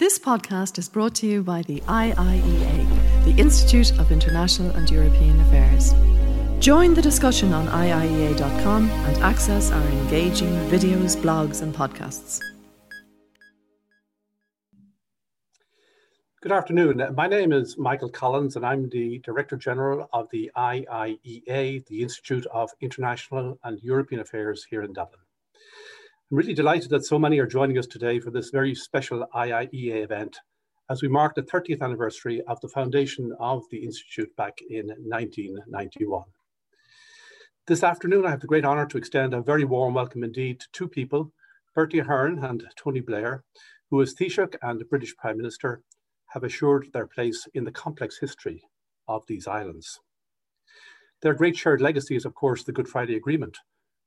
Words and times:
This 0.00 0.18
podcast 0.18 0.78
is 0.78 0.88
brought 0.88 1.14
to 1.16 1.26
you 1.26 1.42
by 1.42 1.60
the 1.60 1.80
IIEA, 1.80 3.24
the 3.26 3.38
Institute 3.38 3.92
of 3.98 4.10
International 4.10 4.70
and 4.70 4.90
European 4.90 5.38
Affairs. 5.42 5.92
Join 6.58 6.94
the 6.94 7.02
discussion 7.02 7.52
on 7.52 7.66
IIEA.com 7.66 8.88
and 8.88 9.16
access 9.18 9.70
our 9.70 9.86
engaging 9.88 10.54
videos, 10.70 11.18
blogs, 11.18 11.60
and 11.60 11.74
podcasts. 11.74 12.40
Good 16.40 16.52
afternoon. 16.52 17.14
My 17.14 17.26
name 17.26 17.52
is 17.52 17.76
Michael 17.76 18.08
Collins, 18.08 18.56
and 18.56 18.64
I'm 18.64 18.88
the 18.88 19.18
Director 19.18 19.58
General 19.58 20.08
of 20.14 20.30
the 20.32 20.50
IIEA, 20.56 21.84
the 21.84 22.02
Institute 22.02 22.46
of 22.46 22.70
International 22.80 23.58
and 23.64 23.78
European 23.82 24.22
Affairs 24.22 24.64
here 24.64 24.82
in 24.82 24.94
Dublin. 24.94 25.20
I'm 26.30 26.36
really 26.36 26.54
delighted 26.54 26.90
that 26.90 27.04
so 27.04 27.18
many 27.18 27.40
are 27.40 27.46
joining 27.46 27.76
us 27.76 27.88
today 27.88 28.20
for 28.20 28.30
this 28.30 28.50
very 28.50 28.72
special 28.72 29.26
IIEA 29.34 30.04
event 30.04 30.38
as 30.88 31.02
we 31.02 31.08
mark 31.08 31.34
the 31.34 31.42
30th 31.42 31.82
anniversary 31.82 32.40
of 32.46 32.60
the 32.60 32.68
foundation 32.68 33.32
of 33.40 33.64
the 33.72 33.78
Institute 33.78 34.30
back 34.36 34.60
in 34.70 34.86
1991. 34.86 36.22
This 37.66 37.82
afternoon, 37.82 38.24
I 38.26 38.30
have 38.30 38.38
the 38.38 38.46
great 38.46 38.64
honour 38.64 38.86
to 38.86 38.96
extend 38.96 39.34
a 39.34 39.40
very 39.40 39.64
warm 39.64 39.92
welcome 39.94 40.22
indeed 40.22 40.60
to 40.60 40.68
two 40.70 40.86
people, 40.86 41.32
Bertie 41.74 41.98
Ahern 41.98 42.44
and 42.44 42.64
Tony 42.76 43.00
Blair, 43.00 43.42
who 43.90 44.00
as 44.00 44.14
Taoiseach 44.14 44.54
and 44.62 44.88
British 44.88 45.16
Prime 45.16 45.36
Minister 45.36 45.82
have 46.28 46.44
assured 46.44 46.90
their 46.92 47.08
place 47.08 47.48
in 47.54 47.64
the 47.64 47.72
complex 47.72 48.20
history 48.20 48.62
of 49.08 49.24
these 49.26 49.48
islands. 49.48 49.98
Their 51.22 51.34
great 51.34 51.56
shared 51.56 51.80
legacy 51.80 52.14
is, 52.14 52.24
of 52.24 52.36
course, 52.36 52.62
the 52.62 52.72
Good 52.72 52.86
Friday 52.88 53.16
Agreement, 53.16 53.58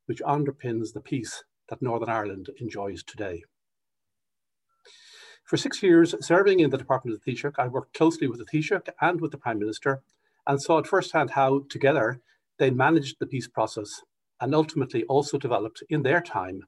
which 0.06 0.22
underpins 0.22 0.94
the 0.94 1.02
peace 1.02 1.44
that 1.74 1.82
Northern 1.82 2.10
Ireland 2.10 2.52
enjoys 2.60 3.02
today. 3.02 3.42
For 5.44 5.58
six 5.58 5.82
years, 5.82 6.14
serving 6.22 6.60
in 6.60 6.70
the 6.70 6.78
Department 6.78 7.16
of 7.16 7.24
the 7.24 7.32
Taoiseach, 7.32 7.56
I 7.58 7.68
worked 7.68 7.98
closely 7.98 8.28
with 8.28 8.38
the 8.38 8.46
Taoiseach 8.46 8.90
and 9.02 9.20
with 9.20 9.32
the 9.32 9.40
Prime 9.40 9.58
Minister 9.58 10.04
and 10.46 10.62
saw 10.62 10.78
at 10.78 10.86
firsthand 10.86 11.32
how, 11.32 11.64
together, 11.70 12.22
they 12.60 12.70
managed 12.70 13.16
the 13.20 13.26
peace 13.26 13.48
process 13.48 13.90
and 14.40 14.54
ultimately 14.54 15.04
also 15.06 15.40
developed 15.40 15.82
in 15.90 16.04
their 16.04 16.22
time 16.22 16.62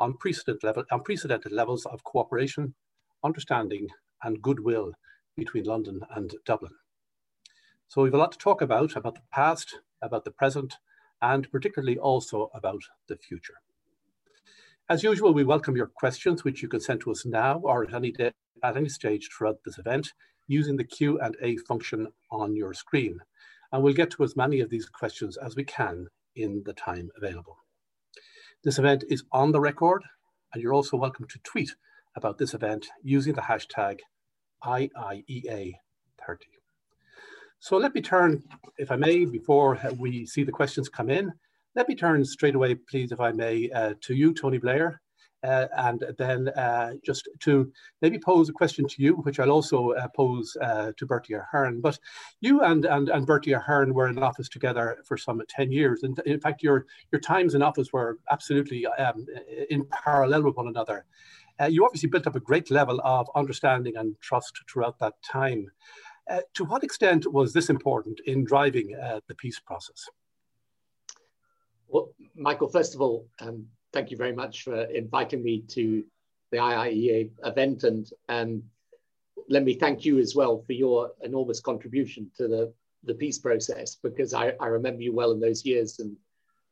unprecedented, 0.00 0.64
level, 0.64 0.84
unprecedented 0.90 1.52
levels 1.52 1.86
of 1.86 2.02
cooperation, 2.02 2.74
understanding, 3.22 3.86
and 4.24 4.42
goodwill 4.42 4.90
between 5.36 5.62
London 5.62 6.00
and 6.16 6.34
Dublin. 6.44 6.72
So 7.86 8.02
we 8.02 8.08
have 8.08 8.14
a 8.14 8.18
lot 8.18 8.32
to 8.32 8.38
talk 8.38 8.62
about, 8.62 8.96
about 8.96 9.14
the 9.14 9.22
past, 9.32 9.78
about 10.02 10.24
the 10.24 10.32
present, 10.32 10.74
and 11.22 11.48
particularly 11.52 11.98
also 11.98 12.50
about 12.52 12.82
the 13.06 13.16
future. 13.16 13.54
As 14.90 15.04
usual, 15.04 15.32
we 15.32 15.44
welcome 15.44 15.76
your 15.76 15.86
questions, 15.86 16.42
which 16.42 16.62
you 16.62 16.68
can 16.68 16.80
send 16.80 17.00
to 17.02 17.12
us 17.12 17.24
now 17.24 17.60
or 17.62 17.84
at 17.84 17.94
any, 17.94 18.10
day, 18.10 18.32
at 18.64 18.76
any 18.76 18.88
stage 18.88 19.28
throughout 19.28 19.58
this 19.64 19.78
event 19.78 20.12
using 20.48 20.76
the 20.76 20.82
Q&A 20.82 21.56
function 21.58 22.08
on 22.32 22.56
your 22.56 22.74
screen. 22.74 23.20
And 23.70 23.84
we'll 23.84 23.94
get 23.94 24.10
to 24.10 24.24
as 24.24 24.34
many 24.34 24.58
of 24.58 24.68
these 24.68 24.88
questions 24.88 25.36
as 25.36 25.54
we 25.54 25.62
can 25.62 26.08
in 26.34 26.64
the 26.66 26.72
time 26.72 27.08
available. 27.16 27.56
This 28.64 28.80
event 28.80 29.04
is 29.08 29.22
on 29.30 29.52
the 29.52 29.60
record, 29.60 30.02
and 30.52 30.60
you're 30.60 30.74
also 30.74 30.96
welcome 30.96 31.28
to 31.28 31.38
tweet 31.44 31.76
about 32.16 32.38
this 32.38 32.52
event 32.52 32.88
using 33.00 33.34
the 33.34 33.42
hashtag 33.42 34.00
IIEA30. 34.64 35.76
So 37.60 37.76
let 37.76 37.94
me 37.94 38.00
turn, 38.00 38.42
if 38.76 38.90
I 38.90 38.96
may, 38.96 39.24
before 39.24 39.78
we 39.98 40.26
see 40.26 40.42
the 40.42 40.50
questions 40.50 40.88
come 40.88 41.10
in, 41.10 41.34
let 41.74 41.88
me 41.88 41.94
turn 41.94 42.24
straight 42.24 42.54
away, 42.54 42.74
please, 42.74 43.12
if 43.12 43.20
I 43.20 43.32
may, 43.32 43.70
uh, 43.70 43.94
to 44.02 44.14
you, 44.14 44.34
Tony 44.34 44.58
Blair, 44.58 45.00
uh, 45.42 45.66
and 45.76 46.04
then 46.18 46.48
uh, 46.50 46.92
just 47.04 47.28
to 47.40 47.72
maybe 48.02 48.18
pose 48.18 48.48
a 48.48 48.52
question 48.52 48.86
to 48.86 49.02
you, 49.02 49.14
which 49.16 49.40
I'll 49.40 49.50
also 49.50 49.92
uh, 49.92 50.08
pose 50.14 50.56
uh, 50.60 50.92
to 50.96 51.06
Bertie 51.06 51.34
Ahern. 51.34 51.80
But 51.80 51.98
you 52.40 52.60
and, 52.60 52.84
and, 52.84 53.08
and 53.08 53.26
Bertie 53.26 53.52
Ahern 53.52 53.94
were 53.94 54.08
in 54.08 54.18
office 54.18 54.48
together 54.48 54.98
for 55.06 55.16
some 55.16 55.40
10 55.48 55.72
years. 55.72 56.02
And 56.02 56.18
in 56.26 56.40
fact, 56.40 56.62
your, 56.62 56.86
your 57.10 57.20
times 57.20 57.54
in 57.54 57.62
office 57.62 57.92
were 57.92 58.18
absolutely 58.30 58.84
um, 58.86 59.24
in 59.70 59.86
parallel 59.86 60.42
with 60.42 60.56
one 60.56 60.68
another. 60.68 61.06
Uh, 61.60 61.66
you 61.66 61.84
obviously 61.84 62.08
built 62.08 62.26
up 62.26 62.36
a 62.36 62.40
great 62.40 62.70
level 62.70 63.00
of 63.04 63.28
understanding 63.34 63.96
and 63.96 64.16
trust 64.20 64.58
throughout 64.70 64.98
that 64.98 65.14
time. 65.22 65.66
to 66.54 66.64
what 66.64 66.84
extent 66.84 67.30
was 67.32 67.52
this 67.52 67.70
important 67.70 68.20
in 68.26 68.44
driving 68.44 68.88
the 69.26 69.34
peace 69.34 69.58
process? 69.58 70.08
Well, 71.90 72.12
Michael, 72.36 72.68
first 72.68 72.94
of 72.94 73.00
all, 73.00 73.26
um, 73.40 73.66
thank 73.92 74.10
you 74.10 74.16
very 74.16 74.32
much 74.32 74.62
for 74.62 74.82
inviting 74.82 75.42
me 75.42 75.62
to 75.68 76.04
the 76.52 76.58
IIEA 76.58 77.30
event 77.44 77.82
and, 77.84 78.08
and 78.28 78.62
let 79.48 79.64
me 79.64 79.74
thank 79.74 80.04
you 80.04 80.18
as 80.18 80.34
well 80.34 80.62
for 80.66 80.72
your 80.72 81.10
enormous 81.22 81.60
contribution 81.60 82.30
to 82.36 82.46
the, 82.46 82.72
the 83.04 83.14
peace 83.14 83.38
process 83.38 83.96
because 83.96 84.34
I, 84.34 84.52
I 84.60 84.66
remember 84.66 85.02
you 85.02 85.12
well 85.12 85.32
in 85.32 85.40
those 85.40 85.64
years 85.64 85.98
and, 85.98 86.16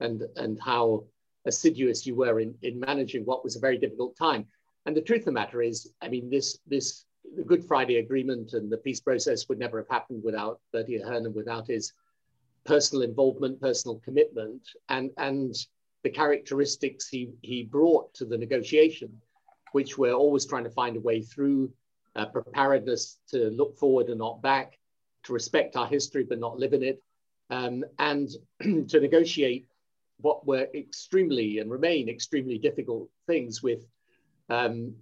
and, 0.00 0.22
and 0.36 0.58
how 0.60 1.04
assiduous 1.46 2.06
you 2.06 2.14
were 2.14 2.38
in, 2.38 2.54
in 2.62 2.78
managing 2.78 3.24
what 3.24 3.42
was 3.42 3.56
a 3.56 3.60
very 3.60 3.78
difficult 3.78 4.16
time. 4.16 4.46
And 4.86 4.96
the 4.96 5.02
truth 5.02 5.20
of 5.20 5.26
the 5.26 5.32
matter 5.32 5.62
is, 5.62 5.92
I 6.00 6.08
mean, 6.08 6.30
this, 6.30 6.58
this 6.66 7.04
the 7.36 7.42
Good 7.42 7.64
Friday 7.64 7.96
Agreement 7.96 8.52
and 8.52 8.70
the 8.70 8.78
peace 8.78 9.00
process 9.00 9.48
would 9.48 9.58
never 9.58 9.78
have 9.78 9.88
happened 9.88 10.22
without 10.22 10.60
Bertie 10.72 10.96
Ahern 10.96 11.26
and 11.26 11.34
without 11.34 11.66
his 11.66 11.92
personal 12.64 13.02
involvement, 13.02 13.60
personal 13.60 14.00
commitment, 14.04 14.62
and, 14.88 15.10
and 15.16 15.54
the 16.02 16.10
characteristics 16.10 17.08
he, 17.08 17.30
he 17.42 17.64
brought 17.64 18.12
to 18.14 18.24
the 18.24 18.38
negotiation, 18.38 19.20
which 19.72 19.98
we're 19.98 20.12
always 20.12 20.46
trying 20.46 20.64
to 20.64 20.70
find 20.70 20.96
a 20.96 21.00
way 21.00 21.22
through, 21.22 21.70
uh, 22.16 22.26
preparedness 22.26 23.18
to 23.28 23.50
look 23.50 23.76
forward 23.76 24.08
and 24.08 24.18
not 24.18 24.42
back, 24.42 24.78
to 25.24 25.32
respect 25.32 25.76
our 25.76 25.86
history 25.86 26.24
but 26.24 26.38
not 26.38 26.58
live 26.58 26.72
in 26.72 26.82
it, 26.82 27.02
um, 27.50 27.84
and 27.98 28.30
to 28.62 29.00
negotiate 29.00 29.66
what 30.20 30.46
were 30.46 30.66
extremely 30.74 31.58
and 31.58 31.70
remain 31.70 32.08
extremely 32.08 32.58
difficult 32.58 33.08
things 33.26 33.62
with, 33.62 33.86
um, 34.48 34.94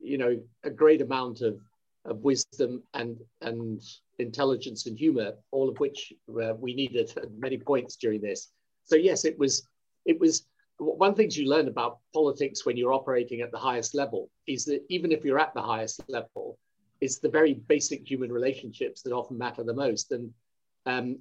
you 0.00 0.18
know, 0.18 0.40
a 0.64 0.70
great 0.70 1.00
amount 1.00 1.40
of, 1.40 1.60
of 2.04 2.18
wisdom 2.18 2.82
and, 2.94 3.18
and 3.40 3.82
intelligence 4.22 4.86
and 4.86 4.98
humor, 4.98 5.32
all 5.50 5.68
of 5.68 5.78
which 5.80 6.12
uh, 6.30 6.54
we 6.54 6.74
needed 6.74 7.12
at 7.16 7.32
many 7.38 7.58
points 7.58 7.96
during 7.96 8.20
this. 8.20 8.48
So 8.84 8.96
yes, 8.96 9.24
it 9.24 9.38
was 9.38 9.68
it 10.04 10.18
was 10.18 10.46
one 10.78 11.14
things 11.14 11.36
you 11.36 11.48
learn 11.48 11.68
about 11.68 11.98
politics 12.12 12.66
when 12.66 12.76
you're 12.76 12.92
operating 12.92 13.40
at 13.40 13.52
the 13.52 13.58
highest 13.58 13.94
level 13.94 14.30
is 14.46 14.64
that 14.64 14.82
even 14.88 15.12
if 15.12 15.24
you're 15.24 15.38
at 15.38 15.54
the 15.54 15.62
highest 15.62 16.02
level, 16.08 16.58
it's 17.00 17.18
the 17.18 17.28
very 17.28 17.54
basic 17.54 18.08
human 18.08 18.32
relationships 18.32 19.02
that 19.02 19.12
often 19.12 19.38
matter 19.38 19.62
the 19.62 19.74
most. 19.74 20.10
And 20.12 20.32
um, 20.86 21.18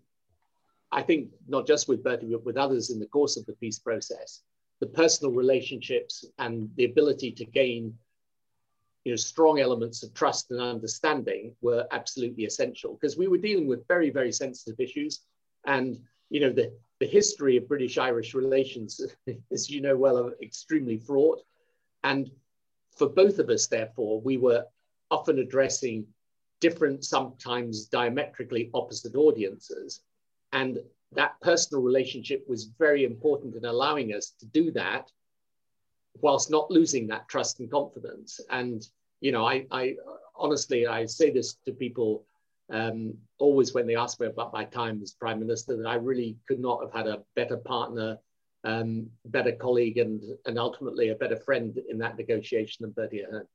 I 0.91 1.01
think 1.01 1.29
not 1.47 1.67
just 1.67 1.87
with 1.87 2.03
Bertie, 2.03 2.31
but 2.31 2.45
with 2.45 2.57
others 2.57 2.89
in 2.89 2.99
the 2.99 3.05
course 3.05 3.37
of 3.37 3.45
the 3.45 3.53
peace 3.53 3.79
process, 3.79 4.41
the 4.79 4.87
personal 4.87 5.33
relationships 5.33 6.25
and 6.39 6.69
the 6.75 6.85
ability 6.85 7.31
to 7.33 7.45
gain 7.45 7.93
you 9.03 9.11
know, 9.11 9.15
strong 9.15 9.59
elements 9.59 10.03
of 10.03 10.13
trust 10.13 10.51
and 10.51 10.61
understanding 10.61 11.55
were 11.61 11.87
absolutely 11.91 12.45
essential 12.45 12.93
because 12.93 13.17
we 13.17 13.27
were 13.27 13.37
dealing 13.37 13.67
with 13.67 13.87
very, 13.87 14.09
very 14.09 14.31
sensitive 14.31 14.79
issues. 14.79 15.21
And, 15.65 15.99
you 16.29 16.39
know, 16.39 16.51
the, 16.51 16.73
the 16.99 17.07
history 17.07 17.57
of 17.57 17.67
British 17.67 17.97
Irish 17.97 18.33
relations, 18.33 19.01
as 19.51 19.69
you 19.69 19.81
know 19.81 19.97
well, 19.97 20.17
are 20.17 20.35
extremely 20.41 20.97
fraught. 20.97 21.41
And 22.03 22.29
for 22.95 23.09
both 23.09 23.39
of 23.39 23.49
us, 23.49 23.67
therefore, 23.67 24.21
we 24.21 24.37
were 24.37 24.65
often 25.09 25.39
addressing 25.39 26.05
different, 26.59 27.03
sometimes 27.03 27.85
diametrically 27.85 28.69
opposite 28.73 29.15
audiences. 29.15 30.01
And 30.53 30.77
that 31.13 31.39
personal 31.41 31.81
relationship 31.81 32.45
was 32.47 32.65
very 32.77 33.03
important 33.03 33.55
in 33.55 33.65
allowing 33.65 34.13
us 34.13 34.33
to 34.39 34.45
do 34.45 34.71
that 34.71 35.09
whilst 36.19 36.51
not 36.51 36.71
losing 36.71 37.07
that 37.07 37.27
trust 37.27 37.59
and 37.59 37.71
confidence. 37.71 38.39
And 38.49 38.85
you 39.21 39.31
know, 39.31 39.45
I, 39.45 39.65
I 39.71 39.95
honestly 40.35 40.87
I 40.87 41.05
say 41.05 41.29
this 41.31 41.55
to 41.65 41.71
people 41.71 42.25
um, 42.71 43.13
always 43.37 43.73
when 43.73 43.85
they 43.85 43.95
ask 43.95 44.19
me 44.19 44.27
about 44.27 44.53
my 44.53 44.63
time 44.65 45.01
as 45.01 45.11
prime 45.11 45.39
minister 45.39 45.75
that 45.77 45.87
I 45.87 45.95
really 45.95 46.37
could 46.47 46.59
not 46.59 46.81
have 46.81 46.93
had 46.93 47.07
a 47.07 47.23
better 47.35 47.57
partner, 47.57 48.17
um, 48.63 49.09
better 49.25 49.51
colleague, 49.51 49.97
and 49.97 50.21
and 50.45 50.57
ultimately 50.57 51.09
a 51.09 51.15
better 51.15 51.37
friend 51.37 51.77
in 51.89 51.97
that 51.99 52.17
negotiation 52.17 52.83
than 52.83 52.91
Bertie 52.91 53.21
Ahern. 53.21 53.47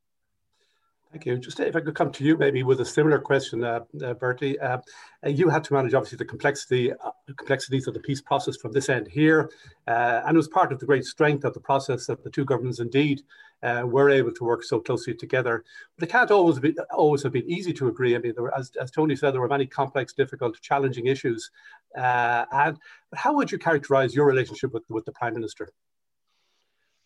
Thank 1.12 1.25
you. 1.25 1.38
Just 1.38 1.61
if 1.61 1.76
I 1.76 1.81
could 1.81 1.94
come 1.94 2.11
to 2.12 2.25
you 2.25 2.37
maybe 2.37 2.62
with 2.64 2.81
a 2.81 2.85
similar 2.85 3.19
question, 3.19 3.62
uh, 3.62 3.81
uh, 4.05 4.14
Bertie. 4.14 4.58
Uh, 4.58 4.79
you 5.25 5.49
had 5.49 5.62
to 5.64 5.73
manage 5.73 5.94
obviously 5.94 6.19
the 6.19 6.25
complexity 6.25 6.93
uh, 6.93 7.11
complexities 7.37 7.87
of 7.87 7.94
the 7.94 8.00
peace 8.00 8.20
process 8.20 8.56
from 8.56 8.73
this 8.73 8.88
end 8.88 9.06
here, 9.06 9.49
uh, 9.87 10.23
and 10.26 10.35
it 10.35 10.37
was 10.37 10.49
part 10.49 10.73
of 10.73 10.81
the 10.81 10.87
great 10.87 11.05
strength 11.05 11.44
of 11.44 11.55
the 11.55 11.61
process 11.61 12.06
that 12.06 12.25
the 12.25 12.31
two 12.31 12.44
governments 12.44 12.81
indeed 12.81 13.23
uh, 13.62 13.82
were 13.85 14.11
able 14.11 14.32
to 14.32 14.44
work 14.44 14.64
so 14.64 14.81
closely 14.81 15.14
together. 15.14 15.64
But 15.97 16.08
it 16.08 16.12
can't 16.12 16.31
always 16.32 16.58
be 16.58 16.76
always 16.93 17.23
have 17.23 17.32
been 17.32 17.49
easy 17.50 17.73
to 17.75 17.87
agree. 17.87 18.17
I 18.17 18.19
mean, 18.19 18.35
were, 18.37 18.55
as, 18.55 18.73
as 18.81 18.91
Tony 18.91 19.14
said, 19.14 19.32
there 19.32 19.41
were 19.41 19.49
many 19.49 19.67
complex, 19.67 20.12
difficult, 20.12 20.61
challenging 20.61 21.06
issues. 21.06 21.50
and 21.94 22.76
how 23.14 23.32
would 23.32 23.52
you 23.52 23.59
characterise 23.59 24.12
your 24.12 24.26
relationship 24.26 24.75
with 24.75 24.85
with 24.88 25.05
the 25.05 25.12
Prime 25.12 25.35
Minister? 25.35 25.70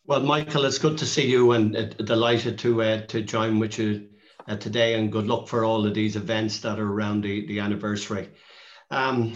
Well, 0.06 0.20
Michael, 0.20 0.64
it's 0.64 0.79
good 0.79 0.99
to 0.99 1.06
see 1.06 1.26
you 1.26 1.52
and 1.52 1.76
uh, 1.76 1.85
delighted 2.05 2.58
to 2.61 2.82
uh, 2.82 3.06
to 3.06 3.23
join 3.23 3.58
with 3.58 3.79
you 3.79 4.08
uh, 4.49 4.56
today, 4.56 4.94
and 4.94 5.12
good 5.12 5.26
luck 5.26 5.47
for 5.47 5.64
all 5.64 5.87
of 5.87 5.94
these 5.94 6.17
events 6.17 6.61
that 6.61 6.79
are 6.81 6.93
around 6.93 7.23
the, 7.23 7.47
the 7.47 7.61
anniversary. 7.61 8.31
Um, 8.91 9.35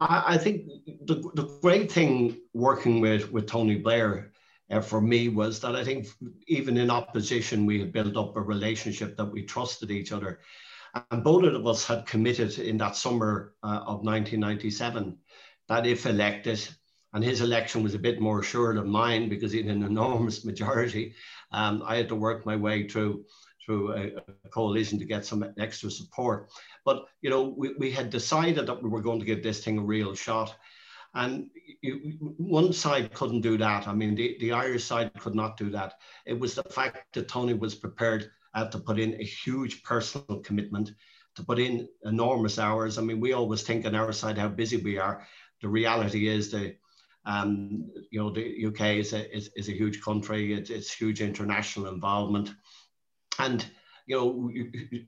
I, 0.00 0.34
I, 0.34 0.38
think 0.38 0.66
the, 1.04 1.16
the 1.34 1.58
great 1.62 1.92
thing 1.92 2.40
working 2.54 3.00
with, 3.00 3.30
with 3.30 3.46
Tony 3.46 3.76
Blair 3.76 4.32
uh, 4.70 4.80
for 4.80 5.00
me 5.00 5.28
was 5.28 5.60
that 5.60 5.76
I 5.76 5.84
think 5.84 6.06
even 6.48 6.76
in 6.76 6.90
opposition, 6.90 7.66
we 7.66 7.78
had 7.78 7.92
built 7.92 8.16
up 8.16 8.36
a 8.36 8.40
relationship 8.40 9.16
that 9.16 9.26
we 9.26 9.44
trusted 9.44 9.90
each 9.90 10.12
other. 10.12 10.40
And 11.10 11.22
both 11.22 11.44
of 11.44 11.66
us 11.66 11.84
had 11.84 12.06
committed 12.06 12.58
in 12.58 12.78
that 12.78 12.96
summer 12.96 13.54
uh, 13.62 13.82
of 13.86 14.02
1997 14.02 15.16
that 15.68 15.86
if 15.86 16.06
elected, 16.06 16.66
and 17.12 17.24
his 17.24 17.40
election 17.40 17.82
was 17.82 17.94
a 17.94 17.98
bit 17.98 18.20
more 18.20 18.42
sure 18.42 18.76
of 18.76 18.86
mine 18.86 19.28
because 19.28 19.52
he 19.52 19.58
had 19.58 19.66
an 19.66 19.82
enormous 19.82 20.44
majority, 20.50 21.14
um, 21.52 21.82
I 21.84 21.96
had 21.96 22.08
to 22.08 22.14
work 22.14 22.46
my 22.46 22.56
way 22.56 22.88
through 22.88 23.24
through 23.64 23.92
a, 23.92 24.16
a, 24.16 24.48
coalition 24.50 24.98
to 24.98 25.04
get 25.04 25.24
some 25.24 25.44
extra 25.58 25.90
support. 25.90 26.50
But 26.84 27.06
you 27.20 27.30
know, 27.30 27.54
we, 27.56 27.74
we 27.78 27.90
had 27.90 28.10
decided 28.10 28.66
that 28.66 28.82
we 28.82 28.88
were 28.88 29.02
going 29.02 29.20
to 29.20 29.26
give 29.26 29.42
this 29.42 29.62
thing 29.62 29.78
a 29.78 29.82
real 29.82 30.14
shot. 30.14 30.54
And 31.14 31.50
you, 31.82 32.16
one 32.38 32.72
side 32.72 33.12
couldn't 33.12 33.42
do 33.42 33.58
that. 33.58 33.86
I 33.86 33.92
mean, 33.92 34.14
the, 34.14 34.36
the 34.40 34.52
Irish 34.52 34.84
side 34.84 35.12
could 35.18 35.34
not 35.34 35.56
do 35.56 35.70
that. 35.70 35.94
It 36.26 36.38
was 36.38 36.54
the 36.54 36.62
fact 36.64 36.98
that 37.12 37.28
Tony 37.28 37.54
was 37.54 37.74
prepared 37.74 38.30
uh, 38.54 38.66
to 38.68 38.78
put 38.78 38.98
in 38.98 39.14
a 39.14 39.24
huge 39.24 39.82
personal 39.82 40.40
commitment, 40.40 40.92
to 41.36 41.44
put 41.44 41.58
in 41.58 41.88
enormous 42.04 42.58
hours. 42.58 42.96
I 42.96 43.02
mean, 43.02 43.20
we 43.20 43.32
always 43.32 43.62
think 43.62 43.86
on 43.86 43.94
our 43.94 44.12
side 44.12 44.38
how 44.38 44.48
busy 44.48 44.78
we 44.78 44.98
are. 44.98 45.26
The 45.62 45.68
reality 45.68 46.28
is 46.28 46.50
that 46.52 46.76
um, 47.24 47.90
you 48.10 48.20
know 48.20 48.30
the 48.30 48.66
UK 48.66 48.96
is 48.96 49.12
a 49.12 49.36
is, 49.36 49.50
is 49.56 49.68
a 49.68 49.76
huge 49.76 50.00
country. 50.02 50.54
It's, 50.54 50.70
it's 50.70 50.92
huge 50.92 51.20
international 51.20 51.92
involvement, 51.92 52.50
and 53.38 53.64
you 54.06 54.16
know 54.16 54.50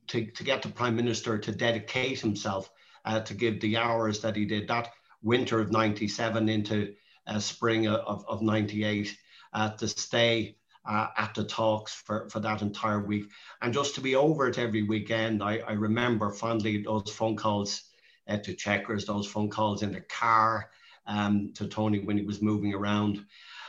to, 0.08 0.26
to 0.26 0.44
get 0.44 0.62
the 0.62 0.68
prime 0.68 0.96
minister 0.96 1.38
to 1.38 1.52
dedicate 1.52 2.20
himself 2.20 2.70
uh, 3.04 3.20
to 3.20 3.34
give 3.34 3.60
the 3.60 3.76
hours 3.76 4.20
that 4.20 4.36
he 4.36 4.44
did 4.44 4.68
that 4.68 4.90
winter 5.22 5.60
of 5.60 5.70
97 5.70 6.48
into 6.48 6.94
uh, 7.26 7.38
spring 7.38 7.86
of, 7.86 8.24
of 8.28 8.42
98 8.42 9.16
uh, 9.52 9.70
to 9.70 9.88
stay 9.88 10.56
uh, 10.84 11.06
at 11.16 11.34
the 11.34 11.44
talks 11.44 11.94
for, 11.94 12.28
for 12.28 12.40
that 12.40 12.62
entire 12.62 13.00
week. 13.00 13.24
And 13.60 13.72
just 13.72 13.94
to 13.94 14.00
be 14.00 14.16
over 14.16 14.48
it 14.48 14.58
every 14.58 14.82
weekend, 14.82 15.42
I, 15.42 15.58
I 15.58 15.72
remember 15.72 16.32
fondly 16.32 16.82
those 16.82 17.10
phone 17.10 17.36
calls 17.36 17.82
uh, 18.28 18.38
to 18.38 18.54
Chequers, 18.54 19.06
those 19.06 19.26
phone 19.26 19.48
calls 19.48 19.82
in 19.82 19.92
the 19.92 20.00
car 20.00 20.70
um, 21.06 21.52
to 21.54 21.66
Tony 21.66 22.00
when 22.00 22.16
he 22.16 22.24
was 22.24 22.42
moving 22.42 22.74
around. 22.74 23.24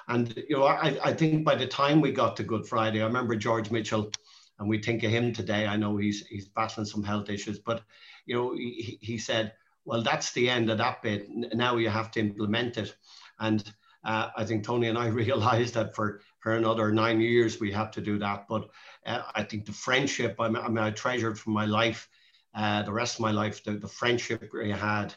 And, 0.07 0.35
you 0.50 0.57
know, 0.57 0.65
I, 0.65 0.97
I 1.03 1.13
think 1.13 1.45
by 1.45 1.56
the 1.56 1.68
time 1.68 2.01
we 2.01 2.12
got 2.12 2.35
to 2.38 2.44
Good 2.44 2.68
Friday, 2.68 3.01
I 3.01 3.06
remember 3.06 3.35
George 3.35 3.71
Mitchell, 3.71 4.12
and 4.59 4.68
we 4.68 4.81
think 4.81 5.03
of 5.03 5.12
him 5.12 5.33
today. 5.33 5.65
I 5.65 5.77
know 5.77 5.97
he's, 5.97 6.25
he's 6.27 6.47
battling 6.47 6.85
some 6.85 7.03
health 7.03 7.30
issues, 7.30 7.59
but, 7.59 7.83
you 8.25 8.35
know, 8.35 8.53
he, 8.56 8.97
he 9.01 9.18
said, 9.18 9.53
well, 9.85 10.01
that's 10.01 10.31
the 10.33 10.50
end 10.50 10.69
of 10.69 10.77
that 10.77 11.01
bit. 11.01 11.27
Now 11.30 11.77
you 11.77 11.89
have 11.89 12.12
to 12.12 12.19
implement 12.19 12.77
it. 12.77 12.95
And 13.39 13.63
uh, 14.03 14.29
I 14.36 14.44
think 14.45 14.63
Tony 14.63 14.88
and 14.88 14.97
I 14.97 15.07
realized 15.24 15.74
that 15.75 15.95
for, 15.95 16.21
for 16.39 16.53
another 16.53 16.91
nine 16.91 17.21
years 17.21 17.59
we 17.59 17.71
have 17.71 17.91
to 17.91 18.01
do 18.01 18.18
that. 18.19 18.47
But 18.47 18.69
uh, 19.06 19.24
I 19.36 19.44
think 19.44 19.65
the 19.65 19.74
friendship, 19.74 20.36
I 20.39 20.50
mean, 20.50 20.77
I, 20.77 20.91
treasured 20.91 21.39
from 21.39 21.53
my 21.53 21.65
life, 21.65 22.09
uh, 22.56 22.83
the 22.83 22.94
rest 22.94 23.15
of 23.15 23.21
my 23.21 23.31
life, 23.31 23.63
the, 23.63 23.71
the 23.71 23.88
friendship 23.88 24.50
we 24.53 24.69
had. 24.69 25.13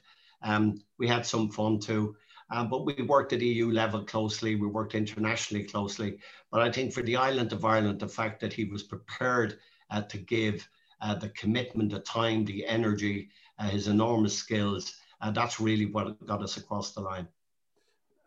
Um, 0.47 0.81
we 0.99 1.09
had 1.09 1.27
some 1.27 1.51
fun 1.51 1.81
too. 1.81 2.17
Um, 2.51 2.71
but 2.71 2.87
we 2.87 2.95
worked 3.03 3.33
at 3.33 3.43
EU 3.43 3.73
level 3.73 4.05
closely, 4.05 4.55
we 4.55 4.69
worked 4.69 4.95
internationally 4.95 5.65
closely. 5.65 6.19
But 6.53 6.63
I 6.63 6.71
think 6.71 6.93
for 6.93 7.03
the 7.03 7.17
island 7.17 7.53
of 7.53 7.65
Ireland, 7.65 7.99
the 7.99 8.09
fact 8.09 8.41
that 8.41 8.53
he 8.53 8.65
was 8.65 8.85
prepared 8.85 9.59
uh, 9.91 10.03
to 10.03 10.19
give 10.19 10.69
uh, 11.01 11.17
the 11.17 11.31
commitment, 11.31 11.91
the 11.91 11.99
time, 12.01 12.45
the 12.45 12.65
energy, 12.67 13.31
uh, 13.59 13.69
his 13.69 13.89
enormous 13.89 14.37
skills, 14.37 14.95
uh, 15.21 15.33
that's 15.33 15.59
really 15.59 15.87
what 15.87 16.25
got 16.25 16.43
us 16.43 16.57
across 16.57 16.93
the 16.93 17.01
line. 17.01 17.27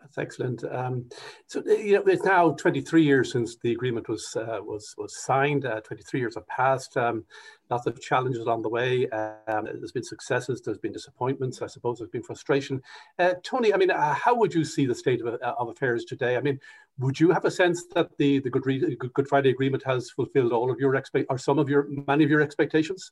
That's 0.02 0.18
excellent. 0.18 0.64
Um, 0.64 1.10
so 1.48 1.62
you 1.66 1.94
know, 1.94 2.04
it's 2.08 2.24
now 2.24 2.52
23 2.52 3.04
years 3.04 3.32
since 3.32 3.58
the 3.58 3.74
agreement 3.74 4.08
was 4.08 4.36
uh, 4.36 4.60
was 4.62 4.96
was 4.98 5.18
signed. 5.18 5.66
Uh, 5.66 5.82
23 5.82 6.20
years 6.20 6.36
have 6.36 6.48
passed. 6.48 6.96
Um, 6.96 7.26
lots 7.70 7.86
of 7.86 8.02
challenges 8.02 8.42
along 8.42 8.62
the 8.62 8.70
way. 8.70 9.10
Um, 9.10 9.66
there's 9.66 9.92
been 9.92 10.04
successes. 10.04 10.62
There's 10.62 10.78
been 10.78 10.94
disappointments. 10.94 11.62
I 11.62 11.68
suppose 11.68 12.00
there's 12.00 12.10
been 12.10 12.24
frustration. 12.24 12.82
Uh, 13.20 13.34
Tony, 13.44 13.74
I 13.74 13.78
mean, 13.78 13.92
uh, 13.92 14.14
how 14.14 14.36
would 14.36 14.54
you 14.54 14.64
see 14.64 14.86
the 14.86 14.96
state 14.96 15.22
of, 15.22 15.28
uh, 15.28 15.56
of 15.58 15.68
affairs 15.68 16.06
today? 16.06 16.38
I 16.38 16.42
mean, 16.42 16.60
would 16.98 17.20
you 17.20 17.32
have 17.32 17.46
a 17.46 17.52
sense 17.52 17.86
that 17.94 18.10
the 18.18 18.40
the 18.40 18.50
Good, 18.50 19.14
Good 19.14 19.28
Friday 19.28 19.50
Agreement 19.50 19.84
has 19.84 20.10
fulfilled 20.12 20.54
all 20.54 20.72
of 20.72 20.80
your 20.80 20.96
expect 20.96 21.28
or 21.30 21.38
some 21.38 21.60
of 21.60 21.70
your 21.70 21.88
many 22.08 22.24
of 22.24 22.30
your 22.30 22.42
expectations? 22.42 23.12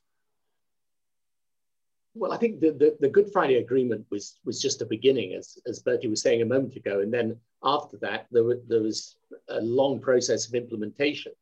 Well, 2.18 2.32
I 2.32 2.36
think 2.36 2.58
the, 2.60 2.72
the, 2.72 2.96
the, 2.98 3.08
Good 3.08 3.30
Friday 3.32 3.56
Agreement 3.56 4.04
was 4.10 4.40
was 4.44 4.60
just 4.60 4.82
a 4.82 4.86
beginning, 4.86 5.34
as, 5.34 5.56
as 5.66 5.78
Bertie 5.78 6.08
was 6.08 6.20
saying 6.20 6.42
a 6.42 6.46
moment 6.46 6.74
ago. 6.74 7.00
And 7.00 7.14
then 7.14 7.38
after 7.62 7.96
that, 7.98 8.26
there, 8.32 8.42
were, 8.42 8.60
there 8.66 8.82
was 8.82 9.16
a 9.48 9.60
long 9.60 10.00
process 10.00 10.48
of 10.48 10.54
implementation. 10.54 11.32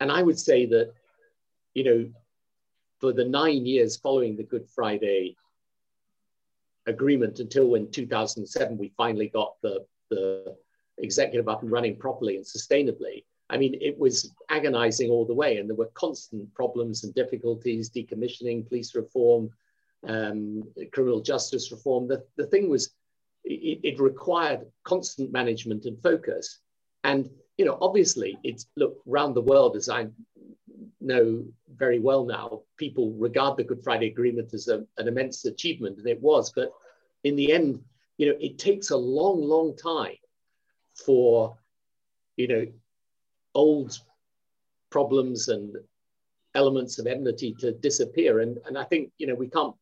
And 0.00 0.10
I 0.10 0.22
would 0.22 0.38
say 0.38 0.66
that, 0.66 0.92
you 1.74 1.84
know, 1.84 2.10
for 3.00 3.12
the 3.12 3.24
nine 3.24 3.66
years 3.66 3.96
following 3.96 4.36
the 4.36 4.42
Good 4.42 4.68
Friday 4.68 5.36
Agreement 6.86 7.38
until 7.38 7.68
when 7.68 7.90
2007 7.90 8.76
we 8.76 8.92
finally 8.96 9.28
got 9.28 9.54
the, 9.62 9.86
the 10.10 10.56
executive 10.98 11.48
up 11.48 11.62
and 11.62 11.70
running 11.70 11.96
properly 11.96 12.36
and 12.36 12.44
sustainably, 12.44 13.24
I 13.48 13.58
mean, 13.58 13.76
it 13.80 13.96
was 13.96 14.34
agonizing 14.48 15.10
all 15.10 15.24
the 15.24 15.34
way, 15.34 15.58
and 15.58 15.68
there 15.68 15.76
were 15.76 15.90
constant 15.94 16.52
problems 16.54 17.04
and 17.04 17.14
difficulties, 17.14 17.90
decommissioning, 17.90 18.66
police 18.66 18.94
reform, 18.96 19.50
um, 20.06 20.62
criminal 20.92 21.20
justice 21.20 21.70
reform. 21.72 22.08
The, 22.08 22.24
the 22.36 22.46
thing 22.46 22.68
was, 22.68 22.94
it, 23.44 23.80
it, 23.82 24.00
required 24.00 24.66
constant 24.84 25.32
management 25.32 25.84
and 25.84 26.02
focus. 26.02 26.60
And, 27.04 27.28
you 27.58 27.64
know, 27.64 27.78
obviously, 27.80 28.38
it's 28.42 28.66
look 28.76 29.00
around 29.08 29.34
the 29.34 29.42
world, 29.42 29.76
as 29.76 29.88
I 29.88 30.08
know 31.00 31.44
very 31.76 31.98
well 31.98 32.24
now, 32.24 32.62
people 32.76 33.12
regard 33.12 33.56
the 33.56 33.64
Good 33.64 33.82
Friday 33.82 34.06
Agreement 34.06 34.54
as 34.54 34.68
a, 34.68 34.84
an 34.96 35.08
immense 35.08 35.44
achievement, 35.44 35.98
and 35.98 36.06
it 36.06 36.20
was. 36.20 36.52
But 36.52 36.72
in 37.24 37.36
the 37.36 37.52
end, 37.52 37.82
you 38.16 38.26
know, 38.26 38.38
it 38.40 38.58
takes 38.58 38.90
a 38.90 38.96
long, 38.96 39.42
long 39.42 39.76
time 39.76 40.16
for, 40.94 41.56
you 42.36 42.48
know, 42.48 42.66
old 43.54 43.98
problems 44.90 45.48
and 45.48 45.76
elements 46.54 46.98
of 46.98 47.06
enmity 47.06 47.54
to 47.58 47.72
disappear. 47.72 48.40
And, 48.40 48.58
and 48.66 48.78
I 48.78 48.84
think, 48.84 49.10
you 49.18 49.26
know, 49.26 49.34
we 49.34 49.48
can't 49.48 49.74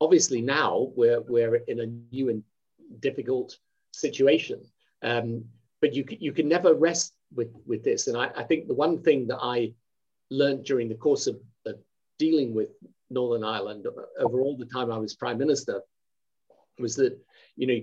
obviously 0.00 0.40
now 0.40 0.92
we're, 0.96 1.20
we're 1.20 1.56
in 1.56 1.80
a 1.80 1.86
new 2.14 2.30
and 2.30 2.42
difficult 3.00 3.56
situation. 3.92 4.60
Um, 5.02 5.44
but 5.80 5.94
you, 5.94 6.04
you 6.08 6.32
can 6.32 6.48
never 6.48 6.74
rest 6.74 7.14
with, 7.34 7.48
with 7.66 7.84
this. 7.84 8.06
And 8.06 8.16
I, 8.16 8.30
I 8.36 8.42
think 8.42 8.68
the 8.68 8.74
one 8.74 9.02
thing 9.02 9.26
that 9.28 9.38
I 9.40 9.72
learned 10.30 10.64
during 10.64 10.88
the 10.88 10.94
course 10.94 11.26
of, 11.26 11.40
of 11.66 11.76
dealing 12.18 12.54
with 12.54 12.70
Northern 13.10 13.44
Ireland 13.44 13.86
over 14.18 14.40
all 14.40 14.56
the 14.56 14.66
time 14.66 14.92
I 14.92 14.98
was 14.98 15.14
prime 15.14 15.38
minister 15.38 15.80
was 16.78 16.96
that, 16.96 17.18
you 17.56 17.66
know, 17.66 17.80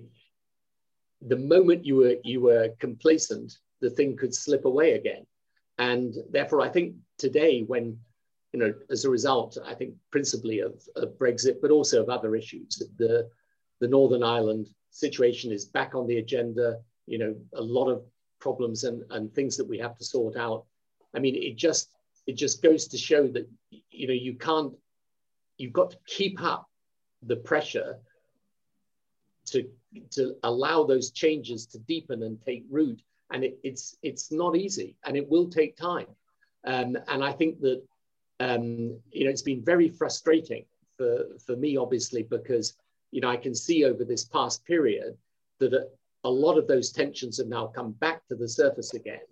the 1.22 1.38
moment 1.38 1.86
you 1.86 1.96
were 1.96 2.16
you 2.24 2.42
were 2.42 2.70
complacent, 2.80 3.58
the 3.82 3.90
thing 3.90 4.16
could 4.16 4.34
slip 4.34 4.66
away 4.66 4.94
again. 4.94 5.26
And 5.80 6.14
therefore, 6.30 6.62
I 6.62 6.70
think 6.70 6.96
today, 7.18 7.64
when 7.64 8.00
you 8.54 8.60
know, 8.60 8.74
as 8.90 9.06
a 9.06 9.10
result, 9.10 9.58
I 9.66 9.74
think 9.74 9.94
principally 10.12 10.60
of, 10.60 10.74
of, 10.96 11.18
Brexit, 11.18 11.58
but 11.62 11.72
also 11.72 12.02
of 12.02 12.10
other 12.10 12.36
issues. 12.36 12.82
The, 12.98 13.30
the 13.80 13.88
Northern 13.88 14.24
Ireland 14.24 14.70
situation 14.92 15.52
is 15.52 15.66
back 15.66 15.96
on 15.96 16.08
the 16.08 16.18
agenda. 16.18 16.78
You 17.06 17.20
know, 17.20 17.36
a 17.54 17.62
lot 17.62 17.90
of 17.90 18.04
problems 18.40 18.84
and, 18.84 19.04
and 19.12 19.34
things 19.34 19.58
that 19.58 19.68
we 19.68 19.78
have 19.80 19.98
to 19.98 20.04
sort 20.04 20.38
out. 20.38 20.66
I 21.16 21.20
mean, 21.20 21.36
it 21.36 21.58
just 21.58 21.90
it 22.26 22.36
just 22.36 22.62
goes 22.62 22.88
to 22.88 22.98
show 22.98 23.28
that 23.28 23.48
you 23.70 24.08
know 24.08 24.14
you 24.14 24.36
can't 24.36 24.74
you've 25.58 25.74
got 25.74 25.92
to 25.92 25.98
keep 26.06 26.42
up 26.42 26.68
the 27.24 27.38
pressure 27.38 27.98
to 29.48 29.68
to 30.12 30.36
allow 30.44 30.84
those 30.84 31.12
changes 31.12 31.66
to 31.68 31.80
deepen 31.80 32.24
and 32.24 32.42
take 32.42 32.66
root. 32.70 33.02
And 33.32 33.44
it, 33.44 33.60
it's 33.64 33.98
it's 34.04 34.32
not 34.32 34.56
easy, 34.56 34.96
and 35.06 35.18
it 35.18 35.28
will 35.28 35.50
take 35.50 35.76
time. 35.76 36.08
Um, 36.66 36.98
and 37.08 37.24
I 37.24 37.32
think 37.32 37.60
that 37.62 37.82
um, 38.40 39.00
you 39.12 39.26
know, 39.26 39.30
it's 39.30 39.42
been 39.42 39.64
very 39.64 39.90
frustrating 39.90 40.66
for, 40.98 41.26
for 41.46 41.56
me, 41.56 41.78
obviously, 41.78 42.24
because, 42.24 42.74
you 43.12 43.22
know, 43.22 43.30
I 43.30 43.38
can 43.38 43.56
see 43.56 43.86
over 43.86 44.04
this 44.04 44.26
past 44.26 44.66
period 44.66 45.18
that 45.60 45.74
a, 45.74 45.88
a 46.24 46.30
lot 46.30 46.58
of 46.58 46.68
those 46.68 46.92
tensions 46.92 47.38
have 47.38 47.48
now 47.48 47.68
come 47.68 47.92
back 47.94 48.28
to 48.28 48.36
the 48.36 48.48
surface 48.48 48.94
again 48.94 49.28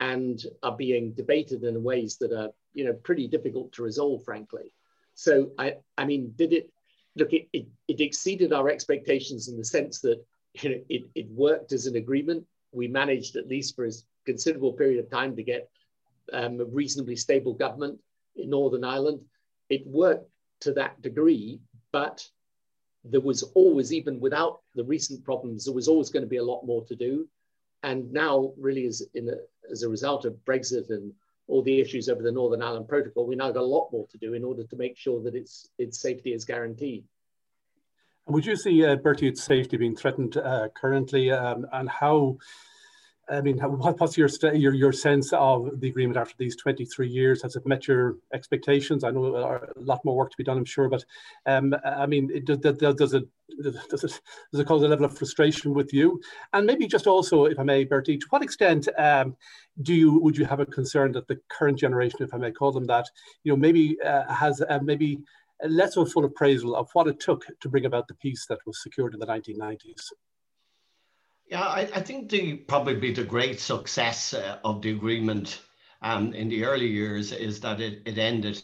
and 0.00 0.44
are 0.62 0.76
being 0.76 1.12
debated 1.12 1.64
in 1.64 1.82
ways 1.82 2.16
that 2.18 2.32
are, 2.32 2.50
you 2.72 2.84
know, 2.84 2.92
pretty 2.92 3.26
difficult 3.28 3.72
to 3.72 3.82
resolve, 3.82 4.24
frankly. 4.24 4.72
So, 5.14 5.50
I, 5.58 5.74
I 5.96 6.04
mean, 6.04 6.32
did 6.36 6.52
it, 6.52 6.70
look, 7.16 7.32
it, 7.32 7.48
it, 7.52 7.66
it 7.88 8.00
exceeded 8.00 8.52
our 8.52 8.68
expectations 8.68 9.48
in 9.48 9.56
the 9.56 9.64
sense 9.64 10.00
that, 10.00 10.24
you 10.62 10.70
know, 10.70 10.80
it, 10.88 11.02
it 11.14 11.28
worked 11.30 11.72
as 11.72 11.86
an 11.86 11.96
agreement. 11.96 12.44
We 12.72 12.88
managed, 12.88 13.36
at 13.36 13.48
least 13.48 13.74
for 13.74 13.86
a 13.86 13.90
considerable 14.24 14.72
period 14.72 15.02
of 15.02 15.10
time, 15.10 15.34
to 15.36 15.42
get 15.42 15.68
um, 16.32 16.60
a 16.60 16.64
reasonably 16.64 17.16
stable 17.16 17.54
government 17.54 17.98
in 18.38 18.50
Northern 18.50 18.84
Ireland. 18.84 19.20
It 19.68 19.86
worked 19.86 20.30
to 20.60 20.72
that 20.74 21.00
degree, 21.02 21.60
but 21.92 22.26
there 23.04 23.20
was 23.20 23.42
always, 23.54 23.92
even 23.92 24.20
without 24.20 24.60
the 24.74 24.84
recent 24.84 25.24
problems, 25.24 25.64
there 25.64 25.74
was 25.74 25.88
always 25.88 26.10
going 26.10 26.24
to 26.24 26.28
be 26.28 26.36
a 26.38 26.44
lot 26.44 26.64
more 26.64 26.84
to 26.86 26.96
do. 26.96 27.28
And 27.82 28.12
now, 28.12 28.52
really, 28.58 28.86
as, 28.86 29.02
in 29.14 29.28
a, 29.28 29.36
as 29.70 29.82
a 29.82 29.88
result 29.88 30.24
of 30.24 30.34
Brexit 30.44 30.90
and 30.90 31.12
all 31.46 31.62
the 31.62 31.80
issues 31.80 32.08
over 32.08 32.22
the 32.22 32.32
Northern 32.32 32.62
Ireland 32.62 32.88
Protocol, 32.88 33.26
we 33.26 33.36
now 33.36 33.50
got 33.52 33.62
a 33.62 33.66
lot 33.66 33.90
more 33.92 34.06
to 34.08 34.18
do 34.18 34.34
in 34.34 34.44
order 34.44 34.64
to 34.64 34.76
make 34.76 34.96
sure 34.96 35.22
that 35.22 35.34
its, 35.34 35.68
its 35.78 36.00
safety 36.00 36.32
is 36.32 36.44
guaranteed. 36.44 37.04
Would 38.26 38.44
you 38.44 38.56
see 38.56 38.84
uh, 38.84 38.96
Bertie, 38.96 39.28
its 39.28 39.42
safety 39.42 39.78
being 39.78 39.96
threatened 39.96 40.36
uh, 40.36 40.68
currently, 40.74 41.30
um, 41.30 41.66
and 41.72 41.88
how 41.88 42.36
I 43.30 43.40
mean, 43.40 43.58
what's 43.58 44.16
your, 44.16 44.28
your 44.54 44.72
your 44.72 44.92
sense 44.92 45.32
of 45.32 45.80
the 45.80 45.88
agreement 45.88 46.16
after 46.16 46.34
these 46.38 46.56
23 46.56 47.08
years? 47.08 47.42
Has 47.42 47.56
it 47.56 47.66
met 47.66 47.86
your 47.86 48.16
expectations? 48.32 49.04
I 49.04 49.10
know 49.10 49.36
are 49.36 49.70
a 49.76 49.80
lot 49.80 50.04
more 50.04 50.16
work 50.16 50.30
to 50.30 50.36
be 50.36 50.44
done, 50.44 50.56
I'm 50.56 50.64
sure, 50.64 50.88
but 50.88 51.04
um, 51.46 51.74
I 51.84 52.06
mean, 52.06 52.30
it, 52.32 52.46
does, 52.46 52.58
it, 52.64 52.78
does, 52.78 53.14
it, 53.14 53.28
does, 53.62 54.04
it, 54.04 54.20
does 54.50 54.60
it 54.60 54.66
cause 54.66 54.82
a 54.82 54.88
level 54.88 55.04
of 55.04 55.16
frustration 55.16 55.74
with 55.74 55.92
you? 55.92 56.20
And 56.52 56.66
maybe 56.66 56.86
just 56.86 57.06
also, 57.06 57.44
if 57.44 57.58
I 57.58 57.64
may, 57.64 57.84
Bertie, 57.84 58.18
to 58.18 58.26
what 58.30 58.42
extent 58.42 58.88
um, 58.96 59.36
do 59.82 59.94
you 59.94 60.18
would 60.20 60.36
you 60.36 60.46
have 60.46 60.60
a 60.60 60.66
concern 60.66 61.12
that 61.12 61.28
the 61.28 61.38
current 61.48 61.78
generation, 61.78 62.22
if 62.22 62.32
I 62.32 62.38
may 62.38 62.52
call 62.52 62.72
them 62.72 62.86
that, 62.86 63.10
you 63.44 63.52
know, 63.52 63.56
maybe 63.56 64.00
uh, 64.00 64.32
has 64.32 64.62
uh, 64.62 64.78
maybe 64.82 65.20
less 65.66 65.96
of 65.96 66.06
a 66.06 66.10
full 66.10 66.24
appraisal 66.24 66.76
of 66.76 66.88
what 66.94 67.08
it 67.08 67.20
took 67.20 67.44
to 67.60 67.68
bring 67.68 67.84
about 67.84 68.08
the 68.08 68.14
peace 68.14 68.46
that 68.46 68.58
was 68.66 68.82
secured 68.82 69.14
in 69.14 69.20
the 69.20 69.26
1990s? 69.26 70.12
Yeah, 71.50 71.62
I, 71.62 71.80
I 71.94 72.00
think 72.02 72.28
the 72.28 72.56
probably 72.56 73.12
the 73.12 73.24
great 73.24 73.58
success 73.60 74.34
uh, 74.34 74.58
of 74.64 74.82
the 74.82 74.90
agreement 74.90 75.60
um, 76.02 76.34
in 76.34 76.48
the 76.48 76.64
early 76.64 76.86
years 76.86 77.32
is 77.32 77.60
that 77.60 77.80
it, 77.80 78.02
it 78.06 78.18
ended 78.18 78.62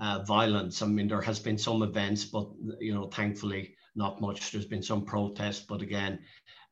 uh, 0.00 0.22
violence. 0.24 0.80
I 0.80 0.86
mean, 0.86 1.06
there 1.08 1.20
has 1.20 1.38
been 1.38 1.58
some 1.58 1.82
events, 1.82 2.24
but 2.24 2.48
you 2.80 2.94
know, 2.94 3.08
thankfully 3.08 3.76
not 3.94 4.20
much. 4.20 4.50
There's 4.50 4.64
been 4.66 4.82
some 4.82 5.04
protests, 5.04 5.66
but 5.68 5.82
again, 5.82 6.20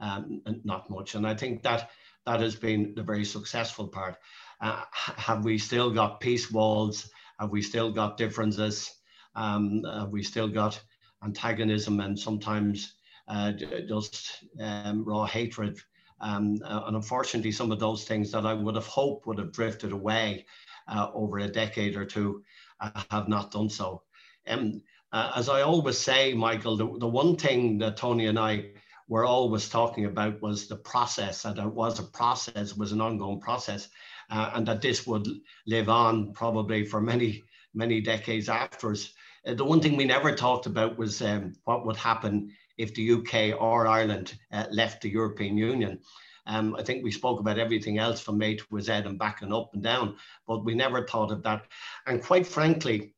um, 0.01 0.41
not 0.65 0.89
much. 0.91 1.15
And 1.15 1.27
I 1.27 1.35
think 1.35 1.63
that 1.63 1.91
that 2.25 2.41
has 2.41 2.57
been 2.57 2.95
the 2.95 3.03
very 3.03 3.25
successful 3.25 3.89
part. 3.89 4.17
Uh, 4.61 4.83
have 4.93 5.45
we 5.45 5.59
still 5.59 5.91
got 5.91 6.21
peace 6.21 6.51
walls? 6.51 7.11
Have 7.39 7.51
we 7.51 7.61
still 7.63 7.93
got 7.93 8.17
differences? 8.17 8.91
Um, 9.35 9.83
have 9.85 10.11
we 10.11 10.23
still 10.23 10.49
got 10.49 10.81
antagonism 11.23 12.01
and 12.01 12.19
sometimes 12.19 12.95
uh, 13.33 13.53
just 13.89 14.45
um, 14.61 15.05
raw 15.05 15.25
hatred. 15.25 15.79
Um, 16.21 16.59
uh, 16.65 16.83
and 16.87 16.97
unfortunately, 16.97 17.51
some 17.51 17.73
of 17.73 17.81
those 17.81 18.05
things 18.05 18.31
that 18.33 18.47
I 18.47 18.53
would 18.53 18.75
have 18.75 18.87
hoped 18.87 19.27
would 19.27 19.39
have 19.39 19.53
drifted 19.53 19.93
away 19.93 20.45
uh, 20.87 21.09
over 21.15 21.39
a 21.39 21.49
decade 21.49 21.97
or 21.97 22.05
two 22.05 22.45
uh, 22.81 22.91
have 23.11 23.29
not 23.29 23.51
done 23.51 23.71
so. 23.71 24.03
Um, 24.47 24.83
uh, 25.13 25.33
as 25.37 25.49
I 25.49 25.63
always 25.63 25.99
say, 25.99 26.35
Michael, 26.35 26.77
the, 26.77 26.99
the 26.99 27.09
one 27.09 27.37
thing 27.37 27.79
that 27.79 27.97
Tony 27.97 28.27
and 28.27 28.39
I 28.39 28.71
were 29.09 29.25
always 29.25 29.69
talking 29.69 30.05
about 30.05 30.41
was 30.43 30.69
the 30.69 30.77
process, 30.77 31.45
and 31.45 31.59
it 31.59 31.67
was 31.67 31.99
a 31.99 32.05
process, 32.05 32.77
was 32.77 32.93
an 32.93 33.01
ongoing 33.01 33.41
process, 33.41 33.89
uh, 34.31 34.53
and 34.55 34.67
that 34.67 34.81
this 34.81 35.07
would 35.07 35.27
live 35.67 35.89
on 35.89 36.33
probably 36.33 36.85
for 36.85 37.01
many, 37.01 37.43
many 37.75 38.01
decades 38.01 38.49
afterwards. 38.49 39.13
Uh, 39.47 39.55
the 39.55 39.65
one 39.65 39.81
thing 39.81 39.97
we 39.97 40.05
never 40.05 40.35
talked 40.35 40.67
about 40.67 40.97
was 40.97 41.21
um, 41.23 41.53
what 41.65 41.85
would 41.85 41.97
happen 41.97 42.51
if 42.83 42.93
the 42.95 43.13
UK 43.13 43.61
or 43.61 43.87
Ireland 43.87 44.35
uh, 44.51 44.67
left 44.71 45.03
the 45.03 45.09
European 45.09 45.57
Union. 45.57 46.01
Um, 46.47 46.75
I 46.77 46.83
think 46.83 47.05
we 47.05 47.13
spoke 47.13 47.39
about 47.39 47.59
everything 47.59 47.99
else 47.99 48.21
from 48.21 48.43
A 48.43 48.57
to 48.57 48.81
Z 48.81 48.93
and 48.93 49.19
back 49.19 49.43
and 49.43 49.55
up 49.55 49.71
and 49.73 49.83
down, 49.83 50.17
but 50.49 50.65
we 50.65 50.75
never 50.75 51.07
thought 51.07 51.31
of 51.31 51.45
that. 51.45 51.67
And 52.07 52.21
quite 52.21 52.47
frankly, 52.47 53.15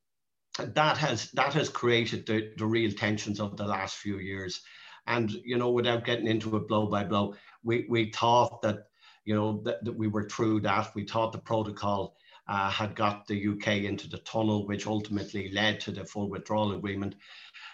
that 0.59 0.97
has 0.97 1.31
that 1.31 1.53
has 1.53 1.67
created 1.67 2.25
the, 2.27 2.51
the 2.57 2.65
real 2.65 2.91
tensions 2.91 3.39
of 3.39 3.57
the 3.57 3.65
last 3.65 3.95
few 3.95 4.19
years. 4.19 4.61
And 5.07 5.31
you 5.31 5.57
know, 5.57 5.71
without 5.71 6.05
getting 6.05 6.27
into 6.27 6.55
it 6.55 6.67
blow 6.67 6.85
by 6.85 7.03
blow, 7.03 7.35
we, 7.63 7.87
we 7.89 8.11
thought 8.11 8.61
that 8.61 8.87
you 9.25 9.33
know 9.33 9.61
that, 9.63 9.83
that 9.83 9.97
we 9.97 10.07
were 10.07 10.29
through 10.29 10.61
that. 10.61 10.93
We 10.93 11.05
thought 11.05 11.31
the 11.31 11.39
protocol 11.39 12.15
uh, 12.47 12.69
had 12.69 12.95
got 12.95 13.25
the 13.25 13.47
UK 13.47 13.67
into 13.89 14.07
the 14.07 14.19
tunnel, 14.19 14.67
which 14.67 14.85
ultimately 14.85 15.49
led 15.51 15.79
to 15.81 15.91
the 15.91 16.05
full 16.05 16.29
withdrawal 16.29 16.73
agreement. 16.73 17.15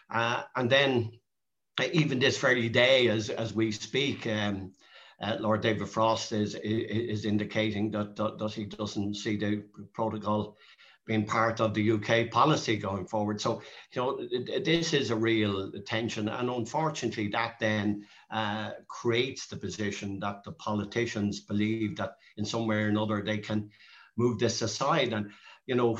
Uh, 0.10 0.44
and 0.56 0.70
then 0.70 1.12
even 1.94 2.20
this 2.20 2.38
very 2.38 2.70
day, 2.70 3.08
as, 3.08 3.30
as 3.30 3.54
we 3.54 3.72
speak, 3.72 4.28
um, 4.28 4.74
uh, 5.22 5.38
Lord 5.40 5.62
David 5.62 5.88
Frost 5.88 6.32
is, 6.32 6.56
is, 6.56 7.26
indicating 7.26 7.92
that, 7.92 8.16
that, 8.16 8.40
that, 8.40 8.54
he 8.54 8.66
doesn't 8.66 9.16
see 9.16 9.38
the 9.38 9.64
protocol 9.94 10.58
being 11.06 11.26
part 11.26 11.60
of 11.60 11.74
the 11.74 11.92
UK 11.92 12.32
policy 12.32 12.76
going 12.76 13.06
forward. 13.06 13.40
So, 13.40 13.62
you 13.92 14.02
know, 14.02 14.28
this 14.64 14.94
is 14.94 15.12
a 15.12 15.16
real 15.16 15.72
tension. 15.86 16.28
And 16.28 16.50
unfortunately, 16.50 17.28
that 17.30 17.56
then 17.60 18.06
uh, 18.32 18.72
creates 18.88 19.48
the 19.48 19.58
position 19.58 20.20
that 20.20 20.44
the 20.44 20.54
politicians 20.54 21.40
believe 21.40 21.98
that 21.98 22.16
in 22.38 22.46
some 22.46 22.68
way 22.68 22.78
or 22.78 22.88
another 22.88 23.24
they 23.24 23.40
can 23.40 23.70
move 24.18 24.40
this 24.40 24.62
aside. 24.62 25.14
And 25.14 25.32
you 25.68 25.76
know, 25.76 26.00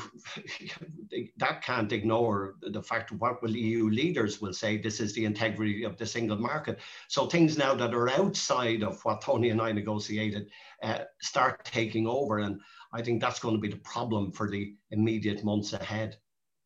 that 1.36 1.62
can't 1.62 1.92
ignore 1.92 2.56
the 2.62 2.82
fact 2.82 3.10
of 3.10 3.20
what 3.20 3.42
will 3.42 3.56
EU 3.56 3.88
leaders 3.88 4.40
will 4.40 4.52
say, 4.52 4.76
this 4.76 5.00
is 5.00 5.14
the 5.14 5.24
integrity 5.24 5.84
of 5.84 5.96
the 5.96 6.06
single 6.06 6.38
market. 6.38 6.80
So 7.08 7.26
things 7.26 7.56
now 7.56 7.74
that 7.74 7.94
are 7.94 8.10
outside 8.10 8.82
of 8.82 9.02
what 9.04 9.20
Tony 9.20 9.50
and 9.50 9.60
I 9.60 9.72
negotiated 9.72 10.48
uh, 10.82 11.00
start 11.20 11.64
taking 11.64 12.06
over. 12.06 12.40
And 12.40 12.60
I 12.92 13.02
think 13.02 13.20
that's 13.20 13.38
going 13.38 13.54
to 13.54 13.60
be 13.60 13.70
the 13.70 13.76
problem 13.76 14.32
for 14.32 14.50
the 14.50 14.74
immediate 14.90 15.44
months 15.44 15.72
ahead. 15.72 16.16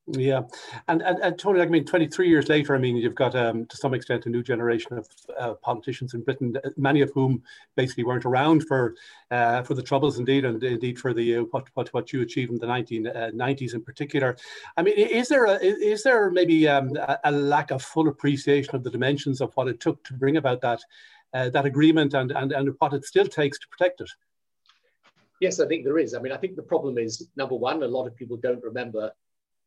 Yeah, 0.09 0.43
and, 0.87 1.03
and, 1.03 1.19
and 1.19 1.37
Tony, 1.37 1.61
I 1.61 1.67
mean, 1.67 1.85
23 1.85 2.29
years 2.29 2.49
later, 2.49 2.77
I 2.77 2.79
mean, 2.79 2.97
you've 2.97 3.17
got 3.17 3.35
um, 3.35 3.67
to 3.67 3.77
some 3.77 3.93
extent 3.93 4.27
a 4.27 4.29
new 4.29 4.43
generation 4.43 4.97
of 4.97 5.09
uh, 5.37 5.55
politicians 5.55 6.15
in 6.15 6.21
Britain, 6.21 6.57
uh, 6.65 6.71
many 6.77 7.01
of 7.01 7.11
whom 7.13 7.43
basically 7.75 8.05
weren't 8.05 8.25
around 8.25 8.65
for 8.69 8.95
uh, 9.33 9.65
for 9.65 9.75
the 9.75 9.83
troubles, 9.83 10.21
indeed, 10.21 10.45
and 10.45 10.63
indeed 10.63 11.01
for 11.01 11.13
the 11.13 11.39
uh, 11.39 11.41
what, 11.51 11.67
what 11.75 11.93
what 11.93 12.13
you 12.13 12.23
achieved 12.23 12.53
in 12.53 12.59
the 12.59 12.67
1990s 12.69 13.73
uh, 13.73 13.77
in 13.79 13.83
particular. 13.83 14.37
I 14.77 14.83
mean, 14.83 14.95
is 14.95 15.29
there 15.29 15.47
a, 15.47 15.57
is 15.57 16.05
there 16.05 16.31
maybe 16.31 16.69
um, 16.69 16.97
a, 17.25 17.33
lack 17.33 17.73
of 17.73 17.83
full 17.83 18.07
appreciation 18.07 18.77
of 18.77 18.85
the 18.85 18.91
dimensions 18.91 19.41
of 19.41 19.53
what 19.55 19.67
it 19.67 19.81
took 19.81 20.05
to 20.05 20.15
bring 20.15 20.37
about 20.37 20.61
that 20.61 20.83
uh, 21.35 21.51
that 21.51 21.67
agreement 21.67 22.15
and, 22.15 22.31
and 22.31 22.53
and 22.53 22.77
what 22.79 22.93
it 22.93 23.05
still 23.05 23.27
takes 23.27 23.59
to 23.59 23.67
protect 23.67 24.01
it? 24.03 24.11
Yes, 25.41 25.59
I 25.59 25.67
think 25.67 25.85
there 25.85 25.99
is. 25.99 26.15
I 26.15 26.21
mean, 26.21 26.33
I 26.33 26.37
think 26.37 26.55
the 26.55 26.63
problem 26.63 26.97
is 26.97 27.29
number 27.35 27.57
one, 27.57 27.83
a 27.83 27.89
lot 27.89 28.07
of 28.07 28.15
people 28.15 28.37
don't 28.37 28.63
remember 28.63 29.13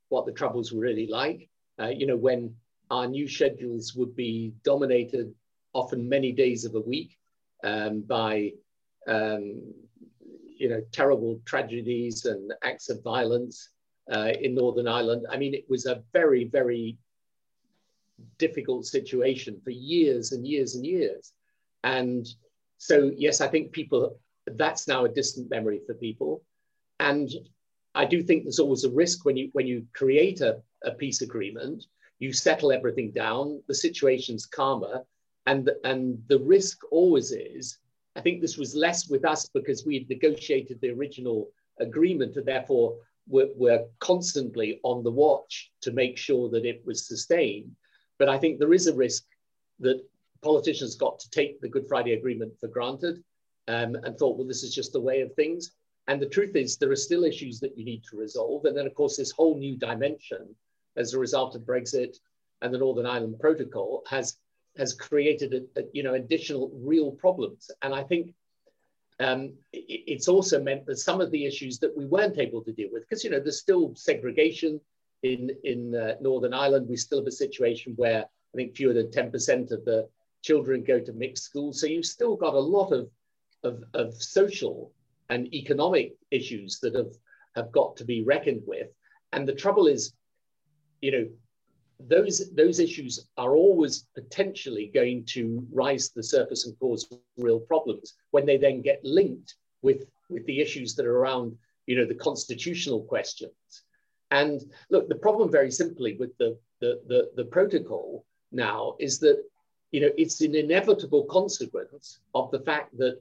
what 0.09 0.25
the 0.25 0.31
troubles 0.31 0.71
were 0.71 0.81
really 0.81 1.07
like. 1.07 1.49
Uh, 1.79 1.87
you 1.87 2.05
know, 2.05 2.17
when 2.17 2.53
our 2.91 3.07
new 3.07 3.27
schedules 3.27 3.95
would 3.95 4.15
be 4.15 4.53
dominated 4.63 5.33
often 5.73 6.09
many 6.09 6.31
days 6.31 6.65
of 6.65 6.75
a 6.75 6.81
week 6.81 7.17
um, 7.63 8.01
by, 8.01 8.51
um, 9.07 9.61
you 10.57 10.69
know, 10.69 10.81
terrible 10.91 11.39
tragedies 11.45 12.25
and 12.25 12.51
acts 12.63 12.89
of 12.89 13.03
violence 13.03 13.69
uh, 14.11 14.31
in 14.41 14.55
Northern 14.55 14.87
Ireland. 14.87 15.25
I 15.29 15.37
mean, 15.37 15.53
it 15.53 15.65
was 15.69 15.85
a 15.85 16.03
very, 16.11 16.45
very 16.45 16.97
difficult 18.37 18.85
situation 18.85 19.61
for 19.63 19.69
years 19.69 20.31
and 20.31 20.45
years 20.45 20.75
and 20.75 20.85
years. 20.85 21.33
And 21.83 22.27
so, 22.77 23.11
yes, 23.15 23.39
I 23.39 23.47
think 23.47 23.71
people, 23.71 24.19
that's 24.47 24.87
now 24.87 25.05
a 25.05 25.09
distant 25.09 25.49
memory 25.49 25.81
for 25.85 25.93
people. 25.93 26.43
And 26.99 27.29
I 27.95 28.05
do 28.05 28.21
think 28.21 28.43
there's 28.43 28.59
always 28.59 28.83
a 28.83 28.91
risk 28.91 29.25
when 29.25 29.37
you 29.37 29.49
when 29.53 29.67
you 29.67 29.85
create 29.93 30.41
a, 30.41 30.61
a 30.83 30.91
peace 30.91 31.21
agreement, 31.21 31.85
you 32.19 32.31
settle 32.33 32.71
everything 32.71 33.11
down, 33.11 33.61
the 33.67 33.73
situation's 33.73 34.45
calmer, 34.45 35.03
and 35.45 35.69
and 35.83 36.21
the 36.27 36.39
risk 36.39 36.79
always 36.91 37.31
is. 37.31 37.79
I 38.15 38.21
think 38.21 38.41
this 38.41 38.57
was 38.57 38.75
less 38.75 39.09
with 39.09 39.25
us 39.25 39.47
because 39.53 39.85
we 39.85 39.97
had 39.99 40.09
negotiated 40.09 40.79
the 40.81 40.91
original 40.91 41.49
agreement, 41.79 42.35
and 42.35 42.45
therefore 42.45 42.97
we're, 43.27 43.49
we're 43.55 43.85
constantly 43.99 44.79
on 44.83 45.03
the 45.03 45.11
watch 45.11 45.71
to 45.81 45.91
make 45.91 46.17
sure 46.17 46.49
that 46.49 46.65
it 46.65 46.81
was 46.85 47.07
sustained. 47.07 47.75
But 48.17 48.29
I 48.29 48.37
think 48.37 48.59
there 48.59 48.73
is 48.73 48.87
a 48.87 48.95
risk 48.95 49.23
that 49.79 50.03
politicians 50.41 50.95
got 50.95 51.19
to 51.19 51.29
take 51.29 51.61
the 51.61 51.69
Good 51.69 51.87
Friday 51.87 52.13
Agreement 52.13 52.53
for 52.59 52.67
granted 52.67 53.23
um, 53.67 53.95
and 53.95 54.17
thought, 54.17 54.37
well, 54.37 54.47
this 54.47 54.63
is 54.63 54.73
just 54.73 54.91
the 54.91 54.99
way 54.99 55.21
of 55.21 55.33
things. 55.33 55.71
And 56.09 56.19
the 56.19 56.25
truth 56.25 56.55
is, 56.55 56.75
there 56.75 56.89
are 56.89 56.95
still 56.95 57.23
issues 57.23 57.59
that 57.59 57.77
you 57.77 57.85
need 57.85 58.03
to 58.05 58.17
resolve. 58.17 58.65
And 58.65 58.75
then, 58.75 58.87
of 58.87 58.95
course, 58.95 59.15
this 59.15 59.29
whole 59.29 59.55
new 59.55 59.77
dimension 59.77 60.55
as 60.97 61.13
a 61.13 61.19
result 61.19 61.55
of 61.55 61.61
Brexit 61.61 62.17
and 62.63 62.73
the 62.73 62.79
Northern 62.79 63.05
Ireland 63.05 63.39
Protocol 63.39 64.01
has 64.09 64.37
has 64.75 64.93
created 64.93 65.53
a, 65.53 65.79
a, 65.79 65.83
you 65.93 66.01
know 66.01 66.15
additional 66.15 66.71
real 66.73 67.11
problems. 67.11 67.69
And 67.83 67.93
I 67.93 68.01
think 68.01 68.33
um, 69.19 69.53
it, 69.71 69.85
it's 70.13 70.27
also 70.27 70.59
meant 70.59 70.87
that 70.87 70.97
some 70.97 71.21
of 71.21 71.29
the 71.29 71.45
issues 71.45 71.77
that 71.77 71.95
we 71.95 72.07
weren't 72.07 72.39
able 72.39 72.63
to 72.63 72.73
deal 72.73 72.89
with, 72.91 73.07
because 73.07 73.23
you 73.23 73.29
know 73.29 73.39
there's 73.39 73.61
still 73.61 73.93
segregation 73.93 74.81
in 75.21 75.51
in 75.63 75.93
uh, 75.93 76.15
Northern 76.21 76.55
Ireland. 76.55 76.89
We 76.89 76.97
still 76.97 77.19
have 77.19 77.27
a 77.27 77.43
situation 77.45 77.93
where 77.97 78.23
I 78.23 78.55
think 78.55 78.75
fewer 78.75 78.93
than 78.93 79.11
10% 79.11 79.71
of 79.71 79.85
the 79.85 80.09
children 80.41 80.83
go 80.83 80.99
to 80.99 81.13
mixed 81.13 81.43
schools. 81.43 81.79
So 81.79 81.85
you've 81.85 82.07
still 82.17 82.35
got 82.35 82.55
a 82.55 82.59
lot 82.59 82.93
of 82.93 83.11
of, 83.63 83.83
of 83.93 84.19
social 84.19 84.91
and 85.29 85.53
economic 85.53 86.15
issues 86.31 86.79
that 86.79 86.95
have, 86.95 87.13
have 87.55 87.71
got 87.71 87.95
to 87.97 88.05
be 88.05 88.23
reckoned 88.23 88.63
with. 88.65 88.89
and 89.33 89.47
the 89.47 89.53
trouble 89.53 89.87
is, 89.87 90.13
you 91.01 91.11
know, 91.11 91.27
those 91.99 92.49
those 92.51 92.79
issues 92.79 93.27
are 93.37 93.55
always 93.55 94.07
potentially 94.15 94.89
going 94.93 95.25
to 95.25 95.65
rise 95.71 96.07
to 96.07 96.15
the 96.15 96.23
surface 96.23 96.65
and 96.65 96.79
cause 96.79 97.11
real 97.37 97.59
problems 97.59 98.13
when 98.31 98.45
they 98.45 98.57
then 98.57 98.81
get 98.81 99.03
linked 99.03 99.55
with 99.81 100.05
with 100.29 100.45
the 100.45 100.61
issues 100.61 100.95
that 100.95 101.05
are 101.05 101.17
around 101.17 101.57
you 101.87 101.97
know 101.97 102.05
the 102.05 102.15
constitutional 102.15 103.01
questions 103.03 103.83
and 104.31 104.61
look 104.89 105.09
the 105.09 105.15
problem 105.15 105.51
very 105.51 105.71
simply 105.71 106.15
with 106.17 106.35
the 106.37 106.57
the 106.79 107.01
the, 107.07 107.31
the 107.35 107.45
protocol 107.45 108.25
now 108.51 108.95
is 108.99 109.19
that 109.19 109.43
you 109.91 109.99
know 109.99 110.11
it's 110.17 110.39
an 110.39 110.55
inevitable 110.55 111.25
consequence 111.25 112.19
of 112.33 112.49
the 112.51 112.59
fact 112.61 112.97
that 112.97 113.19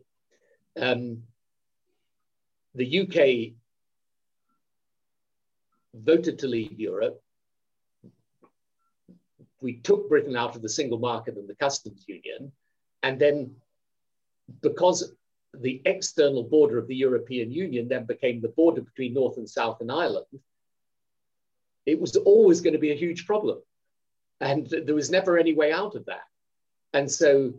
um, 0.81 1.21
the 2.75 3.01
UK 3.01 3.55
voted 5.95 6.39
to 6.41 6.47
leave 6.47 6.79
Europe 6.79 7.23
we 9.61 9.75
took 9.75 10.09
Britain 10.09 10.37
out 10.37 10.57
of 10.57 10.63
the 10.63 10.69
single 10.69 10.99
market 10.99 11.37
and 11.37 11.49
the 11.49 11.55
customs 11.55 12.05
union, 12.07 12.53
and 13.03 13.19
then 13.19 13.55
because 14.63 15.13
the 15.55 15.83
external 15.85 16.45
border 16.45 16.79
of 16.79 16.87
the 16.87 16.95
European 16.95 17.51
Union 17.51 17.89
then 17.89 18.05
became 18.05 18.41
the 18.41 18.49
border 18.49 18.83
between 18.83 19.15
North 19.15 19.37
and 19.37 19.49
South 19.49 19.81
and 19.81 19.91
Ireland, 19.91 20.27
it 21.87 22.01
was 22.01 22.17
always 22.17 22.61
going 22.61 22.75
to 22.75 22.79
be 22.79 22.93
a 22.93 22.97
huge 22.97 23.27
problem. 23.27 23.59
And 24.41 24.67
there 24.69 24.95
was 24.95 25.11
never 25.11 25.37
any 25.37 25.55
way 25.55 25.73
out 25.73 25.97
of 25.97 26.05
that. 26.07 26.23
And 26.93 27.11
so 27.11 27.55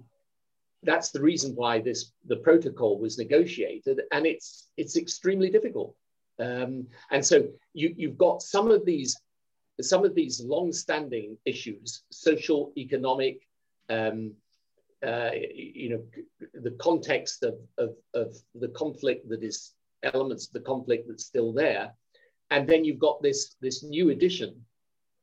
that's 0.83 1.12
the 1.12 1.21
reason 1.21 1.53
why 1.55 1.79
this 1.79 2.12
the 2.27 2.38
protocol 2.38 3.00
was 3.00 3.17
negotiated, 3.17 4.01
and 4.12 4.25
it's 4.25 4.69
it's 4.77 4.98
extremely 4.98 5.50
difficult. 5.50 5.95
Um, 6.39 6.88
and 7.12 7.25
so 7.25 7.48
you, 7.74 7.93
you've 7.98 8.17
got 8.17 8.41
some 8.41 8.71
of 8.71 8.86
these 8.86 9.19
some 9.81 10.05
of 10.05 10.15
these 10.15 10.41
long-standing 10.41 11.38
issues, 11.45 12.03
social, 12.12 12.74
economic, 12.77 13.48
um, 13.89 14.33
uh, 15.05 15.31
you 15.53 15.89
know, 15.89 16.03
the 16.53 16.71
context 16.71 17.43
of, 17.43 17.55
of, 17.77 17.95
of 18.13 18.36
the 18.55 18.67
conflict 18.69 19.29
that 19.29 19.41
is 19.41 19.71
elements 20.03 20.48
of 20.48 20.53
the 20.53 20.59
conflict 20.59 21.07
that's 21.07 21.25
still 21.25 21.53
there, 21.53 21.93
and 22.51 22.67
then 22.67 22.83
you've 22.83 23.00
got 23.00 23.21
this 23.21 23.55
this 23.62 23.83
new 23.83 24.09
addition 24.09 24.55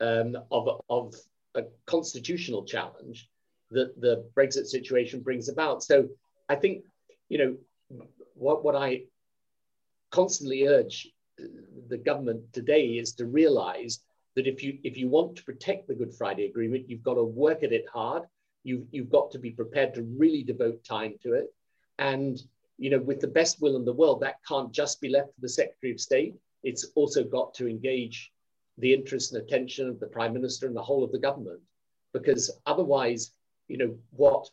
um, 0.00 0.36
of, 0.50 0.80
of 0.90 1.14
a 1.54 1.64
constitutional 1.86 2.64
challenge 2.64 3.28
that 3.70 4.00
the 4.00 4.25
Brexit 4.37 4.66
situation 4.66 5.20
brings 5.20 5.49
about. 5.49 5.82
So 5.82 6.08
I 6.49 6.56
think 6.56 6.85
you 7.28 7.38
know 7.38 7.56
what 8.35 8.64
what 8.64 8.76
I 8.76 9.02
constantly 10.11 10.66
urge 10.66 11.08
the 11.88 11.99
government 11.99 12.52
today 12.52 12.87
is 12.99 13.12
to 13.14 13.26
realize 13.26 14.00
that 14.35 14.46
if 14.46 14.62
you 14.62 14.78
if 14.85 14.96
you 14.96 15.08
want 15.08 15.37
to 15.37 15.44
protect 15.44 15.88
the 15.88 15.94
Good 15.94 16.14
Friday 16.14 16.46
Agreement, 16.46 16.88
you've 16.88 17.02
got 17.02 17.14
to 17.14 17.25
work 17.25 17.62
at 17.62 17.73
it 17.73 17.87
hard. 17.92 18.23
You've 18.64 18.87
you've 18.90 19.11
got 19.11 19.30
to 19.32 19.38
be 19.38 19.50
prepared 19.50 19.94
to 19.94 20.02
really 20.02 20.42
devote 20.42 20.85
time 20.85 21.14
to 21.23 21.35
it, 21.35 21.52
and 21.99 22.40
you 22.78 22.90
know 22.90 22.99
with 22.99 23.20
the 23.20 23.28
best 23.28 23.61
will 23.61 23.76
in 23.76 23.85
the 23.85 23.92
world, 23.92 24.20
that 24.20 24.37
can't 24.46 24.73
just 24.73 25.00
be 25.00 25.08
left 25.08 25.35
to 25.35 25.40
the 25.40 25.49
Secretary 25.49 25.92
of 25.92 26.00
State. 26.00 26.35
It's 26.62 26.87
also 26.94 27.25
got 27.25 27.54
to 27.54 27.68
engage 27.68 28.32
the 28.78 28.92
interest 28.92 29.32
and 29.32 29.42
attention 29.42 29.88
of 29.88 30.00
the 30.00 30.06
Prime 30.06 30.32
Minister 30.35 30.66
and 30.66 30.76
the 30.76 30.82
whole 30.82 31.02
of 31.02 31.12
the 31.12 31.18
government, 31.18 31.61
because 32.12 32.50
otherwise, 32.66 33.32
you 33.68 33.78
know 33.78 33.94
what 34.11 34.49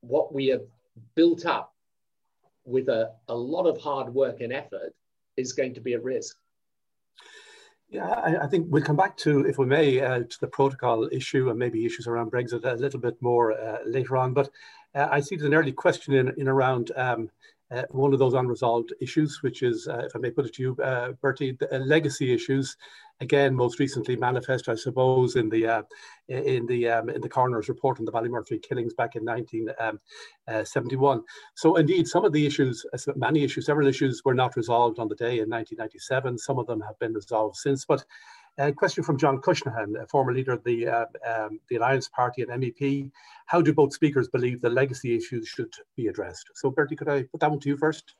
what 0.00 0.32
we 0.32 0.46
have 0.48 0.62
built 1.14 1.46
up 1.46 1.74
with 2.64 2.88
a, 2.88 3.12
a 3.28 3.34
lot 3.34 3.66
of 3.66 3.80
hard 3.80 4.12
work 4.12 4.40
and 4.40 4.52
effort 4.52 4.94
is 5.36 5.52
going 5.52 5.74
to 5.74 5.80
be 5.80 5.94
at 5.94 6.02
risk. 6.02 6.36
Yeah, 7.88 8.06
I, 8.06 8.44
I, 8.44 8.46
think 8.46 8.68
we'll 8.70 8.84
come 8.84 8.96
back 8.96 9.16
to, 9.18 9.44
if 9.46 9.58
we 9.58 9.66
may, 9.66 10.00
uh, 10.00 10.20
to 10.20 10.40
the 10.40 10.46
protocol 10.46 11.08
issue 11.10 11.50
and 11.50 11.58
maybe 11.58 11.84
issues 11.84 12.06
around 12.06 12.30
Brexit 12.30 12.64
a 12.64 12.76
little 12.76 13.00
bit 13.00 13.20
more 13.20 13.52
uh, 13.52 13.78
later 13.84 14.16
on. 14.16 14.32
But 14.32 14.48
uh, 14.94 15.08
I 15.10 15.20
see 15.20 15.34
there's 15.34 15.48
an 15.48 15.54
early 15.54 15.72
question 15.72 16.14
in, 16.14 16.32
in 16.36 16.46
around 16.46 16.92
um, 16.94 17.30
uh, 17.70 17.82
one 17.90 18.12
of 18.12 18.18
those 18.18 18.34
unresolved 18.34 18.92
issues, 19.00 19.42
which 19.42 19.62
is, 19.62 19.86
uh, 19.88 19.98
if 19.98 20.16
I 20.16 20.18
may 20.18 20.30
put 20.30 20.46
it 20.46 20.54
to 20.54 20.62
you, 20.62 20.76
uh, 20.82 21.12
Bertie, 21.20 21.52
the 21.52 21.78
legacy 21.78 22.32
issues 22.32 22.76
again, 23.20 23.54
most 23.54 23.78
recently 23.78 24.16
manifest, 24.16 24.68
I 24.68 24.74
suppose, 24.74 25.36
in 25.36 25.48
the 25.48 25.66
uh, 25.66 25.82
in 26.28 26.66
the 26.66 26.88
um, 26.88 27.08
in 27.10 27.20
the 27.20 27.28
coroner's 27.28 27.68
report 27.68 27.98
on 27.98 28.04
the 28.04 28.12
Ballymurphy 28.12 28.62
killings 28.62 28.94
back 28.94 29.14
in 29.16 29.24
1971. 29.24 31.18
Um, 31.18 31.24
uh, 31.24 31.26
so, 31.54 31.76
indeed, 31.76 32.08
some 32.08 32.24
of 32.24 32.32
the 32.32 32.46
issues, 32.46 32.84
many 33.16 33.44
issues, 33.44 33.66
several 33.66 33.88
issues, 33.88 34.22
were 34.24 34.34
not 34.34 34.56
resolved 34.56 34.98
on 34.98 35.08
the 35.08 35.14
day 35.14 35.40
in 35.40 35.50
1997. 35.50 36.38
Some 36.38 36.58
of 36.58 36.66
them 36.66 36.80
have 36.80 36.98
been 36.98 37.14
resolved 37.14 37.56
since, 37.56 37.84
but. 37.84 38.04
A 38.60 38.72
question 38.72 39.02
from 39.02 39.16
John 39.16 39.38
Cushnahan, 39.40 39.96
a 40.02 40.06
former 40.06 40.34
leader 40.34 40.52
of 40.52 40.62
the, 40.64 40.86
uh, 40.86 41.06
um, 41.26 41.60
the 41.70 41.76
Alliance 41.76 42.08
Party 42.08 42.42
and 42.42 42.50
MEP. 42.50 43.10
How 43.46 43.62
do 43.62 43.72
both 43.72 43.94
speakers 43.94 44.28
believe 44.28 44.60
the 44.60 44.68
legacy 44.68 45.16
issues 45.16 45.48
should 45.48 45.72
be 45.96 46.08
addressed? 46.08 46.50
So, 46.54 46.70
Bertie, 46.70 46.94
could 46.94 47.08
I 47.08 47.22
put 47.22 47.40
that 47.40 47.50
one 47.50 47.60
to 47.60 47.70
you 47.70 47.78
first? 47.78 48.14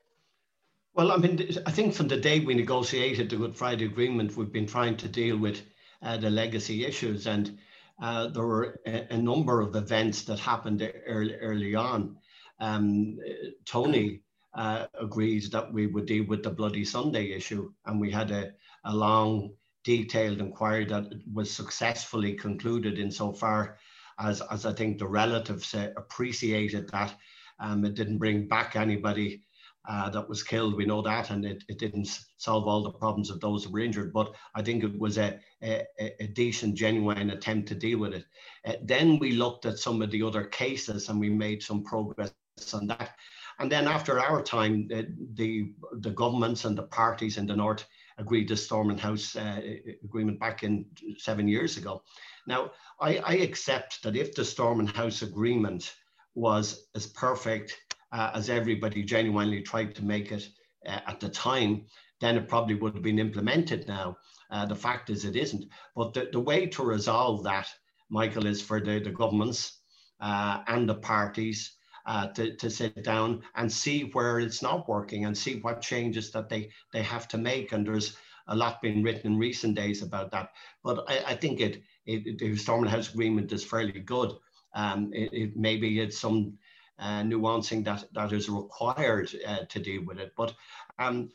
Well, 0.95 1.13
I 1.13 1.19
mean, 1.19 1.47
I 1.67 1.71
think 1.71 1.93
from 1.93 2.09
the 2.09 2.17
day 2.17 2.41
we 2.41 2.55
negotiated 2.55 3.29
the 3.29 3.37
Good 3.37 3.55
Friday 3.55 3.85
Agreement, 3.85 4.35
we've 4.35 4.51
been 4.51 4.67
trying 4.67 4.97
to 4.97 5.09
deal 5.09 5.37
with 5.37 5.61
uh, 6.01 6.17
the 6.17 6.31
legacy 6.31 6.87
issues, 6.87 7.27
and 7.27 7.59
uh, 8.03 8.29
there 8.29 8.47
were 8.47 8.81
a, 8.87 9.13
a, 9.13 9.19
number 9.19 9.61
of 9.61 9.77
events 9.77 10.23
that 10.23 10.39
happened 10.39 10.91
early, 11.07 11.35
early 11.35 11.75
on. 11.75 12.17
Um, 12.61 13.19
Tony 13.67 14.23
uh, 14.55 14.87
that 14.95 15.69
we 15.71 15.87
would 15.87 16.07
deal 16.07 16.25
with 16.25 16.43
the 16.43 16.51
Bloody 16.51 16.85
Sunday 16.85 17.33
issue, 17.33 17.71
and 17.85 18.01
we 18.01 18.11
had 18.11 18.31
a, 18.31 18.53
a 18.85 18.95
long, 18.95 19.51
detailed 19.85 20.41
inquiry 20.41 20.85
that 20.87 21.07
was 21.33 21.51
successfully 21.51 22.35
concluded 22.35 22.99
insofar 22.99 23.79
as, 24.19 24.43
as 24.51 24.67
I 24.67 24.73
think 24.73 24.99
the 24.99 25.09
relatives 25.09 25.75
uh, 25.75 25.91
appreciated 25.97 26.89
that. 26.91 27.15
Um, 27.59 27.85
it 27.85 27.95
didn't 27.95 28.19
bring 28.19 28.49
back 28.49 28.77
anybody 28.77 29.43
uh, 29.89 30.11
that 30.11 30.29
was 30.29 30.43
killed. 30.43 30.77
We 30.77 30.85
know 30.85 31.03
that, 31.03 31.31
and 31.31 31.45
it, 31.45 31.65
it 31.69 31.79
didn't 31.79 32.09
solve 32.37 32.67
all 32.67 32.83
the 32.83 32.93
problems 32.93 33.31
of 33.31 33.41
those 33.41 33.65
who 33.65 33.71
were 33.71 33.81
injured. 33.81 34.13
But 34.13 34.35
I 34.55 34.63
think 34.63 34.85
it 34.85 34.99
was 34.99 35.19
a, 35.19 35.39
a, 35.63 35.87
a 35.99 36.27
decent, 36.29 36.75
genuine 36.75 37.31
attempt 37.31 37.69
to 37.69 37.75
deal 37.75 37.99
with 37.99 38.15
it. 38.15 38.25
Uh, 38.67 38.75
then 38.83 39.19
we 39.19 39.33
looked 39.33 39.67
at 39.67 39.79
some 39.79 40.03
of 40.03 40.11
the 40.11 40.23
other 40.23 40.45
cases 40.45 41.09
and 41.09 41.19
we 41.19 41.31
made 41.31 41.63
some 41.63 41.83
progress 41.83 42.33
on 42.73 42.87
that. 42.89 43.17
And 43.59 43.71
then 43.71 43.87
after 43.87 44.21
our 44.21 44.43
time, 44.43 44.89
uh, 44.95 45.03
the 45.35 45.73
the 46.01 46.11
governments 46.11 46.65
and 46.65 46.77
the 46.77 46.85
parties 46.85 47.37
in 47.37 47.47
the 47.47 47.57
north 47.57 47.85
agreed 48.21 48.49
the 48.49 48.57
Stormont 48.57 49.01
House 49.01 49.35
uh, 49.35 49.61
agreement 50.05 50.39
back 50.39 50.63
in 50.63 50.85
seven 51.19 51.49
years 51.49 51.77
ago. 51.77 52.03
Now, 52.47 52.71
I, 53.01 53.19
I 53.19 53.33
accept 53.35 54.03
that 54.03 54.17
if 54.17 54.35
the 54.35 54.45
Stormont 54.45 54.95
House 54.95 55.23
agreement 55.23 55.95
was 56.35 56.89
as 56.95 57.07
perfect 57.07 57.77
uh, 58.13 58.31
as 58.35 58.51
everybody 58.51 59.03
genuinely 59.03 59.63
tried 59.63 59.95
to 59.97 60.05
make 60.05 60.31
it 60.33 60.49
uh, 60.87 61.01
at 61.07 61.21
the 61.21 61.29
time, 61.29 61.87
then 62.21 62.37
it 62.37 62.49
probably 62.49 62.75
would 62.75 62.95
have 62.95 63.03
been 63.03 63.19
implemented 63.19 63.89
now. 63.89 64.17
Uh, 64.51 64.67
the 64.67 64.77
fact 64.77 65.11
is, 65.11 65.25
it 65.25 65.37
isn't. 65.37 65.65
But 65.97 66.13
the, 66.13 66.29
the 66.33 66.41
way 66.41 66.67
to 66.67 66.83
resolve 66.83 67.43
that, 67.45 67.69
Michael, 68.11 68.47
is 68.47 68.61
for 68.61 68.81
the, 68.81 68.99
the 69.01 69.11
governments 69.11 69.79
uh, 70.21 70.59
and 70.67 70.89
the 70.89 70.97
parties 70.97 71.73
uh, 72.11 72.27
to, 72.27 72.57
to 72.57 72.69
sit 72.69 73.05
down 73.05 73.41
and 73.55 73.73
see 73.73 74.11
where 74.15 74.41
it's 74.41 74.63
not 74.63 74.89
working 74.89 75.27
and 75.27 75.39
see 75.39 75.61
what 75.61 75.81
changes 75.81 76.33
that 76.33 76.49
they, 76.49 76.69
they 76.93 77.05
have 77.05 77.29
to 77.29 77.39
make. 77.39 77.71
And 77.71 77.87
there's 77.87 78.17
a 78.49 78.57
lot 78.57 78.83
been 78.83 79.05
written 79.05 79.35
in 79.35 79.39
recent 79.39 79.77
days 79.77 80.03
about 80.03 80.33
that. 80.33 80.51
But 80.83 81.05
I, 81.07 81.23
I 81.29 81.35
think 81.37 81.61
it, 81.61 81.85
it, 82.07 82.39
the 82.41 82.57
Stormont 82.57 82.91
House 82.91 83.15
Agreement 83.15 83.53
is 83.53 83.63
fairly 83.63 84.01
good. 84.01 84.33
Um, 84.75 85.13
it, 85.15 85.33
it, 85.33 85.57
maybe 85.57 86.01
it's 86.01 86.19
some 86.19 86.59
uh, 86.99 87.23
nuancing 87.23 87.85
that, 87.85 88.05
that 88.13 88.33
is 88.33 88.49
required 88.49 89.31
uh, 89.47 89.67
to 89.69 89.79
deal 89.79 90.03
with 90.05 90.19
it. 90.19 90.33
But 90.37 90.53
um, 90.99 91.31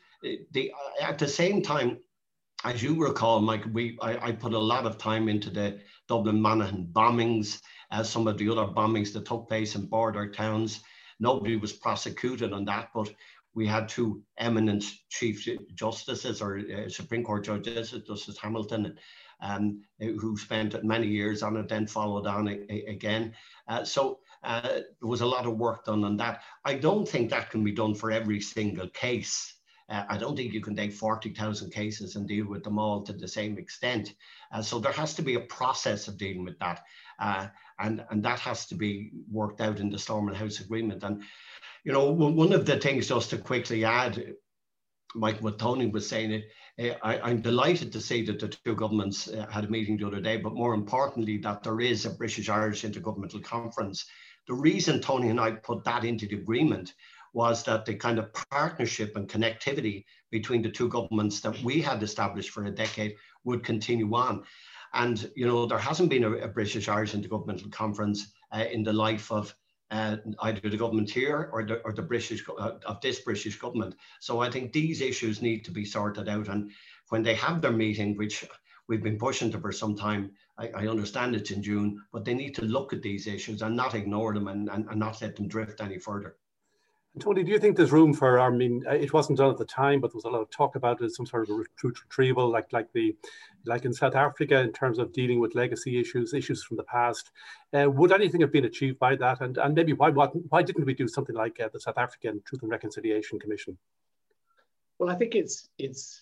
the, 0.52 0.72
at 1.00 1.18
the 1.18 1.26
same 1.26 1.62
time, 1.62 2.00
as 2.64 2.82
you 2.82 3.02
recall, 3.02 3.40
Mike, 3.40 3.64
we 3.72 3.98
I, 4.02 4.28
I, 4.28 4.32
put 4.32 4.52
a 4.52 4.58
lot 4.58 4.86
of 4.86 4.98
time 4.98 5.28
into 5.28 5.50
the 5.50 5.78
Dublin 6.08 6.40
Monaghan 6.40 6.88
bombings, 6.92 7.60
uh, 7.90 8.02
some 8.02 8.26
of 8.26 8.38
the 8.38 8.48
other 8.48 8.72
bombings 8.72 9.12
that 9.12 9.26
took 9.26 9.48
place 9.48 9.74
in 9.74 9.86
border 9.86 10.30
towns. 10.30 10.80
Nobody 11.18 11.56
was 11.56 11.72
prosecuted 11.72 12.52
on 12.52 12.64
that, 12.66 12.90
but 12.94 13.12
we 13.54 13.66
had 13.66 13.88
two 13.88 14.22
eminent 14.38 14.84
chief 15.08 15.48
justices 15.74 16.42
or 16.42 16.58
uh, 16.58 16.88
Supreme 16.88 17.24
Court 17.24 17.44
judges, 17.44 17.92
Justice 18.06 18.38
Hamilton, 18.38 18.98
um, 19.40 19.82
who 19.98 20.36
spent 20.36 20.84
many 20.84 21.06
years 21.06 21.42
on 21.42 21.56
it, 21.56 21.68
then 21.68 21.86
followed 21.86 22.26
on 22.26 22.48
a, 22.48 22.58
a, 22.70 22.84
again. 22.86 23.34
Uh, 23.66 23.82
so 23.82 24.20
uh, 24.44 24.60
there 24.60 24.84
was 25.00 25.22
a 25.22 25.26
lot 25.26 25.46
of 25.46 25.56
work 25.56 25.86
done 25.86 26.04
on 26.04 26.18
that. 26.18 26.42
I 26.64 26.74
don't 26.74 27.08
think 27.08 27.30
that 27.30 27.50
can 27.50 27.64
be 27.64 27.72
done 27.72 27.94
for 27.94 28.10
every 28.10 28.40
single 28.40 28.88
case. 28.90 29.54
Uh, 29.88 30.04
I 30.08 30.18
don't 30.18 30.36
think 30.36 30.52
you 30.52 30.60
can 30.60 30.74
take 30.74 30.92
40,000 30.92 31.70
cases 31.70 32.16
and 32.16 32.26
deal 32.26 32.46
with 32.46 32.64
them 32.64 32.78
all 32.78 33.02
to 33.02 33.12
the 33.12 33.28
same 33.28 33.56
extent. 33.58 34.14
Uh, 34.52 34.62
so 34.62 34.78
there 34.78 34.92
has 34.92 35.14
to 35.14 35.22
be 35.22 35.34
a 35.34 35.40
process 35.40 36.08
of 36.08 36.18
dealing 36.18 36.44
with 36.44 36.58
that. 36.58 36.82
Uh, 37.18 37.48
and, 37.78 38.04
and 38.10 38.22
that 38.24 38.40
has 38.40 38.66
to 38.66 38.74
be 38.74 39.12
worked 39.30 39.60
out 39.60 39.78
in 39.78 39.90
the 39.90 39.98
Stormont 39.98 40.36
House 40.36 40.60
Agreement. 40.60 41.02
And, 41.04 41.22
you 41.84 41.92
know, 41.92 42.10
one 42.10 42.52
of 42.52 42.66
the 42.66 42.78
things 42.78 43.08
just 43.08 43.30
to 43.30 43.38
quickly 43.38 43.84
add, 43.84 44.34
Mike, 45.14 45.40
what 45.40 45.58
Tony 45.58 45.86
was 45.86 46.08
saying, 46.08 46.42
it, 46.78 46.98
I, 47.02 47.30
am 47.30 47.40
delighted 47.40 47.92
to 47.92 48.00
see 48.00 48.24
that 48.26 48.40
the 48.40 48.48
two 48.48 48.74
governments 48.74 49.28
uh, 49.28 49.46
had 49.50 49.64
a 49.64 49.68
meeting 49.68 49.96
the 49.96 50.06
other 50.06 50.20
day, 50.20 50.36
but 50.36 50.54
more 50.54 50.74
importantly, 50.74 51.38
that 51.38 51.62
there 51.62 51.80
is 51.80 52.04
a 52.04 52.10
British 52.10 52.48
Irish 52.48 52.82
Intergovernmental 52.82 53.42
Conference. 53.42 54.04
The 54.46 54.54
reason 54.54 55.00
Tony 55.00 55.30
and 55.30 55.40
I 55.40 55.52
put 55.52 55.84
that 55.84 56.04
into 56.04 56.26
the 56.26 56.36
agreement 56.36 56.92
was 57.36 57.62
that 57.64 57.84
the 57.84 57.94
kind 57.94 58.18
of 58.18 58.32
partnership 58.50 59.14
and 59.14 59.28
connectivity 59.28 60.06
between 60.30 60.62
the 60.62 60.70
two 60.70 60.88
governments 60.88 61.42
that 61.42 61.62
we 61.62 61.82
had 61.82 62.02
established 62.02 62.48
for 62.48 62.64
a 62.64 62.70
decade 62.70 63.14
would 63.44 63.62
continue 63.62 64.10
on. 64.14 64.42
And, 64.94 65.30
you 65.36 65.46
know, 65.46 65.66
there 65.66 65.76
hasn't 65.76 66.08
been 66.08 66.24
a, 66.24 66.32
a 66.32 66.48
British 66.48 66.88
Irish 66.88 67.12
Intergovernmental 67.12 67.70
Conference 67.70 68.32
uh, 68.52 68.64
in 68.72 68.82
the 68.82 68.92
life 68.94 69.30
of 69.30 69.54
uh, 69.90 70.16
either 70.44 70.70
the 70.70 70.78
government 70.78 71.10
here 71.10 71.50
or 71.52 71.62
the, 71.66 71.76
or 71.82 71.92
the 71.92 72.00
British 72.00 72.42
uh, 72.58 72.78
of 72.86 73.02
this 73.02 73.20
British 73.20 73.58
government. 73.58 73.96
So 74.18 74.40
I 74.40 74.50
think 74.50 74.72
these 74.72 75.02
issues 75.02 75.42
need 75.42 75.62
to 75.66 75.70
be 75.70 75.84
sorted 75.84 76.30
out. 76.30 76.48
And 76.48 76.70
when 77.10 77.22
they 77.22 77.34
have 77.34 77.60
their 77.60 77.70
meeting, 77.70 78.16
which 78.16 78.46
we've 78.88 79.02
been 79.02 79.18
pushing 79.18 79.50
to 79.50 79.60
for 79.60 79.72
some 79.72 79.94
time, 79.94 80.30
I, 80.56 80.68
I 80.68 80.86
understand 80.88 81.36
it's 81.36 81.50
in 81.50 81.62
June, 81.62 82.02
but 82.14 82.24
they 82.24 82.32
need 82.32 82.54
to 82.54 82.64
look 82.64 82.94
at 82.94 83.02
these 83.02 83.26
issues 83.26 83.60
and 83.60 83.76
not 83.76 83.94
ignore 83.94 84.32
them 84.32 84.48
and, 84.48 84.70
and, 84.70 84.88
and 84.88 84.98
not 84.98 85.20
let 85.20 85.36
them 85.36 85.48
drift 85.48 85.82
any 85.82 85.98
further. 85.98 86.36
Tony, 87.18 87.42
do 87.42 87.50
you 87.50 87.58
think 87.58 87.76
there's 87.76 87.92
room 87.92 88.12
for? 88.12 88.38
I 88.38 88.50
mean, 88.50 88.84
it 88.90 89.12
wasn't 89.12 89.38
done 89.38 89.50
at 89.50 89.56
the 89.56 89.64
time, 89.64 90.00
but 90.00 90.10
there 90.10 90.16
was 90.16 90.24
a 90.24 90.28
lot 90.28 90.42
of 90.42 90.50
talk 90.50 90.76
about 90.76 91.00
it, 91.00 91.14
some 91.14 91.24
sort 91.24 91.48
of 91.48 91.66
truth 91.76 91.98
retrieval, 92.02 92.50
like 92.50 92.70
like 92.72 92.92
the, 92.92 93.16
like 93.64 93.86
in 93.86 93.94
South 93.94 94.14
Africa, 94.14 94.60
in 94.60 94.70
terms 94.72 94.98
of 94.98 95.14
dealing 95.14 95.40
with 95.40 95.54
legacy 95.54 95.98
issues, 95.98 96.34
issues 96.34 96.62
from 96.62 96.76
the 96.76 96.82
past. 96.84 97.30
Uh, 97.72 97.90
would 97.90 98.12
anything 98.12 98.42
have 98.42 98.52
been 98.52 98.66
achieved 98.66 98.98
by 98.98 99.16
that? 99.16 99.40
And 99.40 99.56
and 99.56 99.74
maybe 99.74 99.94
why 99.94 100.10
why, 100.10 100.26
why 100.26 100.62
didn't 100.62 100.84
we 100.84 100.92
do 100.92 101.08
something 101.08 101.34
like 101.34 101.58
uh, 101.58 101.70
the 101.72 101.80
South 101.80 101.96
African 101.96 102.42
Truth 102.44 102.62
and 102.62 102.70
Reconciliation 102.70 103.38
Commission? 103.38 103.78
Well, 104.98 105.08
I 105.08 105.14
think 105.14 105.34
it's 105.34 105.70
it's 105.78 106.20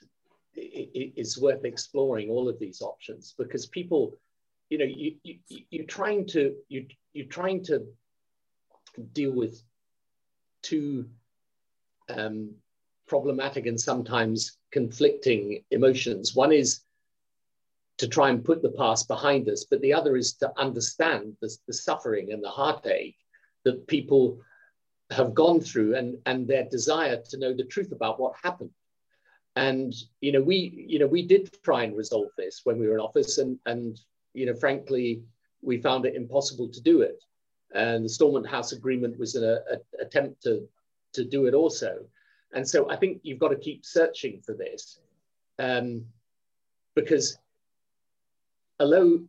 it's 0.55 1.37
worth 1.41 1.65
exploring 1.65 2.31
all 2.31 2.49
of 2.49 2.61
these 2.61 2.81
options 2.81 3.35
because 3.37 3.67
people, 3.67 4.17
you 4.71 4.79
know, 4.79 4.85
you, 4.85 5.17
you 5.25 5.39
you're 5.71 5.87
trying 5.87 6.27
to 6.29 6.55
you 6.69 6.87
you're 7.13 7.27
trying 7.27 7.65
to 7.65 7.85
deal 9.13 9.33
with 9.33 9.61
two 10.65 11.07
um, 12.09 12.55
problematic 13.07 13.67
and 13.67 13.81
sometimes 13.81 14.59
conflicting 14.73 15.63
emotions. 15.71 16.35
One 16.35 16.53
is 16.53 16.81
to 17.99 18.09
try 18.09 18.31
and 18.31 18.45
put 18.45 18.63
the 18.63 18.73
past 18.73 19.07
behind 19.07 19.49
us, 19.49 19.67
but 19.71 19.81
the 19.81 19.93
other 19.93 20.17
is 20.17 20.35
to 20.35 20.53
understand 20.59 21.37
the, 21.41 21.57
the 21.69 21.73
suffering 21.73 22.33
and 22.33 22.43
the 22.43 22.51
heartache 22.51 23.17
that 23.65 23.87
people 23.87 24.41
have 25.11 25.35
gone 25.35 25.61
through 25.61 25.97
and, 25.97 26.19
and 26.27 26.49
their 26.49 26.65
desire 26.65 27.23
to 27.31 27.39
know 27.39 27.55
the 27.55 27.65
truth 27.65 27.93
about 27.93 28.19
what 28.19 28.35
happened. 28.43 28.71
And 29.57 29.95
you 30.21 30.33
know, 30.33 30.43
we 30.43 30.85
you 30.89 30.99
know 30.99 31.07
we 31.07 31.23
did 31.23 31.57
try 31.63 31.85
and 31.85 31.97
resolve 31.97 32.31
this 32.37 32.63
when 32.65 32.79
we 32.79 32.89
were 32.89 32.95
in 32.95 33.01
office, 33.01 33.39
and 33.39 33.57
and 33.67 34.01
you 34.33 34.47
know, 34.47 34.55
frankly, 34.55 35.23
we 35.63 35.81
found 35.81 36.07
it 36.07 36.17
impossible 36.17 36.69
to 36.71 36.81
do 36.81 37.03
it. 37.03 37.23
And 37.75 38.05
the 38.05 38.09
Stormont 38.09 38.47
House 38.47 38.73
Agreement 38.73 39.19
was 39.19 39.35
an 39.35 39.45
a, 39.45 40.03
attempt 40.03 40.43
to, 40.45 40.67
to 41.13 41.25
do 41.25 41.47
it 41.47 41.55
also. 41.55 42.05
And 42.53 42.67
so 42.67 42.89
I 42.89 42.97
think 42.97 43.21
you've 43.23 43.41
got 43.41 43.49
to 43.49 43.57
keep 43.57 43.85
searching 43.85 44.41
for 44.41 44.55
this. 44.55 45.01
Um, 45.59 46.07
because 46.95 47.39
although 48.81 49.21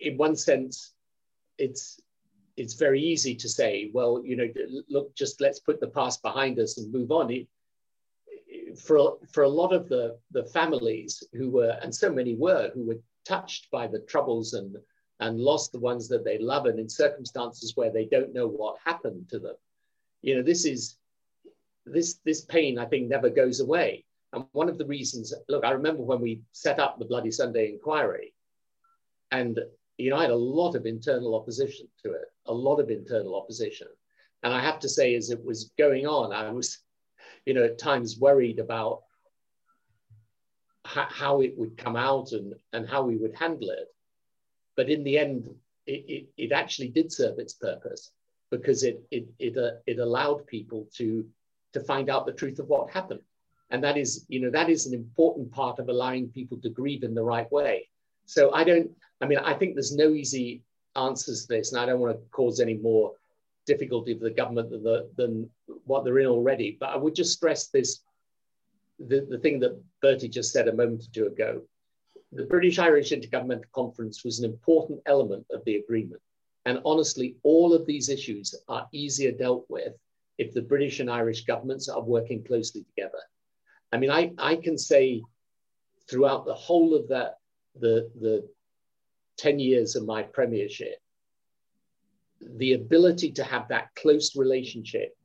in 0.00 0.16
one 0.16 0.36
sense 0.36 0.92
it's 1.58 2.00
it's 2.56 2.74
very 2.74 3.02
easy 3.02 3.34
to 3.34 3.48
say 3.48 3.90
well 3.92 4.22
you 4.24 4.36
know 4.36 4.48
look 4.88 5.14
just 5.14 5.40
let's 5.40 5.60
put 5.60 5.80
the 5.80 5.86
past 5.86 6.22
behind 6.22 6.58
us 6.58 6.78
and 6.78 6.92
move 6.92 7.10
on 7.10 7.30
it, 7.30 7.46
for 8.78 9.18
for 9.30 9.44
a 9.44 9.48
lot 9.48 9.72
of 9.72 9.88
the 9.88 10.18
the 10.30 10.44
families 10.44 11.22
who 11.32 11.50
were 11.50 11.78
and 11.82 11.94
so 11.94 12.10
many 12.10 12.34
were 12.34 12.70
who 12.74 12.86
were 12.86 12.98
touched 13.24 13.70
by 13.70 13.86
the 13.86 14.00
troubles 14.00 14.54
and 14.54 14.76
and 15.20 15.40
lost 15.40 15.72
the 15.72 15.78
ones 15.78 16.08
that 16.08 16.24
they 16.24 16.38
love 16.38 16.66
and 16.66 16.78
in 16.78 16.88
circumstances 16.88 17.72
where 17.76 17.90
they 17.90 18.04
don't 18.06 18.34
know 18.34 18.46
what 18.46 18.76
happened 18.84 19.28
to 19.30 19.38
them. 19.38 19.56
You 20.22 20.36
know 20.36 20.42
this 20.42 20.64
is 20.64 20.98
this 21.86 22.14
this 22.24 22.42
pain 22.42 22.78
i 22.78 22.84
think 22.84 23.08
never 23.08 23.30
goes 23.30 23.60
away. 23.60 24.04
And 24.32 24.44
one 24.52 24.68
of 24.68 24.76
the 24.76 24.86
reasons 24.86 25.32
look 25.48 25.64
i 25.64 25.70
remember 25.70 26.02
when 26.02 26.20
we 26.20 26.42
set 26.52 26.78
up 26.80 26.98
the 26.98 27.04
bloody 27.04 27.30
sunday 27.30 27.70
inquiry 27.70 28.34
and 29.30 29.58
you 29.96 30.10
know 30.10 30.16
i 30.16 30.22
had 30.22 30.30
a 30.30 30.36
lot 30.36 30.74
of 30.74 30.84
internal 30.84 31.34
opposition 31.34 31.86
to 32.02 32.12
it 32.12 32.26
a 32.46 32.52
lot 32.52 32.80
of 32.80 32.90
internal 32.90 33.36
opposition. 33.36 33.86
And 34.42 34.52
i 34.52 34.60
have 34.60 34.80
to 34.80 34.88
say 34.88 35.14
as 35.14 35.30
it 35.30 35.42
was 35.44 35.72
going 35.78 36.06
on 36.06 36.32
i 36.32 36.50
was 36.50 36.78
you 37.46 37.54
know 37.54 37.64
at 37.64 37.78
times 37.78 38.18
worried 38.18 38.58
about 38.58 39.02
how 40.84 41.40
it 41.40 41.56
would 41.56 41.76
come 41.76 41.96
out 41.96 42.32
and 42.32 42.54
and 42.72 42.88
how 42.88 43.02
we 43.02 43.16
would 43.16 43.34
handle 43.34 43.70
it 43.70 43.88
but 44.76 44.88
in 44.88 45.02
the 45.04 45.18
end, 45.18 45.48
it, 45.86 46.04
it, 46.08 46.26
it 46.36 46.52
actually 46.52 46.88
did 46.88 47.12
serve 47.12 47.38
its 47.38 47.54
purpose 47.54 48.10
because 48.50 48.82
it, 48.82 49.02
it, 49.10 49.26
it, 49.38 49.56
uh, 49.56 49.78
it 49.86 49.98
allowed 49.98 50.46
people 50.46 50.86
to, 50.94 51.26
to 51.72 51.80
find 51.80 52.08
out 52.10 52.26
the 52.26 52.32
truth 52.32 52.58
of 52.58 52.68
what 52.68 52.90
happened. 52.90 53.20
And 53.70 53.82
that 53.82 53.96
is, 53.96 54.24
you 54.28 54.40
know, 54.40 54.50
that 54.50 54.70
is 54.70 54.86
an 54.86 54.94
important 54.94 55.50
part 55.50 55.78
of 55.78 55.88
allowing 55.88 56.28
people 56.28 56.58
to 56.58 56.68
grieve 56.68 57.02
in 57.02 57.14
the 57.14 57.22
right 57.22 57.50
way. 57.50 57.88
So 58.26 58.52
I 58.52 58.64
don't, 58.64 58.90
I 59.20 59.26
mean, 59.26 59.38
I 59.38 59.54
think 59.54 59.74
there's 59.74 59.94
no 59.94 60.10
easy 60.10 60.62
answers 60.94 61.46
to 61.46 61.54
this, 61.54 61.72
and 61.72 61.80
I 61.80 61.86
don't 61.86 62.00
want 62.00 62.16
to 62.16 62.22
cause 62.30 62.60
any 62.60 62.74
more 62.74 63.12
difficulty 63.66 64.14
for 64.14 64.24
the 64.24 64.30
government 64.30 64.70
than, 64.70 64.82
the, 64.82 65.08
than 65.16 65.50
what 65.84 66.04
they're 66.04 66.18
in 66.20 66.26
already. 66.26 66.76
But 66.78 66.90
I 66.90 66.96
would 66.96 67.14
just 67.14 67.32
stress 67.32 67.68
this, 67.68 68.02
the, 68.98 69.26
the 69.28 69.38
thing 69.38 69.58
that 69.60 69.80
Bertie 70.00 70.28
just 70.28 70.52
said 70.52 70.68
a 70.68 70.74
moment 70.74 71.02
or 71.02 71.12
two 71.12 71.26
ago, 71.26 71.62
the 72.32 72.44
British 72.44 72.78
Irish 72.78 73.12
Intergovernmental 73.12 73.70
Conference 73.72 74.24
was 74.24 74.38
an 74.38 74.50
important 74.50 75.00
element 75.06 75.46
of 75.50 75.64
the 75.64 75.76
agreement. 75.76 76.20
And 76.64 76.80
honestly, 76.84 77.36
all 77.42 77.72
of 77.72 77.86
these 77.86 78.08
issues 78.08 78.54
are 78.68 78.88
easier 78.92 79.32
dealt 79.32 79.66
with 79.68 79.94
if 80.38 80.52
the 80.52 80.62
British 80.62 81.00
and 81.00 81.10
Irish 81.10 81.44
governments 81.44 81.88
are 81.88 82.02
working 82.02 82.42
closely 82.44 82.82
together. 82.84 83.20
I 83.92 83.98
mean, 83.98 84.10
I, 84.10 84.32
I 84.38 84.56
can 84.56 84.76
say 84.76 85.22
throughout 86.10 86.44
the 86.44 86.54
whole 86.54 86.94
of 86.94 87.08
that, 87.08 87.38
the, 87.78 88.10
the 88.20 88.48
10 89.38 89.58
years 89.58 89.96
of 89.96 90.04
my 90.04 90.22
premiership, 90.22 90.98
the 92.40 92.74
ability 92.74 93.32
to 93.32 93.44
have 93.44 93.68
that 93.68 93.94
close 93.94 94.36
relationship 94.36 95.16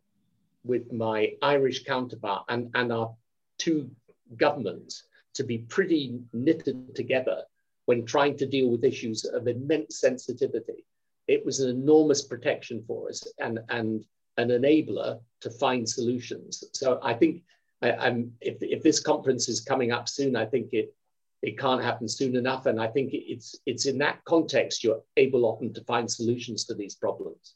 with 0.63 0.91
my 0.93 1.33
Irish 1.41 1.83
counterpart 1.83 2.45
and, 2.49 2.69
and 2.75 2.93
our 2.93 3.15
two 3.57 3.89
governments 4.37 5.03
to 5.35 5.43
be 5.43 5.59
pretty 5.59 6.19
knitted 6.33 6.95
together 6.95 7.43
when 7.85 8.05
trying 8.05 8.37
to 8.37 8.45
deal 8.45 8.69
with 8.69 8.83
issues 8.83 9.25
of 9.25 9.47
immense 9.47 9.99
sensitivity. 9.99 10.85
It 11.27 11.45
was 11.45 11.59
an 11.59 11.69
enormous 11.69 12.23
protection 12.23 12.83
for 12.85 13.09
us 13.09 13.23
and, 13.39 13.59
and 13.69 14.05
an 14.37 14.49
enabler 14.49 15.19
to 15.41 15.49
find 15.49 15.87
solutions. 15.87 16.63
So 16.73 16.99
I 17.01 17.13
think 17.13 17.43
I, 17.81 18.07
am 18.07 18.33
if, 18.41 18.57
if 18.61 18.83
this 18.83 18.99
conference 18.99 19.49
is 19.49 19.61
coming 19.61 19.91
up 19.91 20.07
soon, 20.07 20.35
I 20.35 20.45
think 20.45 20.73
it 20.73 20.93
it 21.41 21.57
can't 21.57 21.83
happen 21.83 22.07
soon 22.07 22.35
enough. 22.35 22.67
And 22.67 22.79
I 22.79 22.87
think 22.87 23.11
it's 23.13 23.55
it's 23.65 23.85
in 23.87 23.97
that 23.97 24.23
context 24.25 24.83
you're 24.83 25.01
able 25.17 25.45
often 25.45 25.73
to 25.73 25.83
find 25.85 26.09
solutions 26.09 26.65
to 26.65 26.75
these 26.75 26.95
problems. 26.95 27.55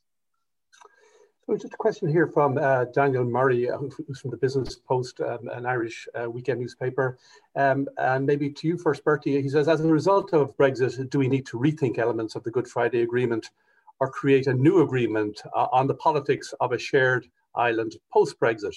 So 1.48 1.56
just 1.56 1.76
a 1.76 1.78
question 1.78 2.08
here 2.08 2.26
from 2.26 2.58
uh, 2.58 2.86
Daniel 2.86 3.24
Murray, 3.24 3.70
uh, 3.70 3.78
who's 3.78 4.20
from 4.20 4.32
the 4.32 4.38
Business 4.38 4.78
Post, 4.78 5.22
um, 5.22 5.48
an 5.50 5.68
Irish 5.68 6.08
uh, 6.20 6.28
weekend 6.28 6.60
newspaper. 6.60 7.20
Um, 7.56 7.88
and 8.00 8.26
maybe 8.26 8.50
to 8.50 8.68
you 8.68 8.80
first, 8.80 9.04
Bertie. 9.04 9.40
He 9.44 9.50
says, 9.50 9.68
as 9.68 9.80
a 9.82 9.88
result 9.88 10.34
of 10.34 10.58
Brexit, 10.58 11.08
do 11.12 11.20
we 11.20 11.28
need 11.28 11.46
to 11.46 11.60
rethink 11.60 12.00
elements 12.00 12.34
of 12.34 12.44
the 12.44 12.50
Good 12.50 12.68
Friday 12.68 13.04
Agreement 13.04 13.52
or 14.00 14.10
create 14.10 14.48
a 14.48 14.56
new 14.56 14.82
agreement 14.82 15.40
uh, 15.56 15.68
on 15.72 15.86
the 15.86 15.94
politics 15.94 16.52
of 16.62 16.72
a 16.72 16.80
shared 16.80 17.28
island 17.54 17.96
post-Brexit? 18.12 18.74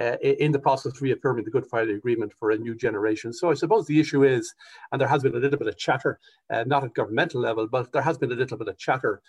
Uh, 0.00 0.16
in 0.22 0.52
the 0.52 0.58
process 0.58 0.92
of 0.92 1.02
reaffirming 1.02 1.44
the 1.44 1.50
Good 1.50 1.66
Friday 1.66 1.94
Agreement 1.94 2.32
for 2.32 2.52
a 2.52 2.56
new 2.56 2.76
generation. 2.76 3.32
So 3.32 3.50
I 3.50 3.54
suppose 3.54 3.86
the 3.86 3.98
issue 3.98 4.24
is, 4.24 4.54
and 4.90 5.00
there 5.00 5.08
has 5.08 5.22
been 5.24 5.34
a 5.34 5.38
little 5.38 5.58
bit 5.58 5.66
of 5.66 5.76
chatter, 5.76 6.20
not 6.66 6.84
at 6.84 6.94
governmental 6.94 7.40
level, 7.40 7.66
but 7.66 7.92
there 7.92 8.02
has 8.02 8.16
been 8.16 8.30
a 8.30 8.36
little 8.36 8.56
bit 8.56 8.68
of 8.68 8.78
chatter 8.78 9.20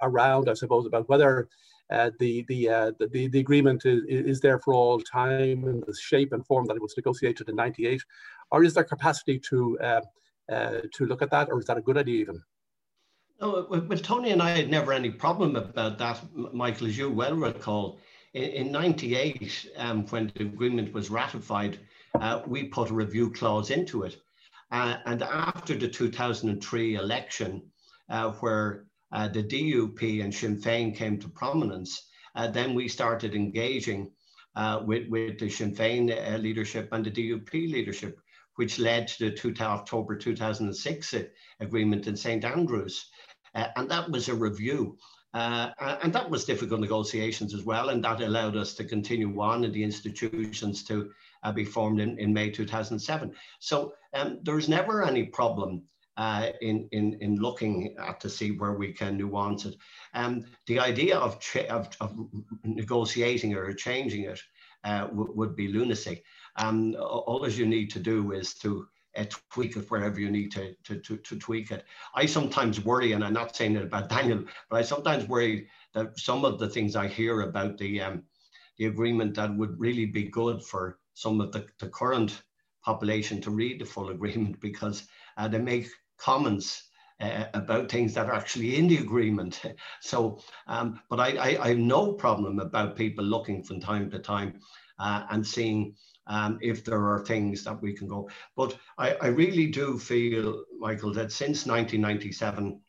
around, 0.00 0.48
I 0.48 0.54
suppose, 0.54 0.86
about 0.86 1.08
whether 1.08 1.48
uh, 1.90 2.10
the, 2.18 2.44
the, 2.48 2.68
uh, 2.68 2.92
the, 2.98 3.28
the 3.28 3.40
agreement 3.40 3.84
is, 3.84 4.02
is 4.06 4.40
there 4.40 4.58
for 4.58 4.74
all 4.74 5.00
time 5.00 5.64
in 5.64 5.82
the 5.86 5.94
shape 6.00 6.32
and 6.32 6.46
form 6.46 6.66
that 6.66 6.76
it 6.76 6.82
was 6.82 6.94
negotiated 6.96 7.48
in 7.48 7.56
98? 7.56 8.00
Or 8.52 8.62
is 8.62 8.74
there 8.74 8.84
capacity 8.84 9.38
to, 9.50 9.78
uh, 9.80 10.00
uh 10.50 10.80
to 10.94 11.06
look 11.06 11.22
at 11.22 11.30
that, 11.30 11.48
or 11.50 11.58
is 11.58 11.66
that 11.66 11.78
a 11.78 11.82
good 11.82 11.98
idea 11.98 12.20
even? 12.20 12.42
No, 13.40 13.66
well, 13.70 13.98
Tony 13.98 14.30
and 14.30 14.42
I 14.42 14.50
had 14.50 14.70
never 14.70 14.92
any 14.92 15.10
problem 15.10 15.56
about 15.56 15.98
that, 15.98 16.20
Michael, 16.34 16.86
as 16.86 16.98
you 16.98 17.10
well 17.10 17.34
recall. 17.34 17.98
In, 18.34 18.66
in 18.66 18.72
98, 18.72 19.70
um, 19.76 20.06
when 20.06 20.30
the 20.36 20.42
agreement 20.44 20.92
was 20.92 21.10
ratified, 21.10 21.78
uh, 22.20 22.42
we 22.46 22.64
put 22.64 22.90
a 22.90 22.94
review 22.94 23.30
clause 23.30 23.70
into 23.70 24.02
it. 24.02 24.20
Uh, 24.70 24.98
and 25.06 25.22
after 25.22 25.74
the 25.74 25.88
2003 25.88 26.94
election, 26.94 27.62
where 28.40 28.84
uh, 29.12 29.28
the 29.28 29.42
DUP 29.42 30.22
and 30.22 30.34
Sinn 30.34 30.60
Féin 30.60 30.94
came 30.94 31.18
to 31.18 31.28
prominence, 31.28 32.08
uh, 32.34 32.46
then 32.48 32.74
we 32.74 32.88
started 32.88 33.34
engaging 33.34 34.10
uh, 34.56 34.82
with, 34.84 35.08
with 35.08 35.38
the 35.38 35.48
Sinn 35.48 35.74
Féin 35.74 36.10
uh, 36.10 36.36
leadership 36.38 36.88
and 36.92 37.04
the 37.04 37.10
DUP 37.10 37.52
leadership, 37.52 38.18
which 38.56 38.78
led 38.78 39.08
to 39.08 39.30
the 39.30 39.62
October 39.62 40.16
2006 40.16 41.14
agreement 41.60 42.06
in 42.06 42.16
St. 42.16 42.44
Andrews. 42.44 43.06
Uh, 43.54 43.68
and 43.76 43.90
that 43.90 44.10
was 44.10 44.28
a 44.28 44.34
review. 44.34 44.96
Uh, 45.32 45.70
and 46.02 46.12
that 46.12 46.28
was 46.28 46.44
difficult 46.44 46.80
negotiations 46.80 47.54
as 47.54 47.64
well. 47.64 47.90
And 47.90 48.02
that 48.02 48.20
allowed 48.20 48.56
us 48.56 48.74
to 48.74 48.84
continue 48.84 49.40
on 49.40 49.64
in 49.64 49.72
the 49.72 49.82
institutions 49.82 50.82
to 50.84 51.10
uh, 51.44 51.52
be 51.52 51.64
formed 51.64 52.00
in, 52.00 52.18
in 52.18 52.32
May 52.32 52.50
2007. 52.50 53.32
So 53.60 53.92
um, 54.14 54.40
there's 54.42 54.68
never 54.68 55.04
any 55.04 55.26
problem 55.26 55.82
uh, 56.16 56.48
in, 56.60 56.88
in, 56.92 57.16
in 57.20 57.36
looking 57.36 57.94
at 57.98 58.20
to 58.20 58.28
see 58.28 58.50
where 58.50 58.74
we 58.74 58.92
can 58.92 59.16
nuance 59.16 59.64
it. 59.64 59.76
Um, 60.14 60.44
the 60.66 60.78
idea 60.78 61.16
of, 61.16 61.40
of, 61.68 61.88
of, 62.00 62.18
negotiating 62.64 63.54
or 63.54 63.72
changing 63.72 64.24
it 64.24 64.40
uh, 64.84 65.08
would 65.12 65.56
be 65.56 65.68
lunacy. 65.68 66.22
Um, 66.56 66.96
all 66.98 67.48
you 67.48 67.66
need 67.66 67.90
to 67.90 68.00
do 68.00 68.32
is 68.32 68.54
to 68.54 68.86
uh, 69.16 69.24
tweak 69.50 69.76
it 69.76 69.90
wherever 69.90 70.20
you 70.20 70.30
need 70.30 70.52
to, 70.52 70.74
to, 70.84 70.98
to, 71.00 71.16
to, 71.16 71.38
tweak 71.38 71.70
it. 71.70 71.84
I 72.14 72.26
sometimes 72.26 72.84
worry, 72.84 73.12
and 73.12 73.24
I'm 73.24 73.32
not 73.32 73.56
saying 73.56 73.76
it 73.76 73.82
about 73.82 74.08
Daniel, 74.10 74.44
but 74.68 74.76
I 74.76 74.82
sometimes 74.82 75.26
worry 75.28 75.68
that 75.94 76.18
some 76.18 76.44
of 76.44 76.58
the 76.58 76.68
things 76.68 76.96
I 76.96 77.08
hear 77.08 77.42
about 77.42 77.78
the, 77.78 78.00
um, 78.00 78.22
the 78.78 78.86
agreement 78.86 79.34
that 79.34 79.54
would 79.56 79.78
really 79.80 80.06
be 80.06 80.24
good 80.24 80.62
for 80.62 80.98
some 81.14 81.40
of 81.40 81.52
the, 81.52 81.66
the 81.78 81.88
current 81.88 82.42
population 82.84 83.40
to 83.42 83.50
read 83.50 83.80
the 83.80 83.84
full 83.84 84.10
agreement 84.10 84.60
because 84.68 85.08
uh, 85.40 85.48
they 85.48 85.58
make 85.58 85.88
comments 86.18 86.90
uh, 87.20 87.46
about 87.54 87.90
things 87.90 88.12
that 88.14 88.26
are 88.26 88.34
actually 88.34 88.76
in 88.76 88.88
the 88.88 88.98
agreement. 88.98 89.62
So, 90.02 90.40
um, 90.66 91.00
but 91.08 91.20
I, 91.20 91.28
I, 91.36 91.64
I, 91.64 91.68
have 91.68 91.78
no 91.78 92.12
problem 92.14 92.58
about 92.58 92.96
people 92.96 93.24
looking 93.24 93.62
from 93.62 93.80
time 93.80 94.10
to 94.10 94.18
time 94.18 94.60
uh, 94.98 95.24
and 95.30 95.46
seeing 95.46 95.94
um, 96.26 96.58
if 96.62 96.84
there 96.84 97.06
are 97.06 97.24
things 97.24 97.64
that 97.64 97.80
we 97.82 97.92
can 97.92 98.08
go. 98.08 98.28
But 98.56 98.76
I, 98.98 99.12
I 99.20 99.26
really 99.26 99.66
do 99.66 99.98
feel, 99.98 100.64
Michael, 100.78 101.12
that 101.14 101.32
since 101.32 101.66
1997, 101.66 102.80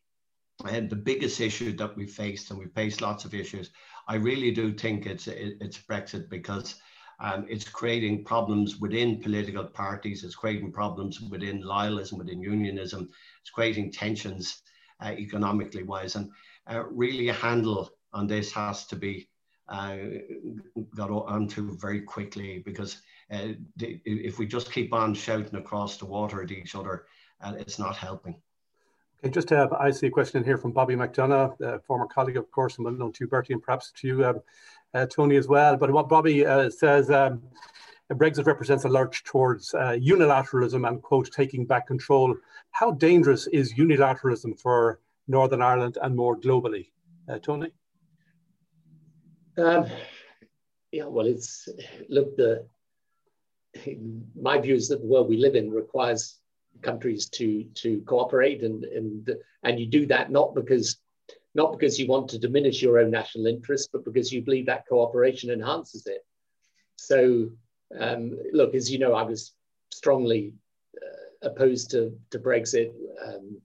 and 0.69 0.89
the 0.89 0.95
biggest 0.95 1.39
issue 1.41 1.75
that 1.77 1.95
we 1.97 2.05
faced, 2.05 2.51
and 2.51 2.59
we 2.59 2.67
faced 2.67 3.01
lots 3.01 3.25
of 3.25 3.33
issues, 3.33 3.71
I 4.07 4.15
really 4.15 4.51
do 4.51 4.73
think 4.73 5.05
it's 5.05 5.27
it's 5.27 5.79
Brexit 5.79 6.29
because 6.29 6.75
um, 7.21 7.45
it's 7.47 7.69
creating 7.69 8.23
problems 8.23 8.79
within 8.79 9.21
political 9.21 9.63
parties. 9.63 10.23
It's 10.23 10.35
creating 10.35 10.71
problems 10.71 11.21
within 11.21 11.61
loyalism, 11.61 12.17
within 12.17 12.41
unionism. 12.41 13.09
It's 13.41 13.51
creating 13.51 13.91
tensions 13.91 14.63
uh, 14.99 15.11
economically 15.11 15.83
wise. 15.83 16.15
And 16.15 16.31
uh, 16.67 16.83
really 16.85 17.29
a 17.29 17.33
handle 17.33 17.91
on 18.11 18.25
this 18.25 18.51
has 18.53 18.87
to 18.87 18.95
be 18.95 19.29
uh, 19.69 19.97
got 20.95 21.11
onto 21.11 21.77
very 21.77 22.01
quickly 22.01 22.63
because 22.65 23.01
uh, 23.31 23.49
if 23.79 24.39
we 24.39 24.47
just 24.47 24.71
keep 24.71 24.91
on 24.91 25.13
shouting 25.13 25.55
across 25.55 25.97
the 25.97 26.05
water 26.05 26.41
at 26.41 26.51
each 26.51 26.73
other, 26.73 27.05
uh, 27.41 27.53
it's 27.57 27.77
not 27.77 27.95
helping. 27.95 28.35
Okay, 29.23 29.31
just 29.31 29.51
have, 29.51 29.71
I 29.73 29.91
see 29.91 30.07
a 30.07 30.11
question 30.11 30.39
in 30.39 30.43
here 30.43 30.57
from 30.57 30.71
Bobby 30.71 30.95
McDonagh, 30.95 31.83
former 31.83 32.07
colleague, 32.07 32.37
of 32.37 32.49
course, 32.49 32.77
and 32.77 32.85
well 32.85 32.95
known 32.95 33.13
to 33.13 33.23
you, 33.23 33.27
Bertie, 33.27 33.53
and 33.53 33.61
perhaps 33.61 33.91
to 33.97 34.07
you. 34.07 34.25
Um, 34.25 34.37
uh, 34.37 34.39
Tony, 35.09 35.37
as 35.37 35.47
well. 35.47 35.77
But 35.77 35.91
what 35.91 36.09
Bobby 36.09 36.45
uh, 36.45 36.69
says, 36.69 37.09
um, 37.09 37.41
Brexit 38.11 38.45
represents 38.45 38.83
a 38.83 38.89
lurch 38.89 39.23
towards 39.23 39.73
uh, 39.73 39.97
unilateralism 39.99 40.87
and, 40.87 41.01
quote, 41.01 41.29
taking 41.31 41.65
back 41.65 41.87
control. 41.87 42.35
How 42.71 42.91
dangerous 42.91 43.47
is 43.47 43.73
unilateralism 43.73 44.59
for 44.59 44.99
Northern 45.27 45.61
Ireland 45.61 45.97
and 46.01 46.15
more 46.15 46.37
globally? 46.39 46.89
Uh, 47.29 47.39
Tony? 47.39 47.71
Um, 49.57 49.85
yeah, 50.91 51.05
well, 51.05 51.25
it's, 51.25 51.69
look, 52.09 52.35
the, 52.35 52.65
my 54.39 54.59
view 54.59 54.75
is 54.75 54.89
that 54.89 55.01
the 55.01 55.07
world 55.07 55.29
we 55.29 55.37
live 55.37 55.55
in 55.55 55.71
requires 55.71 56.41
countries 56.81 57.27
to 57.27 57.63
to 57.75 58.01
cooperate 58.07 58.63
and 58.63 58.83
and 58.85 59.35
and 59.63 59.79
you 59.79 59.85
do 59.85 60.05
that 60.05 60.31
not 60.31 60.55
because 60.55 60.97
not 61.53 61.71
because 61.73 61.99
you 61.99 62.07
want 62.07 62.29
to 62.29 62.39
diminish 62.39 62.81
your 62.81 62.99
own 62.99 63.11
national 63.11 63.47
interest, 63.47 63.89
but 63.91 64.05
because 64.05 64.31
you 64.31 64.41
believe 64.41 64.65
that 64.67 64.87
cooperation 64.87 65.49
enhances 65.49 66.07
it. 66.07 66.25
So, 66.95 67.49
um, 67.99 68.37
look, 68.53 68.73
as 68.73 68.91
you 68.91 68.99
know, 68.99 69.13
I 69.13 69.23
was 69.23 69.53
strongly 69.91 70.53
uh, 70.95 71.49
opposed 71.49 71.91
to, 71.91 72.17
to 72.31 72.39
Brexit. 72.39 72.91
Um, 73.25 73.61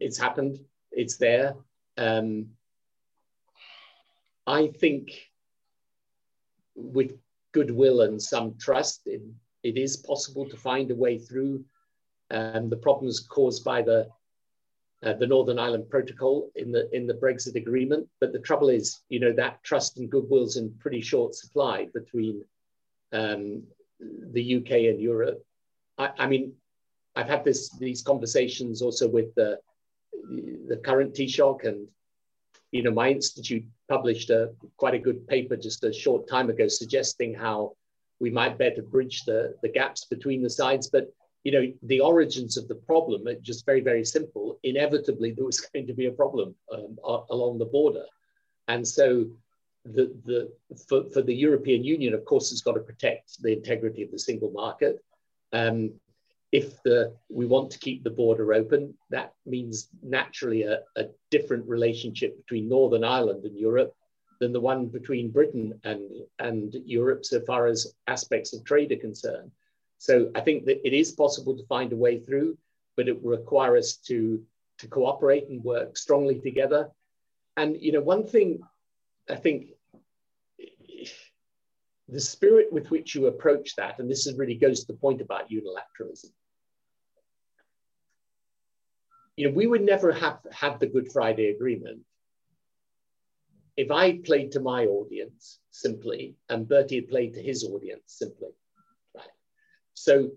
it's 0.00 0.18
happened, 0.18 0.58
it's 0.90 1.16
there. 1.16 1.54
Um, 1.96 2.48
I 4.46 4.68
think 4.68 5.12
with 6.74 7.12
goodwill 7.52 8.00
and 8.02 8.20
some 8.20 8.56
trust, 8.58 9.02
it, 9.06 9.22
it 9.62 9.76
is 9.76 9.98
possible 9.98 10.48
to 10.48 10.56
find 10.56 10.90
a 10.90 10.94
way 10.96 11.18
through 11.18 11.64
um, 12.30 12.68
the 12.68 12.76
problems 12.76 13.20
caused 13.20 13.64
by 13.64 13.82
the 13.82 14.08
uh, 15.02 15.14
the 15.14 15.26
Northern 15.26 15.58
Ireland 15.58 15.88
Protocol 15.88 16.50
in 16.56 16.72
the 16.72 16.94
in 16.94 17.06
the 17.06 17.14
Brexit 17.14 17.56
agreement. 17.56 18.06
But 18.20 18.32
the 18.32 18.38
trouble 18.38 18.68
is, 18.68 19.00
you 19.08 19.20
know, 19.20 19.32
that 19.32 19.62
trust 19.62 19.98
and 19.98 20.10
goodwill's 20.10 20.56
in 20.56 20.72
pretty 20.78 21.00
short 21.00 21.34
supply 21.34 21.86
between 21.94 22.44
um, 23.12 23.62
the 23.98 24.56
UK 24.56 24.70
and 24.90 25.00
Europe. 25.00 25.44
I, 25.98 26.10
I, 26.18 26.26
mean, 26.26 26.52
I've 27.16 27.28
had 27.28 27.44
this 27.44 27.70
these 27.78 28.02
conversations 28.02 28.82
also 28.82 29.08
with 29.08 29.34
the 29.34 29.58
the 30.68 30.80
current 30.84 31.14
Taoiseach, 31.14 31.64
and 31.64 31.88
you 32.70 32.82
know, 32.82 32.90
my 32.90 33.10
institute 33.10 33.64
published 33.88 34.28
a 34.30 34.52
quite 34.76 34.94
a 34.94 34.98
good 34.98 35.26
paper 35.26 35.56
just 35.56 35.82
a 35.82 35.92
short 35.92 36.28
time 36.28 36.50
ago 36.50 36.68
suggesting 36.68 37.34
how 37.34 37.74
we 38.20 38.30
might 38.30 38.58
better 38.58 38.82
bridge 38.82 39.24
the 39.24 39.54
the 39.62 39.68
gaps 39.68 40.04
between 40.04 40.42
the 40.42 40.50
sides, 40.50 40.88
but 40.88 41.10
you 41.44 41.52
know, 41.52 41.72
the 41.82 42.00
origins 42.00 42.56
of 42.56 42.68
the 42.68 42.74
problem 42.74 43.26
are 43.26 43.34
just 43.34 43.64
very, 43.64 43.80
very 43.80 44.04
simple. 44.04 44.58
Inevitably, 44.62 45.32
there 45.32 45.44
was 45.44 45.60
going 45.72 45.86
to 45.86 45.94
be 45.94 46.06
a 46.06 46.12
problem 46.12 46.54
um, 46.72 46.98
along 47.30 47.58
the 47.58 47.64
border. 47.64 48.04
And 48.68 48.86
so 48.86 49.26
the, 49.84 50.14
the, 50.24 50.52
for, 50.88 51.04
for 51.10 51.22
the 51.22 51.34
European 51.34 51.82
Union, 51.82 52.14
of 52.14 52.24
course, 52.24 52.50
has 52.50 52.60
got 52.60 52.74
to 52.74 52.80
protect 52.80 53.42
the 53.42 53.52
integrity 53.52 54.02
of 54.02 54.10
the 54.10 54.18
single 54.18 54.50
market. 54.50 55.02
Um, 55.52 55.92
if 56.52 56.82
the, 56.82 57.14
we 57.30 57.46
want 57.46 57.70
to 57.70 57.78
keep 57.78 58.02
the 58.02 58.10
border 58.10 58.52
open, 58.52 58.94
that 59.10 59.32
means 59.46 59.88
naturally 60.02 60.64
a, 60.64 60.80
a 60.96 61.04
different 61.30 61.66
relationship 61.66 62.36
between 62.36 62.68
Northern 62.68 63.04
Ireland 63.04 63.44
and 63.44 63.56
Europe 63.56 63.94
than 64.40 64.52
the 64.52 64.60
one 64.60 64.86
between 64.86 65.30
Britain 65.30 65.78
and, 65.84 66.10
and 66.38 66.74
Europe 66.84 67.24
so 67.24 67.40
far 67.40 67.66
as 67.66 67.94
aspects 68.08 68.52
of 68.52 68.64
trade 68.64 68.90
are 68.90 68.96
concerned. 68.96 69.52
So 70.00 70.30
I 70.34 70.40
think 70.40 70.64
that 70.64 70.80
it 70.86 70.94
is 70.94 71.12
possible 71.12 71.54
to 71.58 71.66
find 71.66 71.92
a 71.92 71.96
way 71.96 72.20
through, 72.20 72.56
but 72.96 73.06
it 73.06 73.22
will 73.22 73.32
require 73.32 73.76
us 73.76 73.96
to, 74.06 74.42
to 74.78 74.88
cooperate 74.88 75.50
and 75.50 75.62
work 75.62 75.98
strongly 75.98 76.40
together. 76.40 76.88
And, 77.58 77.76
you 77.78 77.92
know, 77.92 78.00
one 78.00 78.26
thing 78.26 78.60
I 79.28 79.36
think 79.36 79.66
the 82.08 82.18
spirit 82.18 82.72
with 82.72 82.90
which 82.90 83.14
you 83.14 83.26
approach 83.26 83.76
that, 83.76 83.98
and 83.98 84.10
this 84.10 84.26
really 84.38 84.54
goes 84.54 84.80
to 84.80 84.86
the 84.86 84.98
point 84.98 85.20
about 85.20 85.50
unilateralism. 85.50 86.32
You 89.36 89.48
know, 89.48 89.54
we 89.54 89.66
would 89.66 89.82
never 89.82 90.12
have 90.12 90.38
had 90.50 90.80
the 90.80 90.86
Good 90.86 91.12
Friday 91.12 91.50
Agreement 91.50 92.00
if 93.76 93.90
I 93.90 94.16
played 94.24 94.52
to 94.52 94.60
my 94.60 94.86
audience 94.86 95.58
simply 95.70 96.36
and 96.48 96.66
Bertie 96.66 96.96
had 96.96 97.10
played 97.10 97.34
to 97.34 97.42
his 97.42 97.64
audience 97.64 98.04
simply. 98.06 98.48
So 100.00 100.30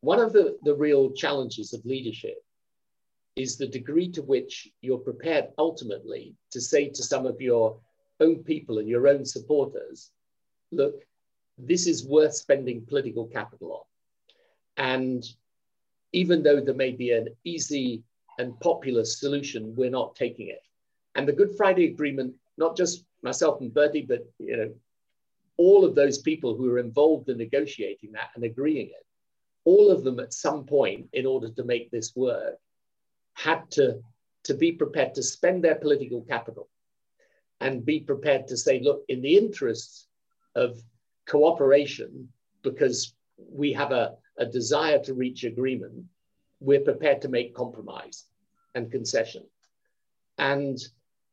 one 0.00 0.18
of 0.18 0.32
the, 0.32 0.58
the 0.64 0.74
real 0.74 1.12
challenges 1.12 1.72
of 1.72 1.84
leadership 1.86 2.42
is 3.36 3.56
the 3.56 3.68
degree 3.68 4.10
to 4.10 4.22
which 4.22 4.68
you're 4.80 4.98
prepared 4.98 5.50
ultimately 5.56 6.34
to 6.50 6.60
say 6.60 6.88
to 6.88 7.02
some 7.02 7.26
of 7.26 7.40
your 7.40 7.78
own 8.18 8.42
people 8.42 8.78
and 8.78 8.88
your 8.88 9.06
own 9.06 9.24
supporters, 9.24 10.10
look, 10.72 11.04
this 11.56 11.86
is 11.86 12.08
worth 12.08 12.34
spending 12.34 12.84
political 12.84 13.26
capital 13.26 13.72
on. 13.72 14.84
And 14.84 15.24
even 16.12 16.42
though 16.42 16.60
there 16.60 16.74
may 16.74 16.90
be 16.90 17.12
an 17.12 17.28
easy 17.44 18.02
and 18.36 18.58
popular 18.58 19.04
solution, 19.04 19.76
we're 19.76 19.90
not 19.90 20.16
taking 20.16 20.48
it. 20.48 20.62
And 21.14 21.28
the 21.28 21.32
Good 21.32 21.56
Friday 21.56 21.84
Agreement, 21.84 22.34
not 22.58 22.76
just 22.76 23.04
myself 23.22 23.60
and 23.60 23.72
Bertie, 23.72 24.02
but 24.02 24.28
you 24.38 24.56
know, 24.56 24.74
all 25.56 25.84
of 25.84 25.94
those 25.94 26.18
people 26.18 26.56
who 26.56 26.64
were 26.70 26.78
involved 26.78 27.28
in 27.28 27.38
negotiating 27.38 28.12
that 28.12 28.30
and 28.34 28.44
agreeing 28.44 28.88
it, 28.88 29.06
all 29.64 29.90
of 29.90 30.04
them 30.04 30.20
at 30.20 30.32
some 30.32 30.64
point, 30.64 31.08
in 31.12 31.26
order 31.26 31.50
to 31.50 31.64
make 31.64 31.90
this 31.90 32.14
work, 32.14 32.56
had 33.34 33.70
to, 33.72 34.00
to 34.44 34.54
be 34.54 34.72
prepared 34.72 35.14
to 35.14 35.22
spend 35.22 35.64
their 35.64 35.74
political 35.74 36.22
capital 36.22 36.68
and 37.60 37.84
be 37.84 38.00
prepared 38.00 38.46
to 38.48 38.56
say, 38.56 38.80
look, 38.80 39.04
in 39.08 39.22
the 39.22 39.36
interests 39.36 40.06
of 40.54 40.78
cooperation, 41.26 42.28
because 42.62 43.14
we 43.38 43.72
have 43.72 43.92
a, 43.92 44.14
a 44.38 44.46
desire 44.46 44.98
to 45.00 45.14
reach 45.14 45.44
agreement, 45.44 46.04
we're 46.60 46.80
prepared 46.80 47.22
to 47.22 47.28
make 47.28 47.54
compromise 47.54 48.24
and 48.74 48.90
concession. 48.90 49.44
And 50.38 50.78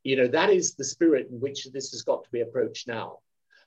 you 0.03 0.17
know 0.17 0.27
that 0.27 0.49
is 0.49 0.75
the 0.75 0.83
spirit 0.83 1.29
in 1.31 1.39
which 1.39 1.65
this 1.71 1.91
has 1.91 2.01
got 2.01 2.23
to 2.23 2.31
be 2.31 2.41
approached 2.41 2.87
now. 2.87 3.19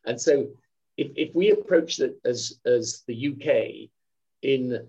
And 0.06 0.20
so 0.20 0.48
if, 0.96 1.10
if 1.16 1.34
we 1.34 1.50
approach 1.50 2.00
it 2.00 2.18
as, 2.24 2.58
as 2.64 3.02
the 3.06 3.28
UK 3.28 3.90
in 4.42 4.86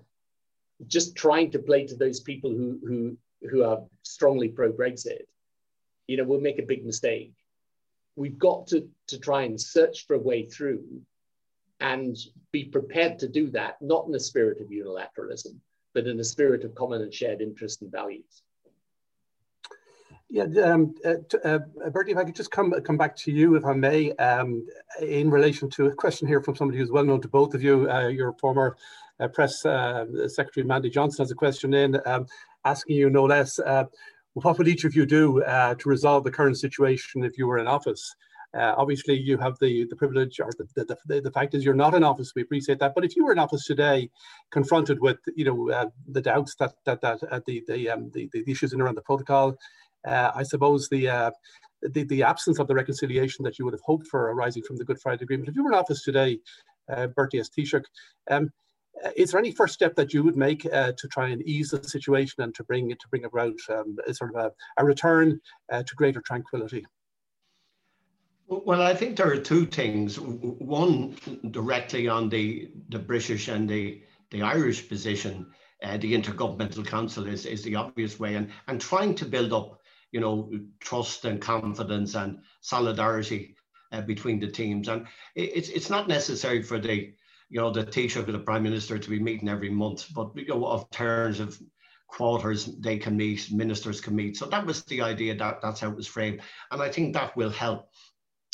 just 0.86 1.16
trying 1.16 1.52
to 1.52 1.60
play 1.60 1.88
to 1.88 1.96
those 1.96 2.20
people 2.20 2.52
who 2.52 2.80
who 2.86 3.18
who 3.50 3.64
are 3.64 3.82
strongly 4.04 4.48
pro 4.48 4.72
Brexit, 4.72 5.24
you 6.08 6.18
know, 6.18 6.24
we'll 6.24 6.40
make 6.40 6.60
a 6.60 6.66
big 6.66 6.86
mistake. 6.86 7.34
We've 8.16 8.38
got 8.38 8.68
to 8.68 8.88
to 9.08 9.20
try 9.20 9.44
and 9.44 9.60
search 9.60 10.06
for 10.06 10.16
a 10.16 10.20
way 10.20 10.46
through, 10.46 11.02
and 11.80 12.18
be 12.52 12.66
prepared 12.66 13.20
to 13.20 13.28
do 13.28 13.50
that, 13.52 13.82
not 13.82 14.06
in 14.06 14.12
the 14.12 14.20
spirit 14.20 14.62
of 14.62 14.68
unilateralism, 14.68 15.56
but 15.94 16.08
in 16.08 16.18
the 16.18 16.24
spirit 16.24 16.64
of 16.64 16.76
common 16.76 17.02
and 17.02 17.14
shared 17.14 17.42
interest 17.42 17.82
and 17.82 17.92
values. 17.92 18.44
Yeah, 20.30 20.44
um, 20.62 20.94
uh, 21.06 21.16
uh, 21.46 21.60
Bertie, 21.90 22.12
if 22.12 22.18
I 22.18 22.26
could 22.26 22.36
just 22.36 22.52
come 22.52 22.74
come 22.82 22.98
back 22.98 23.16
to 23.18 23.32
you, 23.32 23.56
if 23.56 23.64
I 23.64 23.72
may, 23.74 24.12
um, 24.14 24.68
in 25.02 25.32
relation 25.32 25.70
to 25.72 25.86
a 25.86 25.96
question 25.96 26.28
here 26.28 26.42
from 26.42 26.56
somebody 26.58 26.80
who's 26.80 26.92
well 26.92 27.06
known 27.06 27.22
to 27.22 27.30
both 27.30 27.54
of 27.54 27.64
you, 27.64 27.90
uh, 27.90 28.08
your 28.08 28.34
former 28.34 28.76
uh, 29.22 29.30
press 29.30 29.66
uh, 29.66 30.06
secretary 30.28 30.66
Mandy 30.66 30.90
Johnson 30.90 31.24
has 31.24 31.32
a 31.32 31.36
question 31.36 31.74
in, 31.74 32.02
um, 32.06 32.28
asking 32.66 32.98
you 32.98 33.10
no 33.10 33.24
less, 33.24 33.58
uh, 33.60 33.86
what 34.34 34.58
would 34.58 34.68
each 34.68 34.84
of 34.84 34.96
you 34.96 35.06
do 35.06 35.42
to 35.46 35.90
resolve 35.90 36.26
the 36.26 36.32
current 36.32 36.58
situation 36.58 37.24
if 37.24 37.38
you 37.38 37.48
were 37.48 37.58
in 37.58 37.68
office? 37.68 38.16
obviously, 38.54 39.14
you 39.16 39.38
have 39.38 39.56
the, 39.60 39.86
the 39.86 39.96
privilege, 39.96 40.40
or 40.40 40.50
the, 40.58 40.68
the, 40.76 40.98
the, 41.06 41.22
the, 41.22 41.32
fact 41.32 41.54
is 41.54 41.64
you're 41.64 41.76
not 41.76 41.94
in 41.94 42.04
office. 42.04 42.34
We 42.36 42.42
appreciate 42.42 42.80
that. 42.80 42.96
But 42.96 43.06
if 43.06 43.16
you 43.16 43.24
were 43.24 43.32
in 43.32 43.38
office 43.38 43.66
today, 43.66 44.10
confronted 44.52 45.00
with 45.00 45.20
you 45.36 45.46
know 45.46 45.92
the 46.08 46.22
doubts 46.22 46.56
that 46.56 46.74
that 46.86 47.02
that 47.02 47.46
the 47.46 47.64
the, 47.68 47.90
um, 47.90 48.10
the 48.14 48.28
the 48.34 48.44
issues 48.48 48.74
in 48.74 48.82
around 48.82 48.96
the 48.96 49.02
protocol, 49.02 49.56
uh, 50.06 50.32
I 50.36 50.44
suppose 50.44 50.90
the, 50.90 51.10
uh, 51.10 51.32
the, 51.82 52.04
the 52.04 52.24
absence 52.24 52.60
of 52.60 52.68
the 52.68 52.76
reconciliation 52.76 53.44
that 53.46 53.58
you 53.58 53.66
would 53.66 53.74
have 53.74 53.82
hoped 53.82 54.08
for 54.08 54.32
arising 54.32 54.64
from 54.64 54.78
the 54.78 54.86
Good 54.86 55.00
Friday 55.00 55.24
Agreement. 55.24 55.50
If 55.50 55.56
you 55.56 55.64
were 55.64 55.72
in 55.72 55.78
office 55.78 56.04
today, 56.04 56.40
uh, 56.90 57.08
Bertie 57.08 57.40
S. 57.40 57.50
Taoiseach, 57.50 57.86
um, 58.30 58.50
uh, 59.04 59.12
is 59.16 59.32
there 59.32 59.40
any 59.40 59.52
first 59.52 59.74
step 59.74 59.96
that 59.96 60.14
you 60.14 60.24
would 60.24 60.36
make 60.36 60.66
uh, 60.74 60.92
to 60.98 61.08
try 61.08 61.30
and 61.30 61.42
ease 61.44 61.70
the 61.70 61.84
situation 61.84 62.42
and 62.44 62.56
to 62.56 62.64
bring 62.64 62.90
to 62.90 63.08
bring 63.12 63.26
about 63.26 63.54
um, 63.70 63.96
a 64.08 64.14
sort 64.14 64.36
of 64.36 64.38
a, 64.38 64.52
a 64.82 64.86
return 64.86 65.40
uh, 65.72 65.84
to 65.84 65.96
greater 65.96 66.22
tranquility? 66.22 66.86
Well, 68.48 68.82
I 68.82 68.96
think 68.96 69.18
there 69.18 69.30
are 69.30 69.38
two 69.38 69.66
things. 69.66 70.18
One, 70.20 71.18
directly 71.52 72.08
on 72.08 72.30
the, 72.30 72.72
the 72.88 73.00
British 73.00 73.50
and 73.50 73.70
the, 73.70 74.02
the 74.32 74.42
Irish 74.42 74.88
position, 74.88 75.48
uh, 75.84 75.98
the 75.98 76.14
Intergovernmental 76.14 76.88
Council 76.88 77.28
is, 77.28 77.46
is 77.46 77.62
the 77.64 77.76
obvious 77.76 78.18
way, 78.20 78.36
and, 78.36 78.50
and 78.68 78.80
trying 78.80 79.16
to 79.16 79.26
build 79.26 79.52
up 79.52 79.82
you 80.12 80.20
know, 80.20 80.52
trust 80.80 81.26
and 81.26 81.42
confidence 81.42 82.16
and 82.16 82.40
solidarity 82.62 83.56
uh, 83.92 84.02
between 84.02 84.40
the 84.40 84.48
teams. 84.48 84.88
And 84.88 85.08
it, 85.36 85.52
it's 85.56 85.70
it's 85.70 85.90
not 85.90 86.08
necessary 86.08 86.62
for 86.62 86.80
the 86.80 87.14
you 87.50 87.60
know 87.60 87.72
the 87.72 87.84
Taoiseach 87.84 88.28
or 88.28 88.32
the 88.32 88.40
Prime 88.40 88.64
Minister 88.64 88.98
to 88.98 89.10
be 89.10 89.20
meeting 89.20 89.50
every 89.50 89.70
month, 89.70 90.08
but 90.14 90.32
you 90.36 90.48
know, 90.48 90.66
of 90.66 90.90
terms 90.90 91.40
of 91.40 91.60
quarters 92.08 92.66
they 92.80 92.98
can 92.98 93.18
meet, 93.18 93.52
ministers 93.52 94.00
can 94.02 94.16
meet. 94.16 94.38
So 94.38 94.46
that 94.46 94.66
was 94.66 94.84
the 94.84 95.02
idea 95.02 95.36
that 95.36 95.62
that's 95.62 95.82
how 95.82 95.90
it 95.90 95.96
was 95.96 96.08
framed, 96.08 96.42
and 96.72 96.82
I 96.82 96.90
think 96.90 97.14
that 97.14 97.36
will 97.36 97.50
help. 97.50 97.90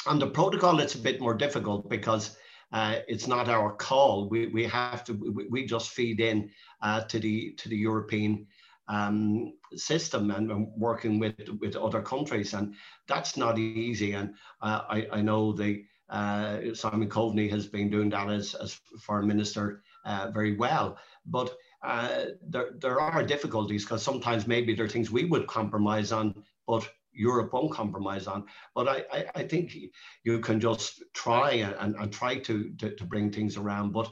On 0.06 0.20
the 0.20 0.28
protocol, 0.28 0.80
it's 0.80 0.96
a 0.96 1.00
bit 1.00 1.22
more 1.22 1.34
difficult 1.34 1.90
because. 1.90 2.38
Uh, 2.72 3.02
it's 3.08 3.28
not 3.28 3.50
our 3.50 3.72
call. 3.76 4.28
We, 4.28 4.48
we 4.48 4.64
have 4.64 5.04
to. 5.04 5.14
We, 5.14 5.46
we 5.48 5.64
just 5.64 5.92
feed 5.92 6.20
in 6.20 6.50
uh, 6.82 7.02
to 7.02 7.20
the 7.20 7.54
to 7.60 7.70
the 7.70 7.78
European 7.78 8.48
um, 8.88 9.54
system 9.76 10.32
and, 10.32 10.68
working 10.76 11.20
with 11.20 11.36
with 11.60 11.76
other 11.76 12.02
countries, 12.02 12.54
and 12.54 12.74
that's 13.08 13.38
not 13.38 13.58
easy. 13.58 14.14
And 14.14 14.34
uh, 14.62 14.82
I, 14.90 15.08
I 15.12 15.22
know 15.22 15.54
the 15.54 15.84
uh, 16.10 16.74
Simon 16.74 17.10
Coveney 17.10 17.50
has 17.50 17.68
been 17.68 17.90
doing 17.90 18.10
that 18.10 18.30
as, 18.30 18.56
as 18.56 18.80
foreign 19.00 19.28
minister 19.28 19.84
uh, 20.06 20.32
very 20.32 20.56
well, 20.56 20.98
but. 21.26 21.54
Uh, 21.86 22.28
there, 22.48 22.70
there 22.80 23.02
are 23.02 23.22
difficulties 23.26 23.84
because 23.84 24.02
sometimes 24.02 24.48
maybe 24.48 24.74
there 24.74 24.86
are 24.86 24.90
things 24.90 25.12
we 25.12 25.26
would 25.26 25.46
compromise 25.48 26.14
on, 26.14 26.34
but 26.66 26.90
Europe 27.14 27.54
won't 27.54 27.72
compromise 27.72 28.28
on. 28.28 28.46
But 28.76 28.88
I, 28.88 29.04
I, 29.12 29.26
I 29.36 29.44
think 29.44 29.76
you 30.24 30.40
can 30.40 30.60
just 30.60 31.04
try 31.14 31.52
and, 31.52 31.96
and 31.96 32.12
try 32.12 32.38
to, 32.40 32.72
to, 32.78 32.96
to, 32.96 33.04
bring 33.04 33.32
things 33.32 33.58
around. 33.58 33.92
But 33.92 34.12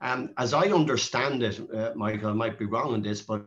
um, 0.00 0.30
as 0.38 0.52
I 0.54 0.68
understand 0.68 1.42
it, 1.42 1.60
uh, 1.74 1.92
Michael, 1.94 2.30
I 2.30 2.34
might 2.34 2.58
be 2.58 2.66
wrong 2.66 2.94
on 2.94 3.02
this, 3.02 3.22
but 3.22 3.46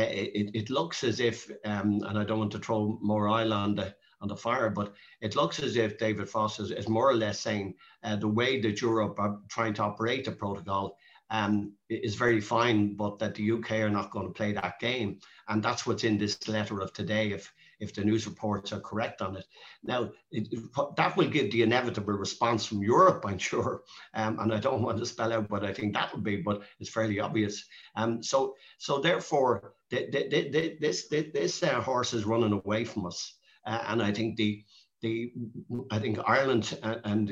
it, 0.00 0.50
it 0.54 0.70
looks 0.70 1.04
as 1.04 1.20
if, 1.20 1.50
um, 1.64 2.00
and 2.06 2.18
I 2.18 2.24
don't 2.24 2.38
want 2.38 2.52
to 2.52 2.58
throw 2.58 2.98
more 3.02 3.28
oil 3.28 3.52
on 3.52 3.74
the 3.74 3.94
on 4.22 4.28
the 4.28 4.36
fire, 4.36 4.70
but 4.70 4.94
it 5.20 5.34
looks 5.34 5.58
as 5.58 5.76
if 5.76 5.98
David 5.98 6.28
Frost 6.28 6.60
is, 6.60 6.70
is 6.70 6.88
more 6.88 7.10
or 7.10 7.14
less 7.14 7.40
saying 7.40 7.74
uh, 8.04 8.14
the 8.14 8.28
way 8.28 8.60
that 8.60 8.80
Europe 8.80 9.18
are 9.18 9.40
trying 9.48 9.74
to 9.74 9.82
operate 9.82 10.24
the 10.24 10.30
protocol 10.30 10.96
um, 11.30 11.72
is 11.88 12.14
very 12.14 12.40
fine, 12.40 12.94
but 12.94 13.18
that 13.18 13.34
the 13.34 13.50
UK 13.50 13.72
are 13.72 13.90
not 13.90 14.12
going 14.12 14.28
to 14.28 14.32
play 14.32 14.52
that 14.52 14.78
game, 14.78 15.18
and 15.48 15.62
that's 15.62 15.86
what's 15.86 16.04
in 16.04 16.18
this 16.18 16.46
letter 16.46 16.80
of 16.80 16.92
today. 16.92 17.32
If 17.32 17.52
if 17.82 17.92
the 17.92 18.04
news 18.04 18.26
reports 18.26 18.72
are 18.72 18.80
correct 18.80 19.20
on 19.20 19.36
it. 19.36 19.44
Now, 19.82 20.10
it, 20.30 20.48
that 20.96 21.16
will 21.16 21.28
give 21.28 21.50
the 21.50 21.62
inevitable 21.62 22.14
response 22.14 22.64
from 22.64 22.82
Europe, 22.82 23.24
I'm 23.26 23.38
sure. 23.38 23.82
Um, 24.14 24.38
and 24.38 24.54
I 24.54 24.60
don't 24.60 24.82
want 24.82 24.98
to 24.98 25.06
spell 25.06 25.32
out 25.32 25.50
what 25.50 25.64
I 25.64 25.72
think 25.72 25.92
that 25.92 26.14
would 26.14 26.22
be, 26.22 26.36
but 26.36 26.62
it's 26.78 26.90
fairly 26.90 27.18
obvious. 27.18 27.64
Um, 27.96 28.22
so, 28.22 28.54
so 28.78 28.98
therefore, 28.98 29.74
the, 29.90 30.08
the, 30.12 30.48
the, 30.50 30.76
this, 30.80 31.08
this 31.08 31.62
uh, 31.62 31.80
horse 31.80 32.14
is 32.14 32.24
running 32.24 32.52
away 32.52 32.84
from 32.84 33.04
us. 33.06 33.34
Uh, 33.66 33.82
and 33.88 34.02
I 34.02 34.12
think 34.12 34.36
the, 34.36 34.64
the, 35.00 35.32
I 35.90 35.98
think 35.98 36.18
Ireland 36.24 36.78
and, 36.82 37.30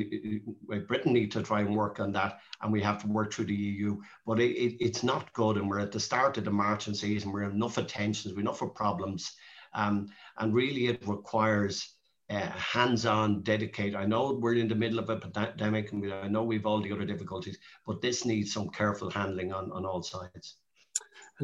uh, 0.73 0.79
Britain 0.89 1.13
need 1.13 1.31
to 1.33 1.43
try 1.43 1.61
and 1.61 1.77
work 1.77 2.01
on 2.01 2.11
that, 2.13 2.41
and 2.61 2.73
we 2.73 2.83
have 2.83 3.01
to 3.03 3.07
work 3.07 3.33
through 3.33 3.47
the 3.47 3.55
EU. 3.55 4.01
But 4.27 4.41
it, 4.41 4.57
it, 4.57 4.85
it's 4.85 5.05
not 5.05 5.33
good, 5.33 5.57
and 5.57 5.69
we're 5.69 5.79
at 5.79 5.93
the 5.93 6.01
start 6.01 6.37
of 6.39 6.45
the 6.45 6.51
marching 6.51 6.95
season. 6.95 7.31
We're 7.31 7.45
enough 7.45 7.79
attentions, 7.79 8.35
we're 8.35 8.41
enough 8.41 8.63
of 8.63 8.75
problems, 8.75 9.33
um, 9.75 10.09
and 10.39 10.55
really, 10.55 10.87
it 10.87 11.07
requires 11.07 11.95
uh, 12.31 12.49
hands-on, 12.51 13.43
dedicated. 13.43 13.97
I 13.97 14.07
know 14.07 14.39
we're 14.41 14.55
in 14.55 14.69
the 14.69 14.75
middle 14.75 14.99
of 14.99 15.11
a 15.11 15.17
pandemic, 15.17 15.93
and 15.93 16.01
we, 16.01 16.13
I 16.13 16.29
know 16.29 16.45
we've 16.45 16.67
all 16.67 16.81
the 16.81 16.93
other 16.93 17.05
difficulties, 17.05 17.59
but 17.87 18.01
this 18.01 18.25
needs 18.25 18.53
some 18.53 18.69
careful 18.69 19.11
handling 19.11 19.53
on, 19.53 19.73
on 19.73 19.85
all 19.85 20.03
sides. 20.03 20.57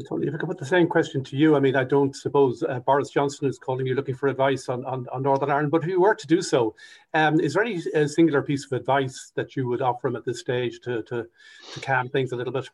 Tony, 0.07 0.27
if 0.27 0.33
I 0.35 0.37
could 0.37 0.47
put 0.47 0.59
the 0.59 0.65
same 0.65 0.87
question 0.87 1.23
to 1.23 1.35
you, 1.35 1.55
I 1.55 1.59
mean, 1.59 1.75
I 1.75 1.83
don't 1.83 2.15
suppose 2.15 2.63
uh, 2.63 2.79
Boris 2.79 3.09
Johnson 3.09 3.47
is 3.47 3.57
calling 3.57 3.85
you 3.87 3.95
looking 3.95 4.15
for 4.15 4.27
advice 4.27 4.69
on, 4.69 4.85
on, 4.85 5.07
on, 5.11 5.23
Northern 5.23 5.49
Ireland, 5.49 5.71
but 5.71 5.83
if 5.83 5.89
you 5.89 5.99
were 5.99 6.13
to 6.13 6.27
do 6.27 6.41
so, 6.41 6.75
um, 7.13 7.39
is 7.39 7.55
there 7.55 7.63
any 7.63 7.81
uh, 7.95 8.07
singular 8.07 8.43
piece 8.43 8.65
of 8.65 8.73
advice 8.73 9.31
that 9.35 9.55
you 9.55 9.67
would 9.67 9.81
offer 9.81 10.07
him 10.07 10.15
at 10.15 10.23
this 10.23 10.39
stage 10.39 10.79
to, 10.81 11.01
to, 11.03 11.25
to 11.73 11.79
calm 11.81 12.09
things 12.09 12.31
a 12.31 12.35
little 12.35 12.53
bit? 12.53 12.69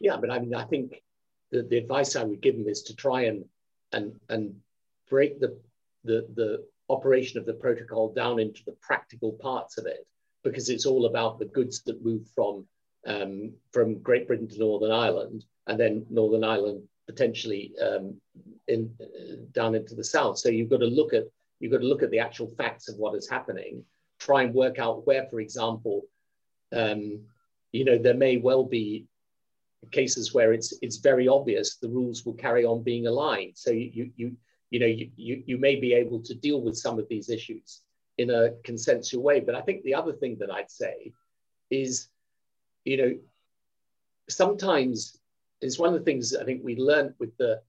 Yeah, 0.00 0.16
but 0.18 0.30
I 0.30 0.38
mean, 0.38 0.54
I 0.54 0.64
think 0.64 1.02
the, 1.50 1.62
the 1.62 1.78
advice 1.78 2.16
I 2.16 2.24
would 2.24 2.42
give 2.42 2.54
him 2.54 2.68
is 2.68 2.82
to 2.84 2.96
try 2.96 3.22
and 3.22 3.44
and 3.92 4.12
and 4.28 4.54
break 5.08 5.40
the 5.40 5.58
the 6.04 6.26
the 6.34 6.66
operation 6.88 7.38
of 7.38 7.46
the 7.46 7.54
protocol 7.54 8.12
down 8.12 8.40
into 8.40 8.64
the 8.64 8.76
practical 8.80 9.32
parts 9.32 9.78
of 9.78 9.86
it 9.86 10.06
because 10.42 10.68
it's 10.68 10.86
all 10.86 11.06
about 11.06 11.38
the 11.38 11.44
goods 11.46 11.82
that 11.82 12.04
move 12.04 12.26
from 12.34 12.66
um, 13.06 13.52
from 13.72 14.00
Great 14.00 14.26
Britain 14.26 14.48
to 14.48 14.58
Northern 14.58 14.90
Ireland 14.90 15.44
and 15.66 15.78
then 15.78 16.04
Northern 16.10 16.44
Ireland 16.44 16.82
potentially 17.06 17.72
um, 17.80 18.14
in 18.68 18.90
uh, 19.00 19.36
down 19.52 19.74
into 19.74 19.94
the 19.94 20.04
south. 20.04 20.38
So 20.38 20.48
you've 20.48 20.70
got 20.70 20.80
to 20.80 20.86
look 20.86 21.12
at 21.14 21.24
you've 21.58 21.72
got 21.72 21.80
to 21.80 21.86
look 21.86 22.02
at 22.02 22.10
the 22.10 22.18
actual 22.18 22.48
facts 22.48 22.88
of 22.88 22.96
what 22.96 23.14
is 23.14 23.28
happening. 23.28 23.84
Try 24.18 24.42
and 24.42 24.54
work 24.54 24.78
out 24.78 25.06
where, 25.06 25.26
for 25.26 25.40
example, 25.40 26.02
um, 26.72 27.20
you 27.72 27.84
know 27.84 27.98
there 27.98 28.14
may 28.14 28.36
well 28.36 28.64
be 28.64 29.06
cases 29.90 30.34
where 30.34 30.52
it's 30.52 30.74
it's 30.82 30.96
very 30.96 31.26
obvious 31.26 31.76
the 31.76 31.88
rules 31.88 32.24
will 32.24 32.34
carry 32.34 32.64
on 32.64 32.82
being 32.82 33.06
aligned. 33.06 33.56
So 33.56 33.70
you 33.70 34.10
you 34.16 34.36
you 34.70 34.78
know 34.80 34.86
you, 34.86 35.10
you, 35.16 35.42
you 35.46 35.58
may 35.58 35.76
be 35.76 35.94
able 35.94 36.20
to 36.22 36.34
deal 36.34 36.60
with 36.60 36.76
some 36.76 36.98
of 36.98 37.08
these 37.08 37.30
issues 37.30 37.82
in 38.18 38.30
a 38.30 38.50
consensual 38.64 39.22
way. 39.22 39.40
But 39.40 39.54
I 39.54 39.62
think 39.62 39.82
the 39.82 39.94
other 39.94 40.12
thing 40.12 40.36
that 40.40 40.52
I'd 40.52 40.70
say 40.70 41.12
is, 41.70 42.08
you 42.84 42.96
know, 42.96 43.18
sometimes 44.28 45.18
it's 45.60 45.78
one 45.78 45.92
of 45.92 45.98
the 45.98 46.04
things 46.04 46.34
I 46.34 46.44
think 46.44 46.62
we 46.62 46.76
learned 46.76 47.14
with 47.18 47.36
the 47.36 47.62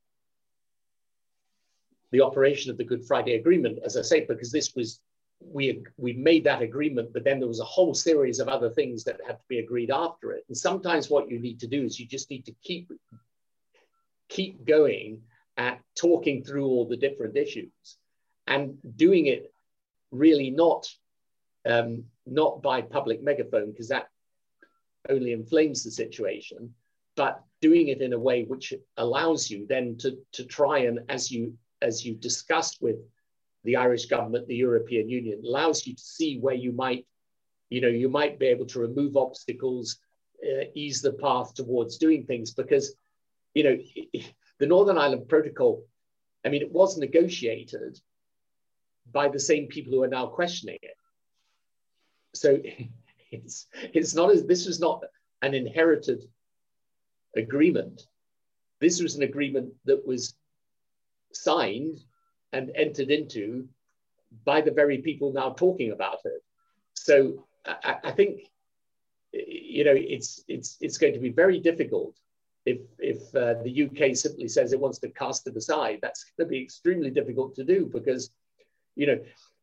the 2.11 2.21
operation 2.21 2.69
of 2.69 2.77
the 2.77 2.83
Good 2.83 3.05
Friday 3.05 3.36
Agreement, 3.36 3.79
as 3.86 3.95
I 3.95 4.01
say, 4.01 4.25
because 4.25 4.51
this 4.51 4.75
was 4.75 4.99
we 5.43 5.83
we 5.97 6.13
made 6.13 6.43
that 6.45 6.61
agreement, 6.61 7.13
but 7.13 7.23
then 7.23 7.39
there 7.39 7.47
was 7.47 7.59
a 7.59 7.65
whole 7.65 7.93
series 7.93 8.39
of 8.39 8.47
other 8.47 8.69
things 8.69 9.03
that 9.03 9.19
had 9.25 9.39
to 9.39 9.45
be 9.47 9.59
agreed 9.59 9.91
after 9.91 10.31
it. 10.31 10.43
And 10.47 10.57
sometimes 10.57 11.09
what 11.09 11.29
you 11.29 11.39
need 11.39 11.59
to 11.61 11.67
do 11.67 11.83
is 11.83 11.99
you 11.99 12.07
just 12.07 12.29
need 12.29 12.45
to 12.45 12.55
keep 12.63 12.91
keep 14.29 14.65
going 14.65 15.21
at 15.57 15.81
talking 15.95 16.43
through 16.43 16.65
all 16.65 16.87
the 16.87 16.97
different 16.97 17.35
issues 17.35 17.97
and 18.47 18.77
doing 18.95 19.27
it 19.27 19.53
really 20.11 20.49
not 20.49 20.87
um, 21.65 22.05
not 22.25 22.61
by 22.61 22.81
public 22.81 23.21
megaphone 23.21 23.71
because 23.71 23.89
that 23.89 24.09
only 25.09 25.33
inflames 25.33 25.83
the 25.83 25.91
situation, 25.91 26.73
but 27.15 27.43
doing 27.61 27.89
it 27.89 28.01
in 28.01 28.13
a 28.13 28.19
way 28.19 28.43
which 28.43 28.73
allows 28.97 29.49
you 29.49 29.65
then 29.67 29.97
to 29.97 30.17
to 30.31 30.45
try 30.45 30.79
and 30.79 30.99
as 31.09 31.31
you 31.31 31.57
as 31.81 32.05
you 32.05 32.15
discussed 32.15 32.81
with 32.81 32.97
the 33.64 33.76
Irish 33.76 34.05
government, 34.07 34.47
the 34.47 34.55
European 34.55 35.09
Union, 35.09 35.41
allows 35.45 35.86
you 35.86 35.95
to 35.95 36.01
see 36.01 36.39
where 36.39 36.55
you 36.55 36.72
might, 36.72 37.05
you 37.70 37.82
know, 37.82 37.88
you 37.88 38.09
might 38.09 38.39
be 38.39 38.47
able 38.47 38.66
to 38.68 38.80
remove 38.80 39.16
obstacles, 39.16 39.97
uh, 40.43 40.66
ease 40.74 41.01
the 41.01 41.14
path 41.14 41.53
towards 41.53 41.97
doing 41.97 42.26
things 42.26 42.51
because, 42.51 42.95
you 43.53 43.64
know, 43.64 43.78
the 44.59 44.68
Northern 44.68 44.97
Ireland 44.97 45.28
Protocol, 45.28 45.86
I 46.45 46.49
mean, 46.49 46.62
it 46.62 46.72
was 46.72 46.97
negotiated 46.97 47.99
by 49.12 49.28
the 49.28 49.39
same 49.39 49.68
people 49.68 49.93
who 49.93 50.03
are 50.03 50.07
now 50.07 50.28
questioning 50.28 50.80
it. 50.82 50.97
So 52.34 52.59
it's 53.32 53.68
it's 53.93 54.14
not 54.14 54.32
as 54.32 54.45
this 54.45 54.66
was 54.66 54.80
not 54.80 55.03
an 55.41 55.53
inherited 55.53 56.24
agreement. 57.36 58.07
This 58.80 59.01
was 59.01 59.16
an 59.16 59.24
agreement 59.24 59.74
that 59.86 60.05
was 60.05 60.36
signed 61.34 61.99
and 62.53 62.71
entered 62.75 63.09
into 63.11 63.67
by 64.45 64.61
the 64.61 64.71
very 64.71 64.99
people 64.99 65.33
now 65.33 65.51
talking 65.51 65.91
about 65.91 66.19
it. 66.25 66.43
So 66.93 67.45
I, 67.65 67.97
I 68.03 68.11
think 68.11 68.49
you 69.33 69.83
know 69.83 69.93
it's 69.95 70.43
it's 70.47 70.77
it's 70.81 70.97
going 70.97 71.13
to 71.13 71.19
be 71.19 71.29
very 71.29 71.59
difficult 71.59 72.15
if 72.65 72.79
if 72.99 73.33
uh, 73.35 73.55
the 73.63 73.83
UK 73.83 74.15
simply 74.15 74.47
says 74.47 74.73
it 74.73 74.79
wants 74.79 74.99
to 74.99 75.09
cast 75.09 75.47
it 75.47 75.55
aside. 75.55 75.99
That's 76.01 76.25
going 76.37 76.47
to 76.47 76.51
be 76.51 76.61
extremely 76.61 77.09
difficult 77.09 77.55
to 77.55 77.63
do 77.63 77.85
because 77.85 78.31
you 78.95 79.07
know 79.07 79.19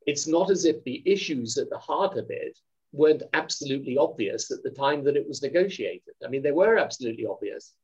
it's 0.06 0.26
not 0.26 0.50
as 0.50 0.64
if 0.64 0.82
the 0.84 1.02
issues 1.04 1.58
at 1.58 1.70
the 1.70 1.78
heart 1.78 2.16
of 2.16 2.30
it 2.30 2.58
weren't 2.92 3.22
absolutely 3.34 3.98
obvious 3.98 4.50
at 4.50 4.62
the 4.62 4.70
time 4.70 5.04
that 5.04 5.16
it 5.16 5.28
was 5.28 5.42
negotiated. 5.42 6.14
I 6.24 6.28
mean, 6.28 6.42
they 6.42 6.52
were 6.52 6.78
absolutely 6.78 7.26
obvious. 7.26 7.74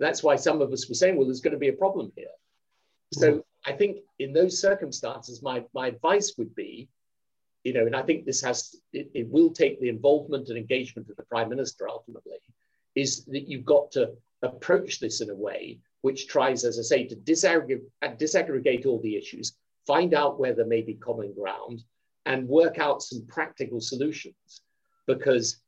That's 0.00 0.24
why 0.24 0.34
some 0.34 0.60
of 0.60 0.72
us 0.72 0.88
were 0.88 0.96
saying, 0.96 1.16
well, 1.16 1.26
there's 1.26 1.40
going 1.40 1.52
to 1.52 1.58
be 1.58 1.68
a 1.68 1.74
problem 1.74 2.12
here. 2.16 2.26
So. 3.12 3.44
I 3.64 3.72
think 3.72 3.98
in 4.18 4.32
those 4.32 4.60
circumstances, 4.60 5.42
my, 5.42 5.64
my 5.72 5.88
advice 5.88 6.34
would 6.36 6.54
be, 6.54 6.88
you 7.64 7.72
know, 7.72 7.86
and 7.86 7.94
I 7.94 8.02
think 8.02 8.24
this 8.24 8.42
has, 8.42 8.74
it, 8.92 9.10
it 9.14 9.28
will 9.28 9.50
take 9.50 9.80
the 9.80 9.88
involvement 9.88 10.48
and 10.48 10.58
engagement 10.58 11.08
of 11.08 11.16
the 11.16 11.22
prime 11.24 11.48
minister 11.48 11.88
ultimately, 11.88 12.38
is 12.94 13.24
that 13.26 13.48
you've 13.48 13.64
got 13.64 13.92
to 13.92 14.12
approach 14.42 14.98
this 14.98 15.20
in 15.20 15.30
a 15.30 15.34
way 15.34 15.78
which 16.00 16.26
tries, 16.26 16.64
as 16.64 16.78
I 16.78 16.82
say, 16.82 17.06
to 17.06 17.14
disaggregate, 17.14 17.82
disaggregate 18.02 18.86
all 18.86 19.00
the 19.00 19.16
issues, 19.16 19.56
find 19.86 20.14
out 20.14 20.40
where 20.40 20.54
there 20.54 20.66
may 20.66 20.82
be 20.82 20.94
common 20.94 21.32
ground, 21.32 21.84
and 22.26 22.48
work 22.48 22.78
out 22.78 23.02
some 23.02 23.24
practical 23.26 23.80
solutions. 23.80 24.62
Because 25.06 25.62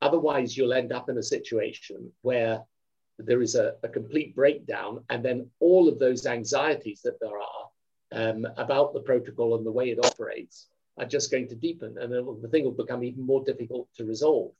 otherwise 0.00 0.56
you'll 0.56 0.72
end 0.72 0.92
up 0.92 1.08
in 1.08 1.18
a 1.18 1.22
situation 1.22 2.12
where 2.22 2.62
there 3.18 3.42
is 3.42 3.54
a, 3.54 3.74
a 3.82 3.88
complete 3.88 4.34
breakdown 4.34 5.02
and 5.10 5.24
then 5.24 5.48
all 5.60 5.88
of 5.88 5.98
those 5.98 6.26
anxieties 6.26 7.00
that 7.02 7.18
there 7.20 7.38
are 7.38 7.68
um, 8.12 8.46
about 8.56 8.92
the 8.92 9.00
protocol 9.00 9.56
and 9.56 9.66
the 9.66 9.72
way 9.72 9.90
it 9.90 10.04
operates 10.04 10.68
are 10.98 11.04
just 11.04 11.30
going 11.30 11.48
to 11.48 11.54
deepen 11.54 11.96
and 11.98 12.12
the 12.12 12.48
thing 12.48 12.64
will 12.64 12.72
become 12.72 13.02
even 13.02 13.24
more 13.24 13.44
difficult 13.44 13.88
to 13.96 14.04
resolve. 14.04 14.52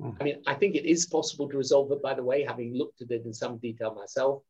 Mm. 0.00 0.16
I 0.20 0.24
mean, 0.24 0.42
I 0.46 0.54
think 0.54 0.74
it 0.74 0.86
is 0.86 1.06
possible 1.06 1.48
to 1.48 1.56
resolve 1.56 1.92
it, 1.92 2.02
by 2.02 2.14
the 2.14 2.22
way, 2.22 2.42
having 2.42 2.74
looked 2.74 3.02
at 3.02 3.10
it 3.10 3.24
in 3.24 3.32
some 3.32 3.58
detail 3.58 3.94
myself. 3.94 4.42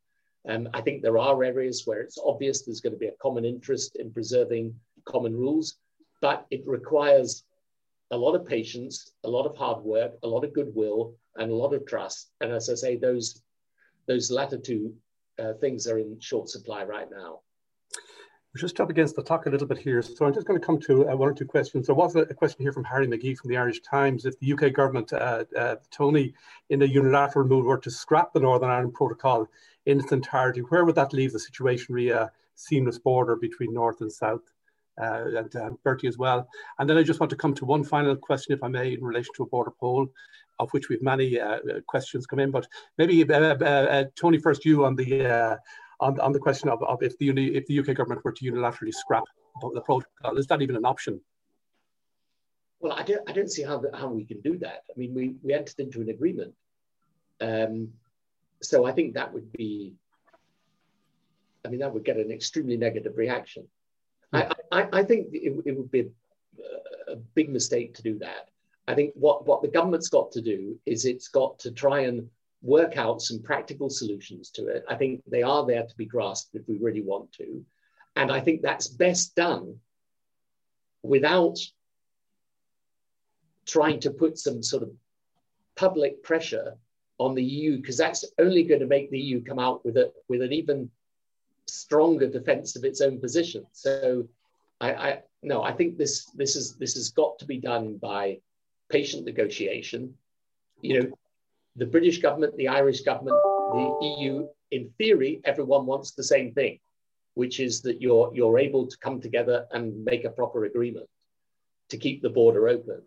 Um, 0.49 0.69
I 0.75 0.81
think 0.81 1.03
there 1.03 1.19
are 1.19 1.43
areas 1.43 1.83
where 1.85 2.01
it's 2.01 2.19
obvious 2.23 2.63
there's 2.63 2.81
going 2.81 2.93
to 2.93 2.99
be 2.99 3.07
a 3.07 3.21
common 3.21 3.45
interest 3.45 3.97
in 3.97 4.13
preserving 4.13 4.75
common 5.07 5.37
rules 5.37 5.77
but 6.25 6.47
it 6.51 6.67
requires 6.67 7.45
a 8.15 8.17
lot 8.17 8.37
of 8.37 8.47
patience, 8.47 9.13
a 9.25 9.29
lot 9.29 9.45
of 9.45 9.57
hard 9.57 9.83
work, 9.83 10.13
a 10.23 10.29
lot 10.29 10.45
of 10.45 10.55
goodwill, 10.55 11.15
and 11.37 11.51
a 11.51 11.55
lot 11.55 11.75
of 11.75 11.85
trust. 11.85 12.31
And 12.41 12.53
as 12.53 12.71
I 12.71 12.75
say, 12.75 12.97
those 12.97 13.43
those 14.07 14.31
latter 14.31 14.59
two 14.59 14.95
uh, 15.39 15.55
things 15.61 15.87
are 15.87 15.99
in 15.99 16.21
short 16.21 16.49
supply 16.49 16.85
right 16.85 17.09
now. 17.11 17.41
We're 18.55 18.61
just 18.61 18.79
up 18.79 18.91
against 18.91 19.17
the 19.17 19.23
clock 19.23 19.47
a 19.47 19.51
little 19.51 19.67
bit 19.67 19.79
here, 19.79 20.01
so 20.01 20.25
I'm 20.25 20.33
just 20.33 20.47
going 20.47 20.61
to 20.61 20.65
come 20.65 20.79
to 20.83 21.09
uh, 21.09 21.17
one 21.17 21.29
or 21.29 21.35
two 21.35 21.47
questions. 21.47 21.87
There 21.87 21.95
was 21.97 22.15
a, 22.15 22.21
a, 22.21 22.35
question 22.35 22.63
here 22.63 22.73
from 22.73 22.85
Harry 22.85 23.09
McGee 23.09 23.37
from 23.37 23.51
the 23.51 23.57
Irish 23.57 23.81
Times. 23.81 24.27
If 24.27 24.39
the 24.39 24.53
UK 24.53 24.73
government, 24.73 25.13
uh, 25.13 25.45
uh, 25.59 25.77
Tony, 25.91 26.35
in 26.71 26.83
a 26.83 26.85
unilateral 26.85 27.49
move, 27.49 27.65
were 27.65 27.79
to 27.79 27.91
scrap 27.91 28.33
the 28.33 28.39
Northern 28.39 28.71
Ireland 28.71 28.95
Protocol 28.95 29.49
in 29.87 29.99
its 29.99 30.13
entirety, 30.13 30.61
where 30.61 30.85
would 30.85 30.95
that 30.95 31.13
leave 31.13 31.33
the 31.33 31.41
situation 31.41 31.97
re 31.97 32.11
a 32.11 32.31
seamless 32.55 32.99
border 32.99 33.35
between 33.35 33.75
North 33.75 34.01
and 34.03 34.13
South? 34.13 34.54
Uh, 35.01 35.25
and 35.37 35.57
uh, 35.57 35.71
Bertie 35.83 36.09
as 36.09 36.19
well. 36.19 36.49
And 36.79 36.89
then 36.89 36.97
I 36.97 37.03
just 37.03 37.21
want 37.21 37.31
to 37.31 37.37
come 37.37 37.55
to 37.55 37.65
one 37.65 37.85
final 37.85 38.17
question, 38.17 38.55
if 38.55 38.63
I 38.63 38.69
may, 38.69 38.95
in 38.95 39.03
relation 39.03 39.33
to 39.37 39.43
a 39.43 39.47
border 39.47 39.73
poll, 39.79 40.09
of 40.59 40.71
which 40.71 40.89
we've 40.89 41.03
many 41.03 41.41
uh, 41.41 41.59
questions 41.87 42.27
come 42.27 42.39
in. 42.39 42.51
But 42.51 42.67
maybe 42.99 43.29
uh, 43.29 43.39
uh, 43.39 43.65
uh, 43.65 44.05
Tony, 44.17 44.39
first 44.39 44.65
you 44.65 44.85
on 44.85 44.97
the 44.97 45.59
on, 46.01 46.19
on 46.21 46.33
the 46.33 46.41
question 46.41 46.69
of, 46.69 46.83
of 46.83 47.03
if 47.03 47.17
the 47.19 47.31
if 47.57 47.67
the 47.67 47.79
UK 47.79 47.95
government 47.95 48.25
were 48.25 48.33
to 48.33 48.45
unilaterally 48.45 48.93
scrap 48.93 49.25
the 49.61 49.81
protocol, 49.81 50.37
is 50.37 50.47
that 50.49 50.63
even 50.63 50.77
an 50.77 50.85
option? 50.85 51.21
Well, 52.85 52.93
I 52.93 53.03
don't, 53.03 53.23
I 53.27 53.33
don't 53.33 53.51
see 53.51 53.63
how, 53.63 53.83
how 53.95 54.09
we 54.09 54.25
can 54.25 54.43
do 54.43 54.59
that. 54.59 54.83
I 54.95 54.99
mean, 54.99 55.15
we, 55.15 55.37
we 55.43 55.55
entered 55.55 55.79
into 55.79 56.03
an 56.03 56.11
agreement. 56.11 56.53
Um, 57.41 57.95
so 58.63 58.85
I 58.85 58.93
think 58.93 59.15
that 59.15 59.33
would 59.33 59.51
be, 59.53 59.95
I 61.65 61.71
mean, 61.71 61.81
that 61.81 61.95
would 61.95 62.05
get 62.05 62.19
an 62.19 62.31
extremely 62.31 62.77
negative 62.77 63.17
reaction. 63.17 63.67
I, 64.75 64.89
I, 64.93 65.03
think 65.05 65.29
it, 65.33 65.55
it, 65.65 65.77
would 65.77 65.91
be 65.91 66.01
a, 66.01 67.13
a, 67.13 67.17
big 67.17 67.49
mistake 67.49 67.95
to 67.95 68.03
do 68.03 68.19
that. 68.19 68.49
I 68.89 68.95
think 68.95 69.13
what, 69.15 69.47
what 69.47 69.63
the 69.63 69.69
government's 69.69 70.09
got 70.09 70.33
to 70.33 70.43
do 70.43 70.79
is 70.85 71.05
it's 71.05 71.29
got 71.29 71.59
to 71.61 71.71
try 71.71 72.01
and 72.01 72.29
work 72.61 72.97
out 72.97 73.23
some 73.23 73.41
practical 73.41 73.89
solutions 73.89 74.51
to 74.51 74.67
it. 74.67 74.85
I 74.89 74.97
think 74.97 75.23
they 75.29 75.43
are 75.43 75.65
there 75.65 75.85
to 75.85 75.97
be 75.97 76.07
grasped 76.07 76.57
if 76.57 76.67
we 76.67 76.79
really 76.79 77.03
want 77.03 77.33
to. 77.35 77.65
And 78.17 78.33
I 78.33 78.41
think 78.41 78.63
that's 78.63 78.89
best 78.89 79.37
done 79.37 79.77
without 81.03 81.59
trying 83.67 84.01
to 84.01 84.11
put 84.11 84.39
some 84.39 84.63
sort 84.63 84.83
of 84.83 84.91
public 85.77 86.23
pressure 86.23 86.75
on 87.19 87.35
the 87.35 87.45
EU, 87.45 87.77
because 87.77 87.97
that's 87.97 88.25
only 88.41 88.65
going 88.65 88.81
to 88.81 88.87
make 88.87 89.11
the 89.11 89.21
EU 89.21 89.43
come 89.43 89.61
out 89.61 89.85
with, 89.85 89.97
a, 89.97 90.13
with 90.29 90.43
an 90.43 90.53
even 90.53 90.91
stronger 91.67 92.29
defense 92.29 92.75
of 92.75 92.85
its 92.85 93.01
own 93.01 93.21
position. 93.21 93.65
So 93.73 94.27
I, 94.81 94.93
I 94.93 95.23
no, 95.43 95.63
I 95.63 95.73
think 95.73 95.99
this 95.99 96.25
this 96.31 96.57
is 96.57 96.77
this 96.77 96.95
has 96.95 97.11
got 97.11 97.39
to 97.39 97.45
be 97.45 97.59
done 97.59 97.97
by 97.97 98.39
patient 98.89 99.25
negotiation. 99.25 100.15
You 100.81 101.01
know, 101.01 101.19
the 101.77 101.87
British 101.87 102.19
government, 102.19 102.57
the 102.57 102.69
Irish 102.69 103.03
government, 103.03 103.37
the 103.73 104.17
EU, 104.19 104.49
in 104.71 104.91
theory, 104.99 105.41
everyone 105.45 105.87
wants 105.87 106.13
the 106.13 106.23
same 106.23 106.53
thing, 106.53 106.79
which 107.35 107.61
is 107.61 107.83
that 107.83 108.01
you're 108.01 108.31
you're 108.35 108.59
able 108.59 108.87
to 108.87 108.99
come 108.99 109.21
together 109.21 109.67
and 109.73 110.05
make 110.05 110.25
a 110.25 110.31
proper 110.31 110.65
agreement 110.65 111.09
to 111.91 111.97
keep 111.97 112.23
the 112.23 112.31
border 112.31 112.69
open 112.69 113.03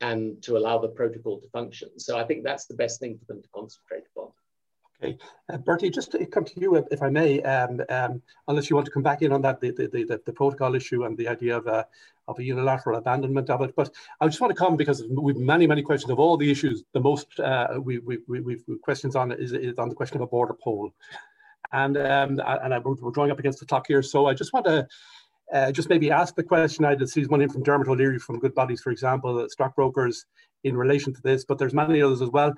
and 0.00 0.42
to 0.42 0.56
allow 0.56 0.78
the 0.78 0.88
protocol 0.88 1.40
to 1.40 1.48
function. 1.50 1.88
So 1.98 2.18
I 2.18 2.24
think 2.24 2.42
that's 2.42 2.66
the 2.66 2.74
best 2.74 3.00
thing 3.00 3.18
for 3.18 3.24
them 3.26 3.42
to 3.42 3.48
concentrate. 3.54 4.04
Okay, 5.02 5.18
uh, 5.52 5.58
Bertie, 5.58 5.90
just 5.90 6.12
to 6.12 6.24
come 6.24 6.44
to 6.44 6.60
you, 6.60 6.76
if 6.76 7.02
I 7.02 7.10
may, 7.10 7.42
um, 7.42 7.82
um, 7.88 8.22
unless 8.46 8.70
you 8.70 8.76
want 8.76 8.86
to 8.86 8.92
come 8.92 9.02
back 9.02 9.22
in 9.22 9.32
on 9.32 9.42
that, 9.42 9.60
the, 9.60 9.72
the, 9.72 9.88
the, 9.88 10.20
the 10.24 10.32
protocol 10.32 10.74
issue 10.74 11.04
and 11.04 11.18
the 11.18 11.26
idea 11.26 11.56
of 11.56 11.66
a, 11.66 11.86
of 12.28 12.38
a 12.38 12.44
unilateral 12.44 12.96
abandonment 12.96 13.50
of 13.50 13.60
it. 13.62 13.74
But 13.74 13.90
I 14.20 14.26
just 14.26 14.40
want 14.40 14.52
to 14.52 14.56
come 14.56 14.76
because 14.76 15.04
we've 15.10 15.36
many, 15.36 15.66
many 15.66 15.82
questions 15.82 16.10
of 16.10 16.20
all 16.20 16.36
the 16.36 16.50
issues. 16.50 16.84
The 16.92 17.00
most 17.00 17.38
uh, 17.40 17.78
we, 17.82 17.98
we, 17.98 18.18
we, 18.28 18.40
we've 18.40 18.64
questions 18.82 19.16
on 19.16 19.32
is, 19.32 19.52
is 19.52 19.78
on 19.78 19.88
the 19.88 19.94
question 19.96 20.16
of 20.16 20.22
a 20.22 20.26
border 20.28 20.54
poll. 20.54 20.94
And, 21.72 21.96
um, 21.96 22.40
and 22.40 22.72
I, 22.72 22.78
we're 22.78 23.10
drawing 23.10 23.32
up 23.32 23.40
against 23.40 23.58
the 23.58 23.66
clock 23.66 23.86
here. 23.88 24.02
So 24.02 24.26
I 24.26 24.34
just 24.34 24.52
want 24.52 24.66
to 24.66 24.86
uh, 25.52 25.72
just 25.72 25.88
maybe 25.88 26.10
ask 26.10 26.36
the 26.36 26.42
question. 26.42 26.84
I 26.84 26.94
did 26.94 27.08
see 27.08 27.24
one 27.24 27.40
in 27.40 27.48
from 27.48 27.64
Dermot 27.64 27.88
O'Leary 27.88 28.20
from 28.20 28.38
Goodbodies, 28.38 28.80
for 28.80 28.90
example, 28.90 29.44
stockbrokers 29.50 30.24
in 30.62 30.76
relation 30.76 31.12
to 31.12 31.20
this, 31.22 31.44
but 31.44 31.58
there's 31.58 31.74
many 31.74 32.00
others 32.00 32.22
as 32.22 32.30
well. 32.30 32.54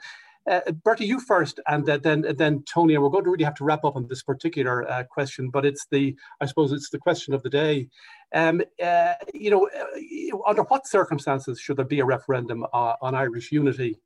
Uh, 0.48 0.60
Bertie, 0.84 1.06
you 1.06 1.18
first, 1.18 1.58
and 1.66 1.84
then 1.84 2.24
then 2.36 2.62
Tony, 2.72 2.94
and 2.94 3.02
we're 3.02 3.10
going 3.10 3.24
to 3.24 3.30
really 3.30 3.44
have 3.44 3.56
to 3.56 3.64
wrap 3.64 3.84
up 3.84 3.96
on 3.96 4.06
this 4.06 4.22
particular 4.22 4.88
uh, 4.88 5.02
question, 5.04 5.50
but 5.50 5.66
it's 5.66 5.86
the 5.90 6.16
I 6.40 6.46
suppose 6.46 6.72
it's 6.72 6.90
the 6.90 6.98
question 6.98 7.34
of 7.34 7.42
the 7.42 7.50
day. 7.50 7.88
Um, 8.32 8.62
uh, 8.82 9.14
you 9.34 9.50
know, 9.50 9.68
uh, 9.68 10.48
under 10.48 10.62
what 10.62 10.86
circumstances 10.86 11.58
should 11.58 11.78
there 11.78 11.84
be 11.84 12.00
a 12.00 12.04
referendum 12.04 12.64
uh, 12.72 12.94
on 13.00 13.14
Irish 13.14 13.50
unity? 13.50 13.98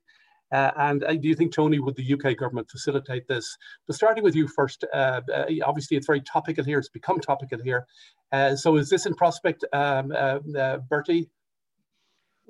Uh, 0.52 0.70
and 0.78 1.00
do 1.22 1.28
you 1.28 1.34
think, 1.36 1.52
Tony, 1.52 1.78
would 1.78 1.94
the 1.94 2.12
UK 2.14 2.36
government 2.36 2.68
facilitate 2.68 3.28
this? 3.28 3.56
But 3.86 3.94
starting 3.94 4.24
with 4.24 4.34
you 4.34 4.48
first, 4.48 4.84
obviously 4.92 5.96
it's 5.96 6.08
very 6.08 6.22
topical 6.22 6.64
here. 6.64 6.78
It's 6.80 6.88
become 6.88 7.20
topical 7.20 7.60
here. 7.62 7.86
so 8.56 8.76
is 8.76 8.90
this 8.90 9.06
in 9.06 9.14
prospect, 9.14 9.64
um, 9.72 10.08
Bertie? 10.88 11.30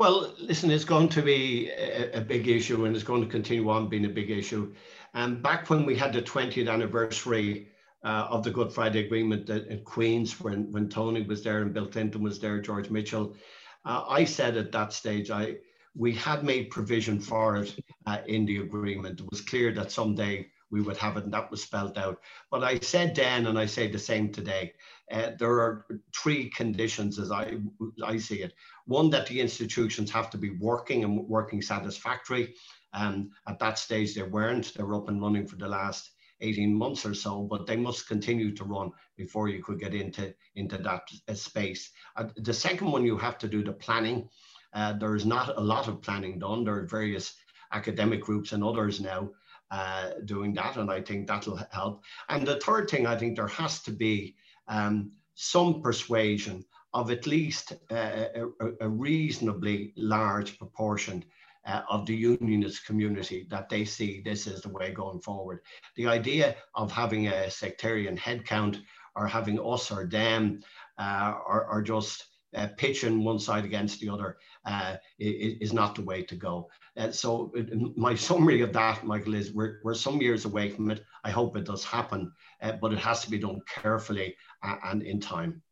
Well, 0.01 0.33
listen, 0.39 0.71
it's 0.71 0.87
going 0.87 1.11
to 1.11 1.21
be 1.21 1.69
a, 1.69 2.21
a, 2.21 2.21
big 2.23 2.49
issue 2.49 2.87
and 2.87 2.97
it's 2.97 3.05
going 3.05 3.21
to 3.21 3.29
continue 3.29 3.69
on 3.69 3.91
being 3.91 4.07
a 4.07 4.09
big 4.09 4.31
issue. 4.31 4.73
And 5.13 5.43
back 5.43 5.69
when 5.69 5.85
we 5.85 5.95
had 5.95 6.15
the 6.15 6.23
20th 6.23 6.73
anniversary 6.73 7.69
uh, 8.03 8.27
of 8.31 8.43
the 8.43 8.51
Good 8.51 8.73
Friday 8.73 9.05
Agreement 9.05 9.51
at, 9.51 9.85
Queen's, 9.85 10.41
when, 10.41 10.73
when 10.73 10.89
Tony 10.89 11.21
was 11.21 11.43
there 11.43 11.61
and 11.61 11.75
Bill 11.75 11.87
Clinton 11.87 12.23
was 12.23 12.41
there, 12.41 12.63
George 12.63 12.89
Mitchell, 12.89 13.37
uh, 13.85 14.07
I 14.09 14.25
said 14.25 14.57
at 14.57 14.73
that 14.73 14.95
stage, 14.95 15.31
I 15.31 15.59
we 15.95 16.15
had 16.15 16.45
made 16.45 16.71
provision 16.71 17.21
for 17.21 17.57
it 17.57 17.79
uh, 18.07 18.19
in 18.27 18.47
the 18.47 18.59
agreement. 18.59 19.21
It 19.21 19.31
was 19.31 19.43
clear 19.43 19.71
that 19.75 19.93
someday 19.93 20.47
we 20.71 20.81
would 20.81 20.97
have 20.97 21.17
it, 21.17 21.25
and 21.25 21.35
that 21.35 21.51
was 21.51 21.63
spelled 21.63 21.99
out. 21.99 22.21
But 22.51 22.63
I 22.63 22.79
said 22.79 23.15
then, 23.15 23.47
and 23.47 23.59
I 23.59 23.67
say 23.67 23.89
the 23.89 23.99
same 23.99 24.31
today, 24.31 24.73
uh, 25.11 25.33
there 25.39 25.51
are 25.51 25.87
three 26.15 26.49
conditions 26.51 27.19
as 27.19 27.33
I, 27.33 27.59
I 28.05 28.19
see 28.19 28.43
it. 28.43 28.55
One, 28.91 29.09
that 29.11 29.27
the 29.27 29.41
institutions 29.41 30.11
have 30.11 30.31
to 30.31 30.37
be 30.37 30.51
working 30.51 31.05
and 31.05 31.29
working 31.29 31.63
satisfactory. 31.63 32.55
Um, 32.93 33.31
at 33.47 33.61
that 33.61 33.79
stage, 33.79 34.17
they 34.17 34.25
weren't. 34.25 34.75
They're 34.75 34.97
up 34.97 35.09
and 35.09 35.23
running 35.23 35.47
for 35.47 35.55
the 35.55 35.69
last 35.69 36.11
18 36.41 36.75
months 36.75 37.07
or 37.07 37.15
so, 37.15 37.43
but 37.45 37.69
they 37.69 37.77
must 37.77 38.09
continue 38.09 38.53
to 38.53 38.65
run 38.65 38.91
before 39.17 39.49
you 39.49 39.63
could 39.63 39.79
get 39.79 39.95
into, 39.95 40.35
into 40.57 40.77
that 40.79 41.03
uh, 41.29 41.35
space. 41.35 41.93
Uh, 42.17 42.25
the 42.39 42.53
second 42.53 42.91
one, 42.91 43.05
you 43.05 43.17
have 43.17 43.39
to 43.39 43.47
do 43.47 43.63
the 43.63 43.73
planning. 43.73 44.29
Uh, 44.75 44.95
there's 44.95 45.25
not 45.25 45.57
a 45.57 45.61
lot 45.61 45.87
of 45.87 46.03
planning 46.03 46.41
done. 46.41 46.65
There 46.65 46.79
are 46.79 46.87
various 46.87 47.37
academic 47.73 48.21
groups 48.21 48.51
and 48.51 48.65
others 48.65 49.01
now 49.01 49.31
uh, 49.71 50.15
doing 50.25 50.53
that, 50.55 50.77
and 50.79 50.91
I 50.91 51.01
think 51.01 51.29
that'll 51.29 51.61
help. 51.71 52.03
And 52.29 52.45
the 52.45 52.59
third 52.59 52.91
thing, 52.91 53.07
I 53.07 53.17
think 53.17 53.37
there 53.37 53.47
has 53.47 53.83
to 53.83 53.93
be 53.93 54.35
um, 54.67 55.13
some 55.37 55.81
persuasion 55.81 56.65
of 56.93 57.11
at 57.11 57.27
least 57.27 57.73
uh, 57.91 58.25
a, 58.35 58.47
a, 58.81 58.89
reasonably 58.89 59.93
large 59.97 60.59
proportion 60.59 61.25
uh, 61.67 61.83
of 61.89 62.07
the 62.07 62.15
unionist 62.15 62.85
community 62.85 63.47
that 63.51 63.69
they 63.69 63.85
see 63.85 64.21
this 64.25 64.47
as 64.47 64.63
the 64.63 64.69
way 64.69 64.93
going 64.93 65.21
forward. 65.21 65.61
The 65.97 66.09
idea 66.09 66.57
of 66.75 66.91
having 66.91 67.29
a 67.29 67.51
sectarian 67.51 68.17
headcount 68.17 68.81
or 69.15 69.27
having 69.27 69.59
us 69.61 69.91
or 69.91 70.07
them 70.07 70.63
uh, 70.99 71.35
or, 71.47 71.67
or 71.67 71.83
just 71.83 72.27
uh, 72.57 72.69
pitching 72.77 73.23
one 73.23 73.39
side 73.39 73.65
against 73.65 74.01
the 74.01 74.09
other 74.09 74.39
uh, 74.67 74.97
is, 75.19 75.59
is, 75.61 75.73
not 75.73 75.95
the 75.95 76.03
way 76.03 76.23
to 76.23 76.35
go. 76.35 76.69
Uh, 76.97 77.13
so 77.13 77.53
my 77.97 78.15
summary 78.15 78.61
of 78.63 78.73
that, 78.73 79.05
Michael, 79.05 79.35
is 79.35 79.53
we're, 79.53 79.79
we're 79.85 79.95
some 79.95 80.21
years 80.21 80.45
away 80.45 80.69
from 80.69 80.91
it. 80.91 81.05
I 81.23 81.31
hope 81.31 81.57
it 81.57 81.65
does 81.65 81.85
happen, 81.85 82.33
but 82.81 82.93
it 82.93 82.99
has 82.99 83.21
to 83.21 83.31
be 83.31 83.39
done 83.39 83.61
carefully 83.73 84.35
and 84.63 85.03
in 85.05 85.21
time. 85.21 85.63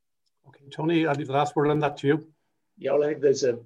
Okay, 0.48 0.64
Tony, 0.70 1.06
I'll 1.06 1.14
leave 1.14 1.26
the 1.26 1.32
last 1.32 1.54
word 1.56 1.68
on 1.68 1.78
that 1.80 1.96
to 1.98 2.06
you. 2.06 2.26
Yeah, 2.78 2.92
well, 2.92 3.04
I 3.04 3.08
think 3.08 3.20
there's 3.20 3.44
a 3.44 3.58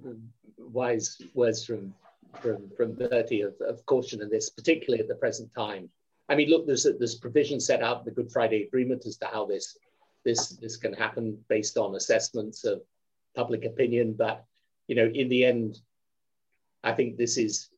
wise 0.57 1.21
words 1.33 1.65
from 1.65 1.93
from 2.41 2.69
from 2.75 2.93
Bertie 2.93 3.41
of, 3.41 3.53
of 3.61 3.85
caution 3.85 4.21
in 4.21 4.29
this, 4.29 4.49
particularly 4.49 5.01
at 5.01 5.07
the 5.07 5.15
present 5.15 5.53
time. 5.53 5.89
I 6.29 6.35
mean, 6.35 6.49
look, 6.49 6.65
there's 6.65 6.83
there's 6.83 7.15
provision 7.15 7.59
set 7.59 7.83
out 7.83 7.99
in 7.99 8.05
the 8.05 8.11
Good 8.11 8.31
Friday 8.31 8.63
Agreement 8.63 9.05
as 9.05 9.17
to 9.17 9.27
how 9.27 9.45
this 9.45 9.77
this 10.25 10.49
this 10.49 10.77
can 10.77 10.93
happen 10.93 11.37
based 11.47 11.77
on 11.77 11.95
assessments 11.95 12.63
of 12.63 12.81
public 13.35 13.65
opinion. 13.65 14.13
But 14.13 14.43
you 14.87 14.95
know, 14.95 15.09
in 15.13 15.29
the 15.29 15.45
end, 15.45 15.79
I 16.83 16.93
think 16.93 17.17
this 17.17 17.37
is 17.37 17.69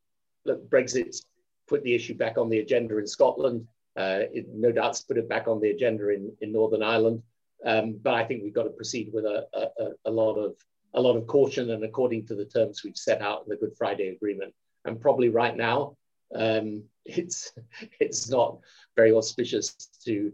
look, 0.45 0.69
Brexit's 0.69 1.25
put 1.67 1.83
the 1.83 1.93
issue 1.93 2.15
back 2.15 2.37
on 2.37 2.49
the 2.49 2.59
agenda 2.59 2.97
in 2.97 3.07
Scotland. 3.07 3.67
Uh, 3.97 4.23
it, 4.33 4.47
no 4.53 4.71
doubt's 4.71 5.01
put 5.01 5.17
it 5.17 5.29
back 5.29 5.47
on 5.47 5.59
the 5.61 5.71
agenda 5.71 6.09
in, 6.09 6.31
in 6.41 6.51
Northern 6.51 6.83
Ireland. 6.83 7.23
Um, 7.63 7.99
but 8.01 8.13
I 8.13 8.23
think 8.23 8.43
we've 8.43 8.53
got 8.53 8.63
to 8.63 8.69
proceed 8.69 9.11
with 9.13 9.25
a, 9.25 9.47
a, 9.53 10.09
a 10.09 10.11
lot 10.11 10.35
of 10.35 10.55
a 10.93 11.01
lot 11.01 11.17
of 11.17 11.27
caution 11.27 11.71
and 11.71 11.83
according 11.83 12.25
to 12.25 12.35
the 12.35 12.45
terms 12.45 12.81
we've 12.83 12.97
set 12.97 13.21
out 13.21 13.43
in 13.43 13.49
the 13.49 13.57
Good 13.57 13.75
Friday 13.77 14.07
Agreement. 14.09 14.53
And 14.85 14.99
probably 14.99 15.29
right 15.29 15.55
now, 15.55 15.97
um, 16.33 16.83
it's 17.05 17.51
it's 17.99 18.29
not 18.29 18.59
very 18.95 19.11
auspicious 19.11 19.73
to 20.05 20.33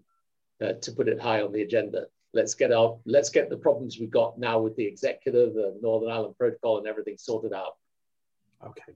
uh, 0.62 0.74
to 0.74 0.92
put 0.92 1.08
it 1.08 1.20
high 1.20 1.42
on 1.42 1.52
the 1.52 1.62
agenda. 1.62 2.06
Let's 2.34 2.54
get 2.54 2.72
our 2.72 2.98
let's 3.06 3.30
get 3.30 3.50
the 3.50 3.58
problems 3.58 4.00
we've 4.00 4.12
got 4.12 4.40
now 4.40 4.60
with 4.60 4.76
the 4.76 4.86
executive, 4.86 5.54
the 5.54 5.78
Northern 5.82 6.12
Ireland 6.12 6.36
Protocol, 6.38 6.78
and 6.78 6.88
everything 6.88 7.18
sorted 7.18 7.54
out. 7.54 7.76
Okay. 8.66 8.94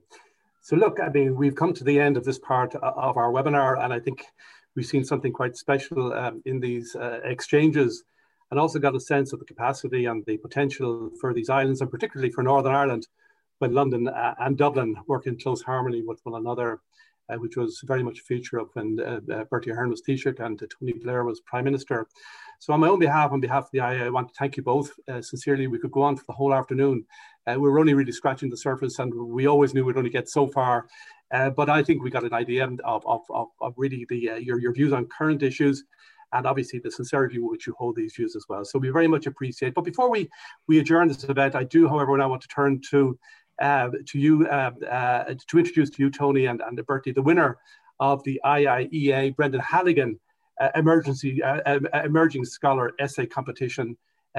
So 0.62 0.74
look, 0.76 0.98
I 1.00 1.08
mean, 1.10 1.36
we've 1.36 1.54
come 1.54 1.72
to 1.74 1.84
the 1.84 2.00
end 2.00 2.16
of 2.16 2.24
this 2.24 2.38
part 2.38 2.74
of 2.74 3.16
our 3.16 3.30
webinar, 3.30 3.82
and 3.84 3.92
I 3.92 4.00
think 4.00 4.24
we've 4.74 4.86
seen 4.86 5.04
something 5.04 5.32
quite 5.32 5.56
special 5.56 6.12
um, 6.12 6.42
in 6.44 6.60
these 6.60 6.96
uh, 6.96 7.20
exchanges 7.24 8.04
and 8.50 8.60
also 8.60 8.78
got 8.78 8.94
a 8.94 9.00
sense 9.00 9.32
of 9.32 9.38
the 9.38 9.44
capacity 9.44 10.06
and 10.06 10.24
the 10.26 10.36
potential 10.36 11.10
for 11.20 11.34
these 11.34 11.50
islands, 11.50 11.80
and 11.80 11.90
particularly 11.90 12.30
for 12.30 12.42
Northern 12.42 12.74
Ireland, 12.74 13.06
when 13.58 13.72
London 13.72 14.08
uh, 14.08 14.34
and 14.40 14.56
Dublin 14.56 14.96
work 15.06 15.26
in 15.26 15.38
close 15.38 15.62
harmony 15.62 16.02
with 16.02 16.20
one 16.24 16.40
another, 16.40 16.80
uh, 17.28 17.36
which 17.36 17.56
was 17.56 17.82
very 17.84 18.02
much 18.02 18.20
a 18.20 18.22
feature 18.22 18.58
of 18.58 18.68
when 18.74 19.00
uh, 19.00 19.20
uh 19.32 19.44
Bertie 19.44 19.70
Ahern 19.70 19.90
was 19.90 20.02
Taoiseach 20.02 20.38
and 20.40 20.58
Tony 20.58 20.92
Blair 20.92 21.24
was 21.24 21.40
Prime 21.40 21.64
Minister. 21.64 22.06
So 22.58 22.72
on 22.72 22.80
my 22.80 22.88
own 22.88 22.98
behalf, 22.98 23.32
on 23.32 23.40
behalf 23.40 23.64
of 23.64 23.70
the 23.72 23.78
IA, 23.78 24.06
I 24.06 24.10
want 24.10 24.28
to 24.28 24.34
thank 24.38 24.56
you 24.56 24.62
both 24.62 24.92
uh, 25.08 25.20
sincerely. 25.20 25.66
We 25.66 25.78
could 25.78 25.90
go 25.90 26.02
on 26.02 26.16
for 26.16 26.24
the 26.26 26.32
whole 26.32 26.54
afternoon. 26.54 27.04
Uh, 27.46 27.56
we 27.58 27.68
are 27.68 27.78
only 27.78 27.94
really 27.94 28.12
scratching 28.12 28.48
the 28.48 28.56
surface 28.56 28.98
and 28.98 29.12
we 29.12 29.46
always 29.46 29.74
knew 29.74 29.84
we'd 29.84 29.96
only 29.96 30.10
get 30.10 30.28
so 30.28 30.46
far. 30.46 30.86
but 31.30 31.68
I 31.68 31.82
think 31.82 32.02
we 32.02 32.10
got 32.10 32.24
an 32.24 32.32
idea 32.32 32.64
of, 32.64 33.04
of, 33.04 33.22
of, 33.28 33.48
of 33.60 33.74
really 33.76 34.06
the, 34.08 34.40
your, 34.40 34.58
your 34.58 34.72
views 34.72 34.92
on 34.92 35.06
current 35.06 35.42
issues 35.42 35.84
and 36.32 36.46
obviously 36.46 36.78
the 36.78 36.90
sincerity 36.90 37.38
with 37.38 37.50
which 37.50 37.66
you 37.66 37.74
hold 37.78 37.96
these 37.96 38.14
views 38.14 38.36
as 38.36 38.44
well. 38.48 38.64
So 38.64 38.78
we 38.78 38.90
very 38.90 39.08
much 39.08 39.26
appreciate. 39.26 39.74
But 39.74 39.84
before 39.84 40.10
we 40.10 40.28
we 40.66 40.78
adjourn 40.78 41.08
this 41.08 41.24
event, 41.24 41.54
I 41.54 41.64
do, 41.64 41.88
however, 41.88 42.16
now 42.16 42.28
want 42.28 42.42
to 42.42 42.48
turn 42.48 42.80
to 42.90 43.18
uh, 43.60 43.90
to 44.06 44.18
you 44.18 44.46
uh, 44.46 44.72
uh, 44.90 45.34
to 45.48 45.58
introduce 45.58 45.90
to 45.90 46.02
you, 46.02 46.10
Tony 46.10 46.46
and 46.46 46.60
and 46.60 46.84
Bertie, 46.86 47.12
the 47.12 47.22
winner 47.22 47.58
of 48.00 48.22
the 48.24 48.40
IIEA 48.44 49.34
Brendan 49.36 49.60
Halligan 49.60 50.20
uh, 50.60 50.70
Emergency 50.74 51.42
uh, 51.42 51.60
uh, 51.66 52.02
Emerging 52.04 52.44
Scholar 52.44 52.92
Essay 52.98 53.26
Competition. 53.26 53.96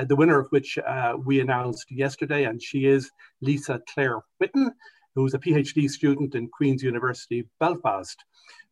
the 0.08 0.16
winner 0.16 0.40
of 0.40 0.48
which 0.52 0.78
we 1.26 1.40
announced 1.40 1.90
yesterday, 1.90 2.44
and 2.46 2.62
she 2.62 2.86
is 2.86 3.10
Lisa 3.42 3.82
Claire 3.92 4.20
Whitten, 4.40 4.70
who's 5.18 5.34
a 5.34 5.40
PhD 5.40 5.90
student 5.90 6.36
in 6.36 6.48
Queen's 6.48 6.84
University, 6.84 7.48
Belfast 7.60 8.24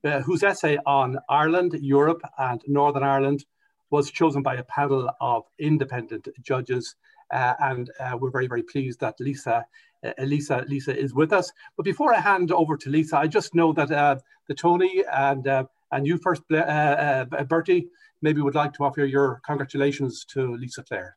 uh, 0.05 0.21
whose 0.21 0.43
essay 0.43 0.77
on 0.85 1.17
Ireland, 1.29 1.73
Europe, 1.81 2.21
and 2.37 2.61
Northern 2.67 3.03
Ireland 3.03 3.45
was 3.89 4.11
chosen 4.11 4.43
by 4.43 4.55
a 4.55 4.63
panel 4.63 5.09
of 5.19 5.43
independent 5.57 6.27
judges. 6.41 6.95
Uh, 7.33 7.53
and 7.59 7.89
uh, 7.99 8.15
we're 8.19 8.31
very, 8.31 8.47
very 8.47 8.63
pleased 8.63 8.99
that 8.99 9.15
Lisa, 9.19 9.65
uh, 10.05 10.11
Lisa, 10.19 10.63
Lisa 10.67 10.95
is 10.95 11.13
with 11.13 11.33
us. 11.33 11.51
But 11.75 11.83
before 11.83 12.13
I 12.13 12.19
hand 12.19 12.51
over 12.51 12.77
to 12.77 12.89
Lisa, 12.89 13.17
I 13.17 13.27
just 13.27 13.55
know 13.55 13.73
that 13.73 13.91
uh, 13.91 14.17
the 14.47 14.53
Tony 14.53 15.03
and 15.11 15.47
uh, 15.47 15.63
and 15.91 16.05
you 16.05 16.17
first, 16.17 16.41
Bertie, 16.49 17.87
maybe 18.21 18.41
would 18.41 18.55
like 18.55 18.73
to 18.73 18.83
offer 18.83 19.05
your 19.05 19.41
congratulations 19.45 20.25
to 20.25 20.55
Lisa 20.55 20.83
Claire. 20.83 21.15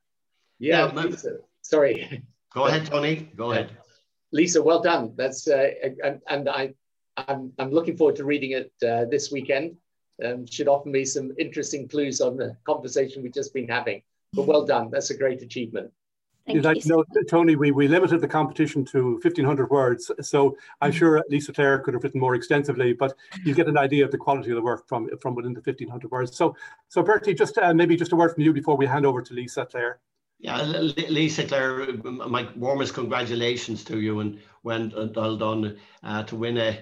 Yeah, 0.58 0.86
Lisa. 0.86 1.38
Sorry. 1.62 2.22
Go 2.54 2.66
ahead, 2.66 2.86
Tony. 2.86 3.30
Go 3.36 3.52
ahead. 3.52 3.70
Lisa, 4.32 4.62
well 4.62 4.80
done. 4.80 5.14
That's 5.16 5.46
and, 5.46 6.20
and 6.28 6.48
I 6.48 6.74
I'm, 7.26 7.52
I'm 7.58 7.70
looking 7.70 7.96
forward 7.96 8.16
to 8.16 8.24
reading 8.24 8.52
it 8.52 8.72
uh, 8.86 9.06
this 9.06 9.32
weekend. 9.32 9.76
Um, 10.24 10.46
should 10.46 10.68
offer 10.68 10.88
me 10.88 11.04
some 11.04 11.32
interesting 11.38 11.88
clues 11.88 12.20
on 12.20 12.36
the 12.36 12.56
conversation 12.64 13.22
we've 13.22 13.34
just 13.34 13.54
been 13.54 13.68
having. 13.68 14.02
But 14.32 14.46
well 14.46 14.64
done. 14.64 14.90
That's 14.90 15.10
a 15.10 15.16
great 15.16 15.42
achievement. 15.42 15.92
Thank 16.46 16.64
like 16.64 16.84
you. 16.84 16.90
Know, 16.96 17.04
Tony, 17.28 17.56
we, 17.56 17.70
we 17.72 17.88
limited 17.88 18.20
the 18.20 18.28
competition 18.28 18.84
to 18.86 19.12
1,500 19.14 19.70
words. 19.70 20.10
So 20.22 20.56
I'm 20.80 20.90
mm-hmm. 20.90 20.98
sure 20.98 21.24
Lisa 21.28 21.52
Claire 21.52 21.78
could 21.80 21.94
have 21.94 22.02
written 22.02 22.20
more 22.20 22.34
extensively, 22.34 22.94
but 22.94 23.14
you 23.44 23.54
get 23.54 23.68
an 23.68 23.76
idea 23.76 24.04
of 24.04 24.10
the 24.10 24.18
quality 24.18 24.50
of 24.50 24.56
the 24.56 24.62
work 24.62 24.88
from, 24.88 25.08
from 25.20 25.34
within 25.34 25.52
the 25.52 25.60
1,500 25.60 26.10
words. 26.10 26.36
So, 26.36 26.56
so 26.88 27.02
Bertie, 27.02 27.34
just 27.34 27.58
uh, 27.58 27.74
maybe 27.74 27.96
just 27.96 28.12
a 28.12 28.16
word 28.16 28.34
from 28.34 28.42
you 28.42 28.52
before 28.52 28.76
we 28.76 28.86
hand 28.86 29.04
over 29.04 29.22
to 29.22 29.34
Lisa 29.34 29.66
Claire. 29.66 30.00
Yeah, 30.40 30.62
Lisa 30.62 31.44
Claire, 31.44 31.94
my 32.04 32.48
warmest 32.54 32.94
congratulations 32.94 33.82
to 33.84 34.00
you 34.00 34.20
and 34.20 34.38
when 34.62 34.92
well 35.16 35.36
done 35.36 35.78
uh, 36.04 36.22
to 36.24 36.36
win 36.36 36.58
a 36.58 36.78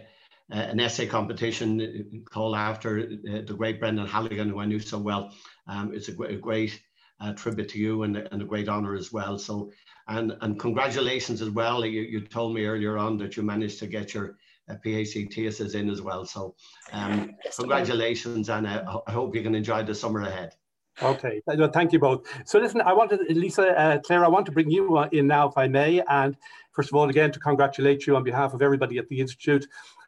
uh, 0.53 0.55
an 0.55 0.79
essay 0.79 1.07
competition 1.07 1.81
uh, 1.81 2.31
called 2.31 2.55
after 2.55 3.01
uh, 3.01 3.43
the 3.47 3.55
great 3.57 3.81
Brendan 3.81 4.07
Halligan, 4.07 4.51
who 4.51 4.61
I 4.61 4.65
knew 4.67 4.79
so 4.79 4.99
well. 4.99 5.33
Um, 5.67 5.93
it's 5.93 6.07
a, 6.07 6.13
great, 6.13 6.35
a 6.35 6.37
great 6.37 6.81
uh, 7.21 7.33
tribute 7.33 7.69
to 7.71 7.79
you 7.79 8.05
and, 8.05 8.17
and 8.17 8.43
a 8.43 8.45
great 8.45 8.69
honor 8.69 8.95
as 8.95 9.13
well. 9.13 9.39
So, 9.39 9.73
and 10.07 10.37
and 10.43 10.59
congratulations 10.59 11.43
as 11.43 11.51
well. 11.51 11.85
You, 11.85 12.03
you 12.03 12.21
told 12.21 12.55
me 12.55 12.67
earlier 12.67 12.97
on 12.97 13.17
that 13.19 13.37
you 13.37 13.43
managed 13.43 13.81
to 13.81 13.87
get 13.87 14.15
your 14.15 14.37
uh, 14.69 14.77
thesis 14.83 15.75
in 15.75 15.91
as 15.91 16.01
well. 16.01 16.25
So, 16.25 16.55
um, 16.93 17.35
congratulations, 17.57 18.49
and 18.49 18.67
uh, 18.67 19.01
I 19.07 19.13
hope 19.13 19.35
you 19.35 19.43
can 19.43 19.55
enjoy 19.55 19.83
the 19.83 19.95
summer 19.95 20.21
ahead. 20.21 20.55
Okay, 21.03 21.43
thank 21.47 21.93
you 21.93 21.99
both. 21.99 22.27
So 22.47 22.59
listen, 22.59 22.81
I 22.81 22.93
wanted, 22.93 23.21
Lisa, 23.29 23.79
uh, 23.79 23.99
Claire, 23.99 24.25
I 24.25 24.29
want 24.29 24.47
to 24.47 24.53
bring 24.53 24.71
you 24.71 24.99
in 25.13 25.27
now, 25.27 25.49
if 25.49 25.59
I 25.59 25.69
may. 25.69 26.03
And 26.09 26.37
first 26.73 26.89
of 26.89 26.95
all, 26.95 27.11
again, 27.11 27.31
to 27.33 27.39
congratulate 27.39 28.07
you 28.07 28.17
on 28.17 28.25
behalf 28.25 28.55
of 28.55 28.63
everybody 28.63 28.97
at 28.97 29.09
the 29.09 29.21
Institute 29.21 29.67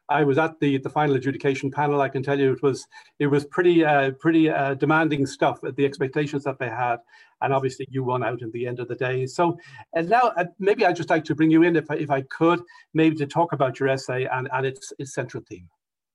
I 0.08 0.24
was 0.24 0.38
at 0.38 0.58
the 0.60 0.78
the 0.78 0.88
final 0.88 1.16
adjudication 1.16 1.70
panel. 1.70 2.00
I 2.00 2.08
can 2.08 2.22
tell 2.22 2.38
you 2.38 2.52
it 2.52 2.62
was 2.62 2.86
it 3.18 3.26
was 3.26 3.44
pretty 3.44 3.84
uh, 3.84 4.12
pretty 4.12 4.48
uh, 4.48 4.74
demanding 4.74 5.26
stuff. 5.26 5.60
The 5.60 5.84
expectations 5.84 6.44
that 6.44 6.58
they 6.58 6.68
had, 6.68 6.98
and 7.42 7.52
obviously 7.52 7.86
you 7.90 8.04
won 8.04 8.24
out 8.24 8.40
in 8.40 8.50
the 8.52 8.66
end 8.66 8.80
of 8.80 8.88
the 8.88 8.94
day. 8.94 9.26
So, 9.26 9.58
and 9.94 10.08
now 10.08 10.32
uh, 10.36 10.46
maybe 10.58 10.86
I'd 10.86 10.96
just 10.96 11.10
like 11.10 11.24
to 11.24 11.34
bring 11.34 11.50
you 11.50 11.62
in 11.62 11.76
if 11.76 11.90
I, 11.90 11.96
if 11.96 12.10
I 12.10 12.22
could, 12.22 12.62
maybe 12.94 13.16
to 13.16 13.26
talk 13.26 13.52
about 13.52 13.78
your 13.78 13.90
essay 13.90 14.24
and 14.24 14.48
and 14.52 14.64
its 14.66 14.92
its 14.98 15.14
central 15.14 15.42
theme. 15.46 15.68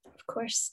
Of 0.05 0.25
course. 0.25 0.71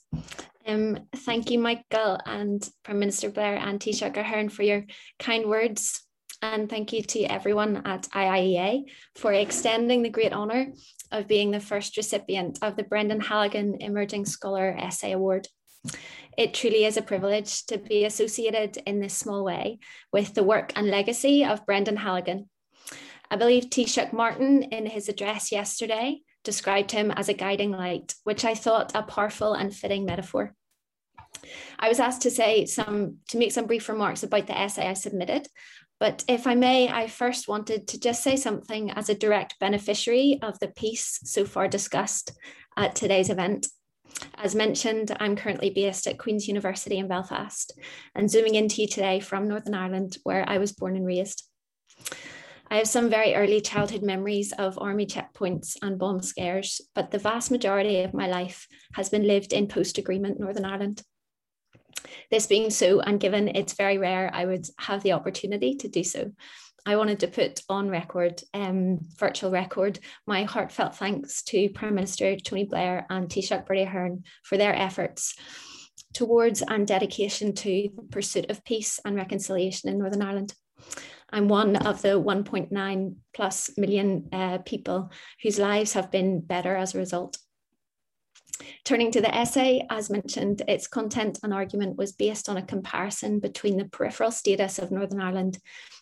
Um, 0.67 1.07
thank 1.15 1.49
you, 1.49 1.59
Michael 1.59 2.19
and 2.25 2.67
Prime 2.83 2.99
Minister 2.99 3.29
Blair 3.29 3.55
and 3.55 3.79
Taoiseach 3.79 4.17
Ahern 4.17 4.49
for 4.49 4.63
your 4.63 4.85
kind 5.19 5.47
words 5.47 6.03
and 6.41 6.69
thank 6.69 6.91
you 6.91 7.03
to 7.03 7.23
everyone 7.25 7.83
at 7.85 8.09
IIEA 8.09 8.83
for 9.15 9.31
extending 9.31 10.01
the 10.01 10.09
great 10.09 10.33
honour 10.33 10.73
of 11.11 11.27
being 11.27 11.51
the 11.51 11.59
first 11.59 11.97
recipient 11.97 12.59
of 12.61 12.75
the 12.75 12.83
Brendan 12.83 13.19
Halligan 13.19 13.77
Emerging 13.79 14.25
Scholar 14.25 14.75
Essay 14.77 15.11
Award. 15.11 15.47
It 16.37 16.53
truly 16.53 16.85
is 16.85 16.97
a 16.97 17.01
privilege 17.01 17.65
to 17.67 17.77
be 17.77 18.05
associated 18.05 18.77
in 18.85 18.99
this 18.99 19.15
small 19.15 19.43
way 19.43 19.79
with 20.11 20.33
the 20.33 20.43
work 20.43 20.73
and 20.75 20.87
legacy 20.87 21.45
of 21.45 21.65
Brendan 21.65 21.97
Halligan. 21.97 22.49
I 23.29 23.35
believe 23.35 23.65
Taoiseach 23.65 24.11
Martin, 24.11 24.63
in 24.63 24.85
his 24.87 25.09
address 25.09 25.51
yesterday, 25.51 26.21
described 26.43 26.91
him 26.91 27.11
as 27.11 27.29
a 27.29 27.33
guiding 27.33 27.71
light, 27.71 28.15
which 28.23 28.45
I 28.45 28.55
thought 28.55 28.95
a 28.95 29.03
powerful 29.03 29.53
and 29.53 29.73
fitting 29.73 30.05
metaphor. 30.05 30.55
I 31.79 31.89
was 31.89 31.99
asked 31.99 32.21
to 32.23 32.31
say 32.31 32.65
some 32.65 33.17
to 33.29 33.37
make 33.37 33.51
some 33.51 33.65
brief 33.65 33.87
remarks 33.89 34.23
about 34.23 34.47
the 34.47 34.57
essay 34.57 34.87
I 34.87 34.93
submitted, 34.93 35.47
but 35.99 36.23
if 36.27 36.47
I 36.47 36.55
may, 36.55 36.89
I 36.89 37.07
first 37.07 37.47
wanted 37.47 37.87
to 37.89 37.99
just 37.99 38.23
say 38.23 38.35
something 38.35 38.89
as 38.91 39.09
a 39.09 39.15
direct 39.15 39.59
beneficiary 39.59 40.39
of 40.41 40.59
the 40.59 40.67
piece 40.67 41.19
so 41.23 41.45
far 41.45 41.67
discussed 41.67 42.31
at 42.75 42.95
today's 42.95 43.29
event. 43.29 43.67
As 44.35 44.55
mentioned, 44.55 45.15
I'm 45.19 45.35
currently 45.35 45.69
based 45.69 46.07
at 46.07 46.17
Queen's 46.17 46.47
University 46.47 46.97
in 46.97 47.07
Belfast 47.07 47.79
and 48.15 48.29
zooming 48.29 48.55
into 48.55 48.81
you 48.81 48.87
today 48.87 49.19
from 49.19 49.47
Northern 49.47 49.75
Ireland, 49.75 50.17
where 50.23 50.43
I 50.47 50.57
was 50.57 50.71
born 50.71 50.95
and 50.95 51.05
raised. 51.05 51.43
I 52.71 52.77
have 52.77 52.87
some 52.87 53.09
very 53.09 53.35
early 53.35 53.59
childhood 53.59 54.01
memories 54.01 54.53
of 54.53 54.79
army 54.79 55.05
checkpoints 55.05 55.75
and 55.81 55.99
bomb 55.99 56.21
scares, 56.21 56.79
but 56.95 57.11
the 57.11 57.19
vast 57.19 57.51
majority 57.51 57.99
of 57.99 58.13
my 58.13 58.29
life 58.29 58.65
has 58.93 59.09
been 59.09 59.27
lived 59.27 59.51
in 59.51 59.67
post 59.67 59.97
agreement 59.97 60.39
Northern 60.39 60.63
Ireland. 60.63 61.03
This 62.31 62.47
being 62.47 62.69
so, 62.69 63.01
and 63.01 63.19
given 63.19 63.49
it's 63.49 63.73
very 63.73 63.97
rare, 63.97 64.31
I 64.33 64.45
would 64.45 64.65
have 64.79 65.03
the 65.03 65.11
opportunity 65.11 65.75
to 65.75 65.89
do 65.89 66.01
so. 66.01 66.31
I 66.85 66.95
wanted 66.95 67.19
to 67.19 67.27
put 67.27 67.59
on 67.67 67.89
record, 67.89 68.41
um, 68.53 68.99
virtual 69.17 69.51
record, 69.51 69.99
my 70.25 70.45
heartfelt 70.45 70.95
thanks 70.95 71.43
to 71.43 71.67
Prime 71.71 71.95
Minister 71.95 72.37
Tony 72.37 72.63
Blair 72.63 73.05
and 73.09 73.27
Taoiseach 73.27 73.65
Bertie 73.65 73.81
Ahern 73.81 74.23
for 74.45 74.57
their 74.57 74.73
efforts 74.73 75.35
towards 76.13 76.61
and 76.61 76.87
dedication 76.87 77.53
to 77.53 77.89
the 77.93 78.03
pursuit 78.11 78.49
of 78.49 78.63
peace 78.63 78.97
and 79.03 79.17
reconciliation 79.17 79.89
in 79.89 79.99
Northern 79.99 80.21
Ireland. 80.21 80.53
I'm 81.31 81.47
one 81.47 81.75
of 81.77 82.01
the 82.01 82.19
1.9 82.19 83.15
plus 83.33 83.71
million 83.77 84.27
uh, 84.31 84.57
people 84.59 85.11
whose 85.41 85.59
lives 85.59 85.93
have 85.93 86.11
been 86.11 86.41
better 86.41 86.75
as 86.75 86.93
a 86.93 86.97
result. 86.97 87.37
Turning 88.83 89.11
to 89.11 89.21
the 89.21 89.33
essay, 89.33 89.85
as 89.89 90.09
mentioned, 90.09 90.61
its 90.67 90.87
content 90.87 91.39
and 91.43 91.53
argument 91.53 91.97
was 91.97 92.11
based 92.11 92.49
on 92.49 92.57
a 92.57 92.61
comparison 92.65 93.39
between 93.39 93.77
the 93.77 93.85
peripheral 93.85 94.31
status 94.31 94.77
of 94.77 94.91
Northern 94.91 95.21
Ireland 95.21 95.57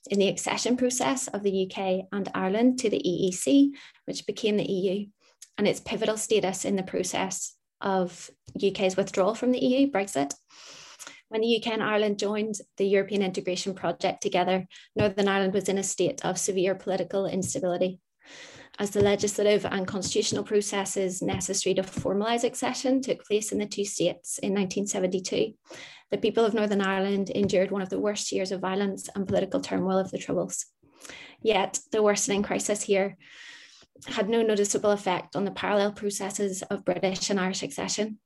in 0.09 0.19
the 0.19 0.27
accession 0.27 0.75
process 0.75 1.27
of 1.27 1.43
the 1.43 1.69
UK 1.69 2.07
and 2.11 2.29
Ireland 2.33 2.79
to 2.79 2.89
the 2.89 3.01
EEC, 3.01 3.69
which 4.05 4.25
became 4.25 4.57
the 4.57 4.69
EU, 4.69 5.05
and 5.57 5.67
its 5.67 5.79
pivotal 5.79 6.17
status 6.17 6.65
in 6.65 6.75
the 6.75 6.83
process 6.83 7.55
of 7.81 8.29
UK's 8.61 8.97
withdrawal 8.97 9.35
from 9.35 9.51
the 9.51 9.59
EU, 9.59 9.89
Brexit. 9.89 10.33
When 11.29 11.41
the 11.41 11.57
UK 11.57 11.73
and 11.73 11.83
Ireland 11.83 12.17
joined 12.19 12.55
the 12.77 12.85
European 12.85 13.21
integration 13.21 13.75
project 13.75 14.21
together, 14.21 14.67
Northern 14.95 15.27
Ireland 15.27 15.53
was 15.53 15.69
in 15.69 15.77
a 15.77 15.83
state 15.83 16.25
of 16.25 16.39
severe 16.39 16.75
political 16.75 17.27
instability. 17.27 17.99
As 18.79 18.91
the 18.91 19.01
legislative 19.01 19.65
and 19.65 19.85
constitutional 19.85 20.43
processes 20.43 21.21
necessary 21.21 21.75
to 21.75 21.83
formalise 21.83 22.43
accession 22.43 23.01
took 23.01 23.23
place 23.25 23.51
in 23.51 23.59
the 23.59 23.65
two 23.65 23.85
states 23.85 24.39
in 24.39 24.53
1972, 24.53 25.53
the 26.11 26.17
people 26.17 26.45
of 26.45 26.53
Northern 26.53 26.81
Ireland 26.81 27.29
endured 27.29 27.69
one 27.69 27.81
of 27.81 27.89
the 27.89 27.99
worst 27.99 28.31
years 28.31 28.51
of 28.51 28.61
violence 28.61 29.09
and 29.13 29.27
political 29.27 29.59
turmoil 29.59 29.99
of 29.99 30.09
the 30.09 30.17
Troubles. 30.17 30.65
Yet, 31.41 31.79
the 31.91 32.01
worsening 32.01 32.41
crisis 32.41 32.81
here 32.81 33.17
had 34.07 34.29
no 34.29 34.41
noticeable 34.41 34.91
effect 34.91 35.35
on 35.35 35.45
the 35.45 35.51
parallel 35.51 35.91
processes 35.91 36.63
of 36.63 36.85
British 36.85 37.29
and 37.29 37.39
Irish 37.39 37.61
accession. 37.61 38.17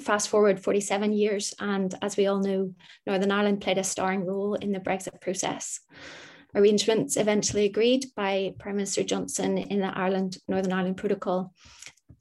Fast 0.00 0.28
forward 0.28 0.62
47 0.62 1.12
years, 1.12 1.54
and 1.60 1.94
as 2.02 2.16
we 2.16 2.26
all 2.26 2.40
know, 2.40 2.72
Northern 3.06 3.30
Ireland 3.30 3.60
played 3.60 3.78
a 3.78 3.84
starring 3.84 4.24
role 4.24 4.54
in 4.54 4.72
the 4.72 4.80
Brexit 4.80 5.20
process. 5.20 5.80
Arrangements 6.54 7.16
eventually 7.16 7.66
agreed 7.66 8.06
by 8.16 8.54
Prime 8.58 8.76
Minister 8.76 9.04
Johnson 9.04 9.58
in 9.58 9.80
the 9.80 9.96
Ireland 9.96 10.38
Northern 10.48 10.72
Ireland 10.72 10.96
Protocol 10.96 11.52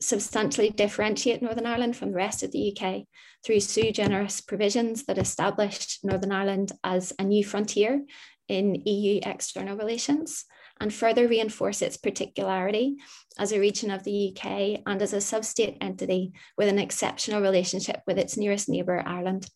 substantially 0.02 0.70
differentiate 0.70 1.42
Northern 1.42 1.66
Ireland 1.66 1.96
from 1.96 2.10
the 2.10 2.18
rest 2.18 2.44
of 2.44 2.52
the 2.52 2.76
UK 2.76 3.04
through 3.46 3.62
sui 3.62 3.92
generis 3.92 4.42
provisions 4.42 5.06
that 5.06 5.18
established 5.18 6.04
Northern 6.04 6.32
Ireland 6.32 6.72
as 6.84 7.14
a 7.18 7.24
new 7.24 7.46
frontier 7.46 8.02
in 8.48 8.76
EU 8.86 9.22
external 9.24 9.78
relations 9.78 10.46
and 10.80 10.94
further 10.94 11.28
reinforce 11.28 11.82
its 11.82 11.98
particularity 11.98 12.98
as 13.38 13.52
a 13.52 13.60
region 13.60 13.92
of 13.92 14.04
the 14.04 14.32
UK 14.32 14.82
and 14.86 15.02
as 15.02 15.14
a 15.14 15.22
sub-state 15.22 15.78
entity 15.82 16.34
with 16.58 16.68
an 16.68 16.80
exceptional 16.80 17.42
relationship 17.42 18.02
with 18.08 18.18
its 18.18 18.38
nearest 18.38 18.70
neighbour, 18.70 19.02
Ireland. 19.06 19.50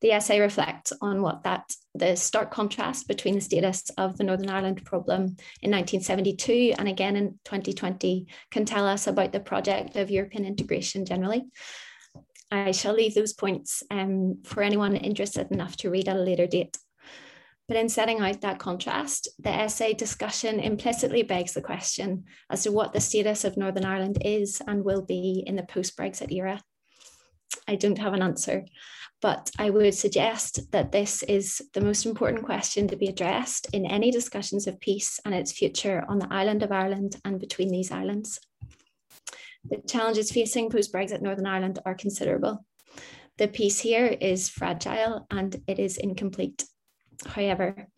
The 0.00 0.12
essay 0.12 0.40
reflects 0.40 0.92
on 1.00 1.22
what 1.22 1.42
that 1.44 1.72
the 1.94 2.16
stark 2.16 2.50
contrast 2.50 3.08
between 3.08 3.34
the 3.34 3.40
status 3.40 3.90
of 3.96 4.16
the 4.16 4.24
Northern 4.24 4.50
Ireland 4.50 4.84
problem 4.84 5.36
in 5.62 5.70
1972 5.70 6.74
and 6.78 6.88
again 6.88 7.16
in 7.16 7.38
2020 7.44 8.26
can 8.50 8.64
tell 8.64 8.86
us 8.86 9.06
about 9.06 9.32
the 9.32 9.40
project 9.40 9.96
of 9.96 10.10
European 10.10 10.44
integration 10.44 11.04
generally. 11.04 11.46
I 12.50 12.70
shall 12.70 12.94
leave 12.94 13.14
those 13.14 13.32
points 13.32 13.82
um, 13.90 14.38
for 14.44 14.62
anyone 14.62 14.94
interested 14.94 15.50
enough 15.50 15.76
to 15.78 15.90
read 15.90 16.08
at 16.08 16.16
a 16.16 16.20
later 16.20 16.46
date. 16.46 16.76
But 17.68 17.76
in 17.76 17.88
setting 17.88 18.20
out 18.20 18.40
that 18.42 18.60
contrast, 18.60 19.28
the 19.40 19.50
essay 19.50 19.92
discussion 19.92 20.60
implicitly 20.60 21.22
begs 21.22 21.52
the 21.52 21.62
question 21.62 22.24
as 22.48 22.62
to 22.62 22.70
what 22.70 22.92
the 22.92 23.00
status 23.00 23.44
of 23.44 23.56
Northern 23.56 23.84
Ireland 23.84 24.18
is 24.24 24.62
and 24.66 24.84
will 24.84 25.02
be 25.02 25.42
in 25.44 25.56
the 25.56 25.64
post 25.64 25.96
Brexit 25.96 26.30
era. 26.30 26.62
I 27.66 27.74
don't 27.74 27.98
have 27.98 28.12
an 28.12 28.22
answer, 28.22 28.64
but 29.20 29.50
I 29.58 29.70
would 29.70 29.94
suggest 29.94 30.70
that 30.70 30.92
this 30.92 31.24
is 31.24 31.60
the 31.72 31.80
most 31.80 32.06
important 32.06 32.44
question 32.44 32.86
to 32.88 32.96
be 32.96 33.08
addressed 33.08 33.66
in 33.72 33.86
any 33.86 34.12
discussions 34.12 34.68
of 34.68 34.78
peace 34.78 35.18
and 35.24 35.34
its 35.34 35.50
future 35.50 36.04
on 36.08 36.20
the 36.20 36.32
island 36.32 36.62
of 36.62 36.70
Ireland 36.70 37.16
and 37.24 37.40
between 37.40 37.70
these 37.70 37.90
islands. 37.90 38.38
The 39.64 39.82
challenges 39.88 40.30
facing 40.30 40.70
post 40.70 40.92
Brexit 40.92 41.22
Northern 41.22 41.46
Ireland 41.46 41.80
are 41.84 41.96
considerable. 41.96 42.64
The 43.38 43.48
peace 43.48 43.80
here 43.80 44.06
is 44.06 44.48
fragile 44.48 45.26
and 45.30 45.56
it 45.66 45.80
is 45.80 45.96
incomplete. 45.96 46.64
However, 47.24 47.88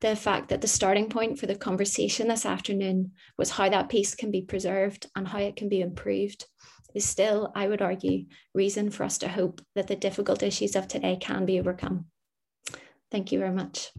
the 0.00 0.16
fact 0.16 0.48
that 0.48 0.60
the 0.60 0.68
starting 0.68 1.08
point 1.08 1.38
for 1.38 1.46
the 1.46 1.56
conversation 1.56 2.28
this 2.28 2.44
afternoon 2.44 3.12
was 3.38 3.50
how 3.50 3.68
that 3.68 3.88
peace 3.88 4.14
can 4.14 4.30
be 4.30 4.42
preserved 4.42 5.06
and 5.16 5.26
how 5.26 5.38
it 5.38 5.56
can 5.56 5.68
be 5.68 5.80
improved 5.80 6.46
is 6.94 7.04
still, 7.04 7.52
I 7.54 7.68
would 7.68 7.82
argue, 7.82 8.26
reason 8.54 8.90
for 8.90 9.04
us 9.04 9.18
to 9.18 9.28
hope 9.28 9.60
that 9.74 9.86
the 9.86 9.96
difficult 9.96 10.42
issues 10.42 10.76
of 10.76 10.88
today 10.88 11.16
can 11.20 11.44
be 11.44 11.58
overcome. 11.58 12.06
Thank 13.10 13.32
you 13.32 13.38
very 13.38 13.52
much. 13.52 13.92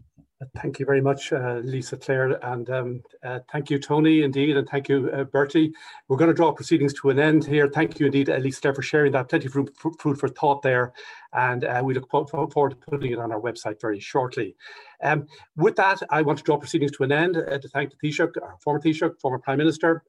Thank 0.56 0.78
you 0.78 0.86
very 0.86 1.00
much, 1.00 1.32
uh, 1.32 1.60
Lisa 1.64 1.96
Claire, 1.96 2.38
and 2.44 2.70
um, 2.70 3.02
uh, 3.24 3.40
thank 3.50 3.70
you, 3.70 3.78
Tony, 3.80 4.22
indeed, 4.22 4.56
and 4.56 4.68
thank 4.68 4.88
you, 4.88 5.10
uh, 5.10 5.24
Bertie. 5.24 5.72
We're 6.06 6.16
going 6.16 6.30
to 6.30 6.34
draw 6.34 6.52
proceedings 6.52 6.94
to 6.94 7.10
an 7.10 7.18
end 7.18 7.44
here. 7.44 7.68
Thank 7.68 7.98
you 7.98 8.06
indeed, 8.06 8.28
Lisa 8.28 8.60
Claire, 8.60 8.74
for 8.74 8.82
sharing 8.82 9.10
that. 9.12 9.28
Plenty 9.28 9.46
of 9.46 9.68
food 9.98 10.18
for 10.18 10.28
thought 10.28 10.62
there, 10.62 10.92
and 11.32 11.64
uh, 11.64 11.82
we 11.84 11.94
look 11.94 12.10
forward 12.10 12.70
to 12.70 12.76
putting 12.76 13.12
it 13.12 13.18
on 13.18 13.32
our 13.32 13.40
website 13.40 13.80
very 13.80 14.00
shortly. 14.00 14.56
Um, 15.02 15.26
with 15.56 15.76
that, 15.76 16.00
I 16.10 16.22
want 16.22 16.38
to 16.38 16.44
draw 16.44 16.56
proceedings 16.56 16.92
to 16.92 17.04
an 17.04 17.12
end 17.12 17.36
uh, 17.36 17.58
to 17.58 17.68
thank 17.68 17.90
the 17.90 17.96
Taoiseach, 17.96 18.42
our 18.42 18.56
former 18.60 18.80
Taoiseach, 18.80 19.20
former 19.20 19.38
Prime 19.38 19.58
Minister, 19.58 20.02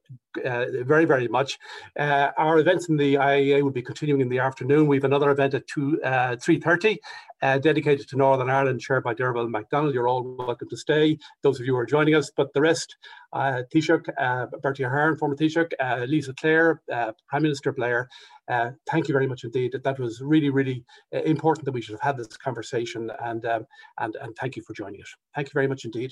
uh, 0.43 0.65
very, 0.83 1.05
very 1.05 1.27
much. 1.27 1.59
Uh, 1.97 2.29
our 2.37 2.59
events 2.59 2.89
in 2.89 2.97
the 2.97 3.15
IIEA 3.15 3.61
will 3.61 3.71
be 3.71 3.81
continuing 3.81 4.21
in 4.21 4.29
the 4.29 4.39
afternoon. 4.39 4.87
We 4.87 4.97
have 4.97 5.03
another 5.03 5.29
event 5.29 5.53
at 5.53 5.67
2, 5.67 6.01
uh, 6.03 6.09
3.30 6.37 6.97
uh, 7.41 7.57
dedicated 7.57 8.07
to 8.09 8.17
Northern 8.17 8.49
Ireland, 8.49 8.81
chaired 8.81 9.03
by 9.03 9.13
Derval 9.13 9.49
MacDonald. 9.49 9.93
You're 9.93 10.07
all 10.07 10.23
welcome 10.37 10.69
to 10.69 10.77
stay, 10.77 11.17
those 11.41 11.59
of 11.59 11.65
you 11.65 11.73
who 11.73 11.79
are 11.79 11.85
joining 11.85 12.15
us. 12.15 12.31
But 12.35 12.53
the 12.53 12.61
rest, 12.61 12.97
uh, 13.33 13.63
Taoiseach, 13.73 14.09
uh, 14.17 14.47
Bertie 14.61 14.83
Ahern, 14.83 15.17
former 15.17 15.35
Taoiseach, 15.35 15.71
uh, 15.79 16.05
Lisa 16.07 16.33
Claire, 16.33 16.81
uh, 16.91 17.11
Prime 17.27 17.43
Minister 17.43 17.71
Blair, 17.71 18.09
uh, 18.49 18.71
thank 18.89 19.07
you 19.07 19.13
very 19.13 19.27
much 19.27 19.43
indeed. 19.43 19.75
That 19.83 19.99
was 19.99 20.21
really, 20.21 20.49
really 20.49 20.83
uh, 21.13 21.19
important 21.19 21.65
that 21.65 21.71
we 21.71 21.81
should 21.81 21.93
have 21.93 22.01
had 22.01 22.17
this 22.17 22.35
conversation 22.37 23.11
and, 23.23 23.45
um, 23.45 23.65
and, 23.99 24.15
and 24.21 24.35
thank 24.35 24.55
you 24.55 24.63
for 24.63 24.73
joining 24.73 25.01
us. 25.01 25.13
Thank 25.35 25.47
you 25.47 25.53
very 25.53 25.67
much 25.67 25.85
indeed. 25.85 26.11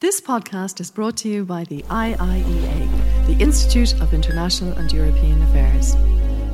This 0.00 0.20
podcast 0.20 0.80
is 0.80 0.90
brought 0.90 1.16
to 1.18 1.28
you 1.28 1.44
by 1.44 1.64
the 1.64 1.82
IIEA, 1.82 3.26
the 3.26 3.42
Institute 3.42 4.00
of 4.00 4.12
International 4.12 4.72
and 4.72 4.92
European 4.92 5.42
Affairs. 5.42 5.96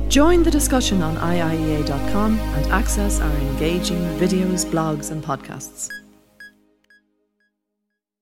Join 0.07 0.41
the 0.43 0.51
discussion 0.51 1.01
on 1.01 1.17
IIEA.com 1.17 2.39
and 2.39 2.65
access 2.71 3.19
our 3.19 3.35
engaging 3.37 4.01
videos, 4.17 4.65
blogs, 4.65 5.11
and 5.11 5.23
podcasts. 5.23 5.89